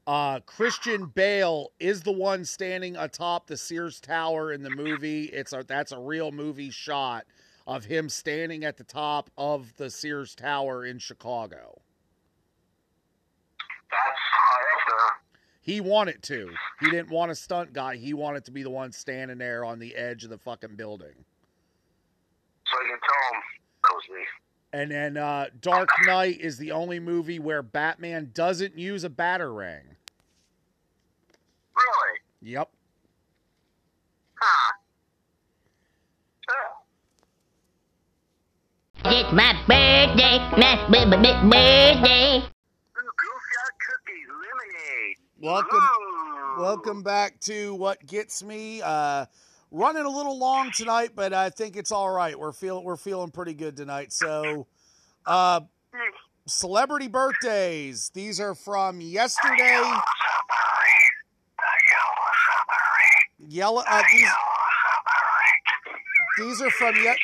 Uh, 0.06 0.38
Christian 0.40 1.06
Bale 1.06 1.72
is 1.80 2.02
the 2.02 2.12
one 2.12 2.44
standing 2.44 2.96
atop 2.96 3.48
the 3.48 3.56
Sears 3.56 4.00
Tower 4.00 4.52
in 4.52 4.62
the 4.62 4.70
movie. 4.70 5.24
It's 5.24 5.52
a 5.52 5.64
that's 5.66 5.90
a 5.90 5.98
real 5.98 6.30
movie 6.30 6.70
shot 6.70 7.24
of 7.66 7.84
him 7.84 8.08
standing 8.08 8.64
at 8.64 8.76
the 8.76 8.84
top 8.84 9.30
of 9.36 9.74
the 9.76 9.90
Sears 9.90 10.36
Tower 10.36 10.84
in 10.84 10.98
Chicago. 10.98 11.80
that's. 13.90 14.26
He 15.66 15.80
wanted 15.80 16.22
to. 16.22 16.48
He 16.78 16.90
didn't 16.90 17.10
want 17.10 17.32
a 17.32 17.34
stunt 17.34 17.72
guy. 17.72 17.96
He 17.96 18.14
wanted 18.14 18.44
to 18.44 18.52
be 18.52 18.62
the 18.62 18.70
one 18.70 18.92
standing 18.92 19.38
there 19.38 19.64
on 19.64 19.80
the 19.80 19.96
edge 19.96 20.22
of 20.22 20.30
the 20.30 20.38
fucking 20.38 20.76
building. 20.76 21.08
So 22.66 22.82
you 22.82 22.88
can 22.88 23.00
tell 23.00 23.34
him 23.34 23.42
that 23.82 23.92
was 23.92 24.04
me. 24.14 24.24
And 24.72 24.90
then 24.92 25.16
uh, 25.16 25.46
Dark 25.60 25.88
Knight 26.04 26.40
is 26.40 26.56
the 26.56 26.70
only 26.70 27.00
movie 27.00 27.40
where 27.40 27.64
Batman 27.64 28.30
doesn't 28.32 28.78
use 28.78 29.02
a 29.02 29.10
batarang. 29.10 29.95
Really? 31.76 32.18
Yep. 32.42 32.70
Huh. 34.40 34.72
It's 39.04 39.32
my 39.32 39.52
birthday, 39.68 40.38
my 40.60 40.86
b- 40.90 41.04
b- 41.04 41.16
b- 41.16 41.48
birthday. 41.50 42.38
Ooh, 42.38 42.48
Girl 42.96 43.70
cookies, 43.86 44.28
lemonade. 44.28 45.16
Welcome, 45.40 45.78
Ooh. 45.78 46.60
welcome 46.62 47.02
back 47.02 47.38
to 47.40 47.74
what 47.74 48.04
gets 48.06 48.42
me. 48.42 48.82
Uh, 48.82 49.26
running 49.70 50.04
a 50.04 50.10
little 50.10 50.38
long 50.38 50.70
tonight, 50.72 51.10
but 51.14 51.32
I 51.32 51.50
think 51.50 51.76
it's 51.76 51.92
all 51.92 52.10
right. 52.10 52.38
We're 52.38 52.52
feeling 52.52 52.84
we're 52.84 52.96
feeling 52.96 53.30
pretty 53.30 53.54
good 53.54 53.76
tonight. 53.76 54.12
So, 54.12 54.66
uh, 55.26 55.60
celebrity 56.46 57.08
birthdays. 57.08 58.10
These 58.14 58.40
are 58.40 58.54
from 58.54 59.00
yesterday. 59.00 59.82
Yellow. 63.48 63.82
Uh, 63.88 64.02
these, 64.12 64.28
these 66.38 66.62
are 66.62 66.70
from 66.70 66.94
yet. 67.02 67.16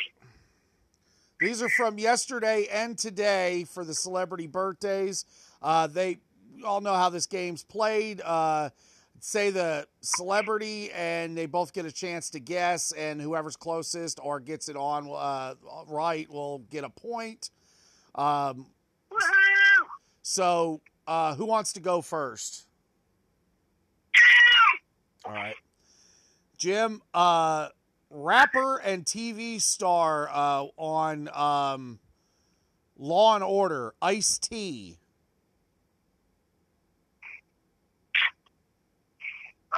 These 1.39 1.61
are 1.61 1.69
from 1.69 1.99
yesterday 1.99 2.67
and 2.71 2.97
today 2.97 3.65
for 3.65 3.83
the 3.83 3.93
celebrity 3.93 4.47
birthdays. 4.47 5.25
Uh, 5.61 5.87
they 5.87 6.19
all 6.65 6.79
know 6.79 6.93
how 6.93 7.09
this 7.09 7.25
game's 7.25 7.63
played. 7.63 8.21
Uh, 8.21 8.69
say 9.19 9.49
the 9.49 9.87
celebrity, 10.01 10.91
and 10.91 11.37
they 11.37 11.45
both 11.45 11.73
get 11.73 11.85
a 11.85 11.91
chance 11.91 12.29
to 12.29 12.39
guess, 12.39 12.91
and 12.93 13.21
whoever's 13.21 13.55
closest 13.55 14.19
or 14.21 14.39
gets 14.39 14.69
it 14.69 14.75
on 14.75 15.09
uh, 15.13 15.55
right 15.87 16.29
will 16.29 16.59
get 16.69 16.83
a 16.83 16.89
point. 16.89 17.49
Um, 18.15 18.67
so, 20.21 20.81
uh, 21.07 21.35
who 21.35 21.45
wants 21.45 21.73
to 21.73 21.81
go 21.81 22.01
first? 22.01 22.67
All 25.25 25.33
right. 25.33 25.55
Jim, 26.63 27.01
uh, 27.13 27.67
rapper 28.09 28.77
and 28.77 29.03
TV 29.03 29.61
star 29.61 30.29
uh, 30.31 30.63
on 30.77 31.27
um, 31.33 31.99
Law 32.97 33.35
and 33.35 33.43
Order, 33.43 33.93
Ice 34.01 34.37
T. 34.37 34.97
Uh, 39.73 39.77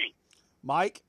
53. 0.00 0.14
Mike. 0.62 1.02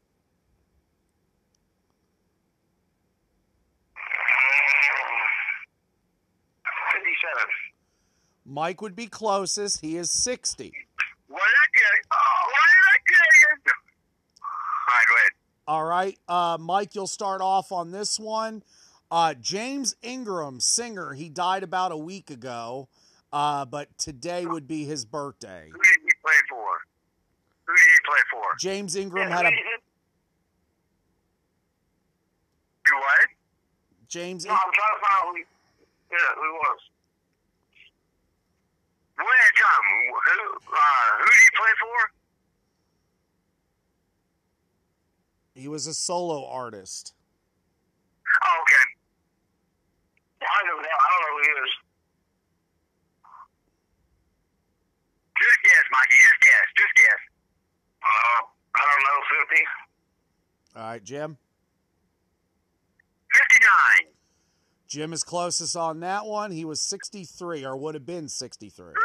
Mike 8.46 8.82
would 8.82 8.98
be 8.98 9.08
closest. 9.08 9.80
He 9.80 9.96
is 9.96 10.12
60. 10.12 10.74
What 11.30 11.42
did 11.42 11.56
I 11.56 11.68
tell 11.78 11.96
you? 11.96 12.04
What 12.10 12.68
did 12.74 12.86
I 12.90 12.98
tell 13.14 13.32
you? 13.40 13.48
All 14.90 14.96
right, 14.96 15.08
go 15.08 15.16
ahead. 15.16 15.32
All 15.68 15.86
right. 15.86 16.18
Uh, 16.28 16.58
Mike, 16.60 16.96
you'll 16.96 17.06
start 17.08 17.42
off 17.42 17.72
on 17.72 17.92
this 17.92 18.20
one. 18.20 18.64
Uh, 19.12 19.34
James 19.36 19.96
Ingram, 20.02 20.60
singer, 20.60 21.14
he 21.14 21.30
died 21.30 21.64
about 21.64 21.92
a 21.92 21.98
week 21.98 22.30
ago, 22.30 22.88
uh, 23.34 23.66
but 23.66 23.88
today 23.98 24.46
would 24.46 24.68
be 24.68 24.86
his 24.86 25.04
birthday. 25.06 25.68
Who 25.72 25.80
did 25.80 25.98
he 26.04 26.10
play 26.24 26.36
for? 26.50 26.68
Who 27.66 27.74
did 27.76 27.82
he 27.82 27.98
play 28.06 28.20
for? 28.32 28.44
James 28.60 28.96
Ingram 28.96 29.32
had 29.32 29.46
a 29.46 29.50
You 29.50 29.56
what? 32.96 33.28
James. 34.08 34.46
No, 34.46 34.52
I'm 34.54 34.58
trying 34.58 34.74
to 34.74 35.00
find 35.02 35.14
out 35.14 35.26
who. 35.36 35.44
Yeah, 36.12 36.18
who 36.36 36.54
was. 36.54 36.80
One 39.20 39.36
at 39.36 39.52
a 39.52 39.56
time. 39.60 39.86
Who? 40.10 40.40
Uh, 40.72 41.10
who 41.20 41.26
did 41.28 41.44
he 41.44 41.52
play 41.60 41.74
for? 41.80 41.98
He 45.60 45.68
was 45.68 45.88
a 45.88 45.94
solo 45.94 46.48
artist. 46.48 47.14
Oh, 48.24 48.62
okay. 48.64 48.86
I 50.40 50.60
know 50.68 50.82
that. 50.82 50.88
I 50.88 51.06
don't 51.12 51.22
know 51.22 51.36
who 51.36 51.44
he 51.44 51.52
is. 51.68 51.72
Just 55.42 55.60
guess, 55.64 55.84
Mikey. 55.92 56.16
Just 56.24 56.40
guess. 56.40 56.68
Just 56.78 56.94
guess. 56.96 57.22
Uh, 58.04 58.40
I 58.76 58.82
don't 58.88 59.04
know. 59.04 59.20
Fifty. 59.36 59.64
All 60.78 60.84
right, 60.84 61.04
Jim. 61.04 61.38
Fifty-nine. 63.34 64.19
Jim 64.90 65.14
is 65.14 65.24
closest 65.24 65.78
on 65.78 66.00
that 66.00 66.26
one. 66.26 66.52
He 66.52 66.66
was 66.66 66.82
63, 66.82 67.64
or 67.64 67.78
would 67.78 67.94
have 67.94 68.08
been 68.08 68.28
63. 68.28 68.86
What 68.86 68.96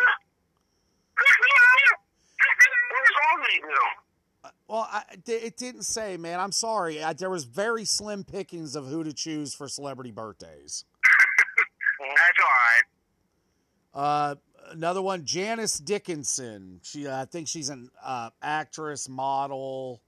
song 3.12 3.42
did 3.42 3.50
he 3.52 3.60
do? 3.60 3.66
Well, 4.66 4.88
I, 4.90 5.02
it 5.26 5.58
didn't 5.58 5.82
say, 5.82 6.16
man. 6.16 6.40
I'm 6.40 6.52
sorry. 6.52 7.04
I, 7.04 7.12
there 7.12 7.28
was 7.28 7.44
very 7.44 7.84
slim 7.84 8.24
pickings 8.24 8.74
of 8.74 8.86
who 8.86 9.04
to 9.04 9.12
choose 9.12 9.54
for 9.54 9.68
celebrity 9.68 10.10
birthdays. 10.10 10.86
That's 12.00 12.38
all 12.40 12.46
right. 12.64 12.82
Uh, 13.94 14.34
another 14.70 15.02
one, 15.02 15.24
Janice 15.24 15.78
Dickinson. 15.78 16.80
She, 16.82 17.06
uh, 17.06 17.22
I 17.22 17.24
think 17.26 17.46
she's 17.46 17.68
an 17.68 17.90
uh, 18.02 18.30
actress, 18.42 19.06
model. 19.08 20.00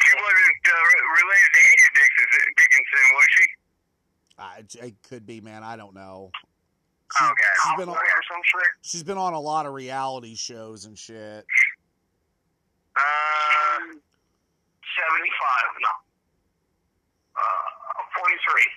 She 0.00 0.14
wasn't 0.14 0.64
uh, 0.64 0.72
related 1.20 1.50
to 1.52 1.60
Angie 1.68 1.92
Dickinson, 1.94 2.48
Dickinson 2.56 3.04
was 3.14 3.26
she? 3.30 3.46
I, 4.38 4.62
it 4.80 4.94
could 5.08 5.26
be, 5.26 5.40
man. 5.40 5.62
I 5.64 5.76
don't 5.76 5.94
know. 5.94 6.30
Okay. 7.20 7.42
she's 7.64 7.76
been 7.78 7.88
on- 7.88 7.96
or 7.96 8.22
some 8.30 8.42
shit. 8.44 8.68
She's 8.82 9.02
been 9.02 9.18
on 9.18 9.32
a 9.34 9.40
lot 9.40 9.66
of 9.66 9.72
reality 9.72 10.34
shows 10.36 10.84
and 10.84 10.96
shit. 10.96 11.44
Uh, 12.96 13.78
Seventy-five. 14.98 15.70
No. 15.80 15.92
Uh, 17.38 18.02
forty-three. 18.18 18.68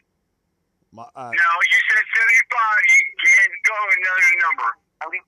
My, 0.94 1.04
uh, 1.16 1.32
no, 1.32 1.50
you 1.72 1.80
said 1.88 2.04
75. 2.04 2.20
You 2.20 3.02
can't 3.26 3.56
go 3.64 3.74
another 3.96 4.30
number. 4.44 4.70
75, 5.02 5.24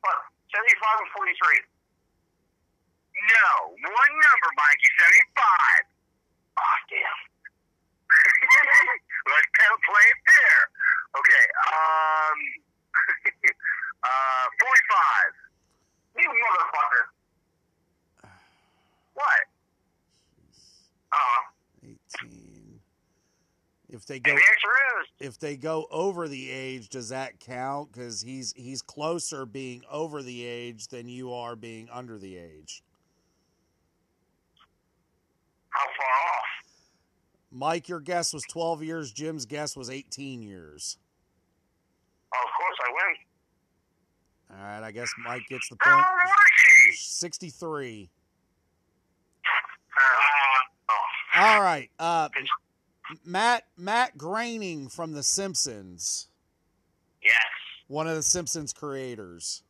75 0.51 1.01
and 1.01 1.09
forty-three. 1.15 1.61
No, 3.15 3.47
one 3.79 4.13
number, 4.13 4.49
Mikey. 4.59 4.89
75. 4.99 5.87
Ah, 6.59 6.77
damn. 6.91 7.19
Let's 9.69 9.85
play 9.87 10.05
it 10.11 10.19
fair. 10.27 10.57
Okay. 11.19 11.45
Um. 11.71 12.37
uh, 14.03 14.45
45. 14.59 15.43
You 16.17 16.29
motherfucker. 16.29 17.03
What? 19.13 19.43
Uh, 21.11 21.41
18. 21.83 22.79
If 23.89 24.05
they 24.07 24.19
go 24.19 24.31
the 24.31 24.37
answer 24.37 24.73
is 25.01 25.27
if 25.27 25.39
they 25.39 25.55
go 25.55 25.85
over 25.91 26.27
the 26.27 26.49
age, 26.49 26.89
does 26.89 27.09
that 27.09 27.39
count? 27.39 27.91
Because 27.91 28.21
he's 28.21 28.51
he's 28.57 28.81
closer 28.81 29.45
being 29.45 29.83
over 29.91 30.23
the 30.23 30.43
age 30.43 30.87
than 30.87 31.07
you 31.07 31.31
are 31.31 31.55
being 31.55 31.87
under 31.91 32.17
the 32.17 32.37
age. 32.37 32.81
how 35.73 35.87
far 35.97 36.15
off? 36.37 36.52
Mike, 37.53 37.87
your 37.87 37.99
guess 37.99 38.33
was 38.33 38.43
12 38.51 38.81
years. 38.83 39.11
Jim's 39.11 39.45
guess 39.45 39.77
was 39.77 39.89
18 39.89 40.41
years. 40.41 40.97
Oh, 42.33 42.39
of 42.43 42.51
course 42.59 42.77
I 42.83 42.91
win. 42.91 44.57
All 44.59 44.65
right, 44.65 44.83
I 44.87 44.91
guess 44.91 45.09
Mike 45.23 45.43
gets 45.49 45.69
the 45.69 45.77
How 45.79 45.93
point. 45.95 46.05
old 46.05 46.15
was 46.25 46.51
she? 46.57 46.97
63. 46.97 48.09
Uh, 49.45 50.01
oh. 50.89 51.39
All 51.41 51.61
right. 51.61 51.89
Uh, 51.99 52.29
Matt 53.25 53.65
Matt 53.77 54.17
Groening 54.17 54.89
from 54.89 55.13
The 55.13 55.21
Simpsons, 55.23 56.27
Yes. 57.21 57.35
one 57.87 58.07
of 58.07 58.15
the 58.15 58.23
Simpsons 58.23 58.73
creators. 58.73 59.61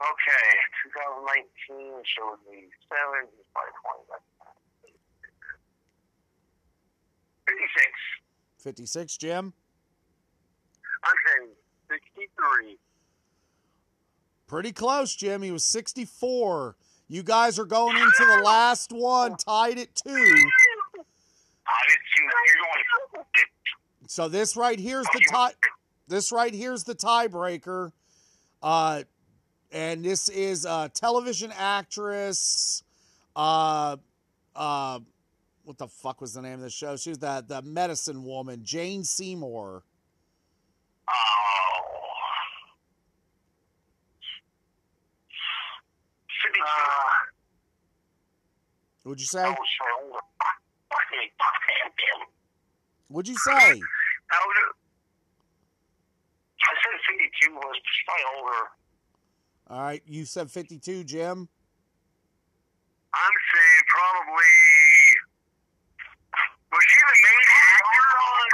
Okay, 0.00 0.48
2019 1.68 2.02
showed 2.16 2.38
me 2.50 2.68
seven. 2.88 3.28
He's 3.36 3.44
probably 3.52 3.72
20. 4.08 4.22
56. 7.52 7.86
56, 8.62 9.16
Jim. 9.16 9.52
I'm 11.04 11.14
saying 11.26 11.50
63. 11.90 12.78
Pretty 14.46 14.72
close, 14.72 15.14
Jim. 15.14 15.42
He 15.42 15.50
was 15.50 15.64
64. 15.64 16.76
You 17.08 17.22
guys 17.22 17.58
are 17.58 17.64
going 17.64 17.96
into 17.96 18.24
the 18.36 18.42
last 18.42 18.92
one, 18.92 19.36
tied 19.36 19.78
at 19.78 19.94
two. 19.94 20.10
I 20.10 20.14
didn't 20.14 20.36
see 22.14 22.24
that. 22.26 22.42
You're 22.46 22.62
going. 22.62 23.26
So 24.08 24.28
this 24.28 24.56
right 24.56 24.78
here's 24.78 25.06
the 25.06 25.24
tie. 25.30 25.52
This 26.08 26.32
right 26.32 26.54
here's 26.54 26.84
the 26.84 26.94
tiebreaker. 26.94 27.92
Uh, 28.62 29.04
and 29.70 30.04
this 30.04 30.28
is 30.28 30.66
a 30.66 30.90
television 30.94 31.52
actress. 31.56 32.82
Uh, 33.34 33.96
uh, 34.54 35.00
what 35.64 35.78
the 35.78 35.88
fuck 35.88 36.20
was 36.20 36.34
the 36.34 36.42
name 36.42 36.54
of 36.54 36.60
the 36.60 36.70
show? 36.70 36.96
She 36.96 37.10
was 37.10 37.18
the 37.18 37.44
the 37.46 37.62
medicine 37.62 38.24
woman, 38.24 38.64
Jane 38.64 39.04
Seymour. 39.04 39.82
Oh. 41.08 41.12
52. 46.42 46.62
Uh, 46.62 46.68
Would 49.04 49.20
you 49.20 49.26
say? 49.26 49.42
I 49.42 49.48
was 49.48 49.56
so 49.56 50.04
old. 50.04 50.14
Fuck 50.90 51.00
me. 51.12 51.30
Fuck 51.38 51.54
damn, 51.68 51.92
damn. 52.20 52.26
Would 53.10 53.28
you 53.28 53.36
say? 53.36 53.50
How? 53.50 54.38
I 56.64 56.74
said 56.82 56.96
52 57.18 57.54
was 57.54 57.76
probably 58.06 58.24
older. 58.36 58.62
All 59.68 59.80
right, 59.80 60.02
you 60.06 60.24
said 60.24 60.50
52, 60.50 61.04
Jim. 61.04 61.48
I'm 63.14 63.36
saying 63.52 63.84
probably. 63.88 65.11
Was 66.72 66.84
she 66.88 67.00
the 67.04 67.16
main 67.20 67.48
actor 67.52 68.08
on, 68.32 68.48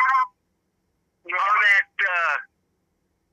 on 1.38 1.54
that 1.62 1.90
uh, 2.02 2.34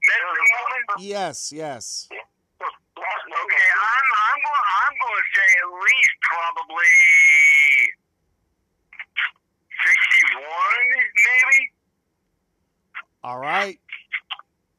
medicine 0.05 0.49
woman? 0.53 0.81
Yes, 0.99 1.51
yes. 1.51 2.07
Okay, 2.11 2.21
I'm 2.95 4.07
I'm 4.25 4.39
going 4.45 4.65
I'm 4.85 4.95
going 5.01 5.17
to 5.17 5.27
say 5.33 5.49
at 5.57 5.69
least 5.73 6.13
probably 6.21 6.95
sixty 9.83 10.23
one, 10.37 10.87
maybe. 11.25 11.73
All 13.23 13.39
right. 13.39 13.79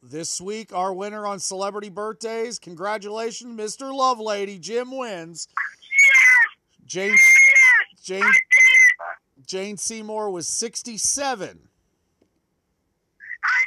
This 0.02 0.40
week, 0.40 0.72
our 0.72 0.92
winner 0.94 1.26
on 1.26 1.40
celebrity 1.40 1.88
birthdays. 1.88 2.61
Congratulations, 2.61 3.59
Mr. 3.59 3.90
Lovelady. 3.90 4.61
Jim 4.61 4.96
wins. 4.96 5.48
Yes, 6.88 7.11
I 7.11 8.04
did 8.07 8.22
it. 8.22 8.45
Jane 9.47 9.76
Seymour 9.76 10.30
was 10.30 10.49
67. 10.49 11.49
I 11.49 11.53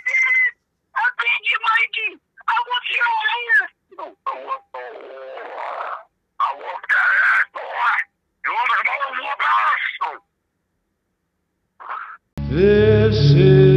did 0.05 0.23
it. 0.35 0.53
I 0.93 1.05
beat 1.17 1.43
you, 1.49 1.59
Mikey. 1.63 2.19
I 2.47 2.57
want 2.67 2.85
you 2.89 3.05
here. 3.31 3.63
Oh, 3.99 4.11
oh, 4.27 4.59
oh, 4.75 4.89
I 6.39 6.53
want 6.55 6.83
that 6.89 7.11
ass, 7.31 7.47
boy. 7.53 7.95
You 8.43 8.51
want 8.51 8.69
to 8.75 8.79
know 8.85 9.07
what 9.23 9.39
else? 9.39 10.19
This 12.49 13.17
is 13.39 13.68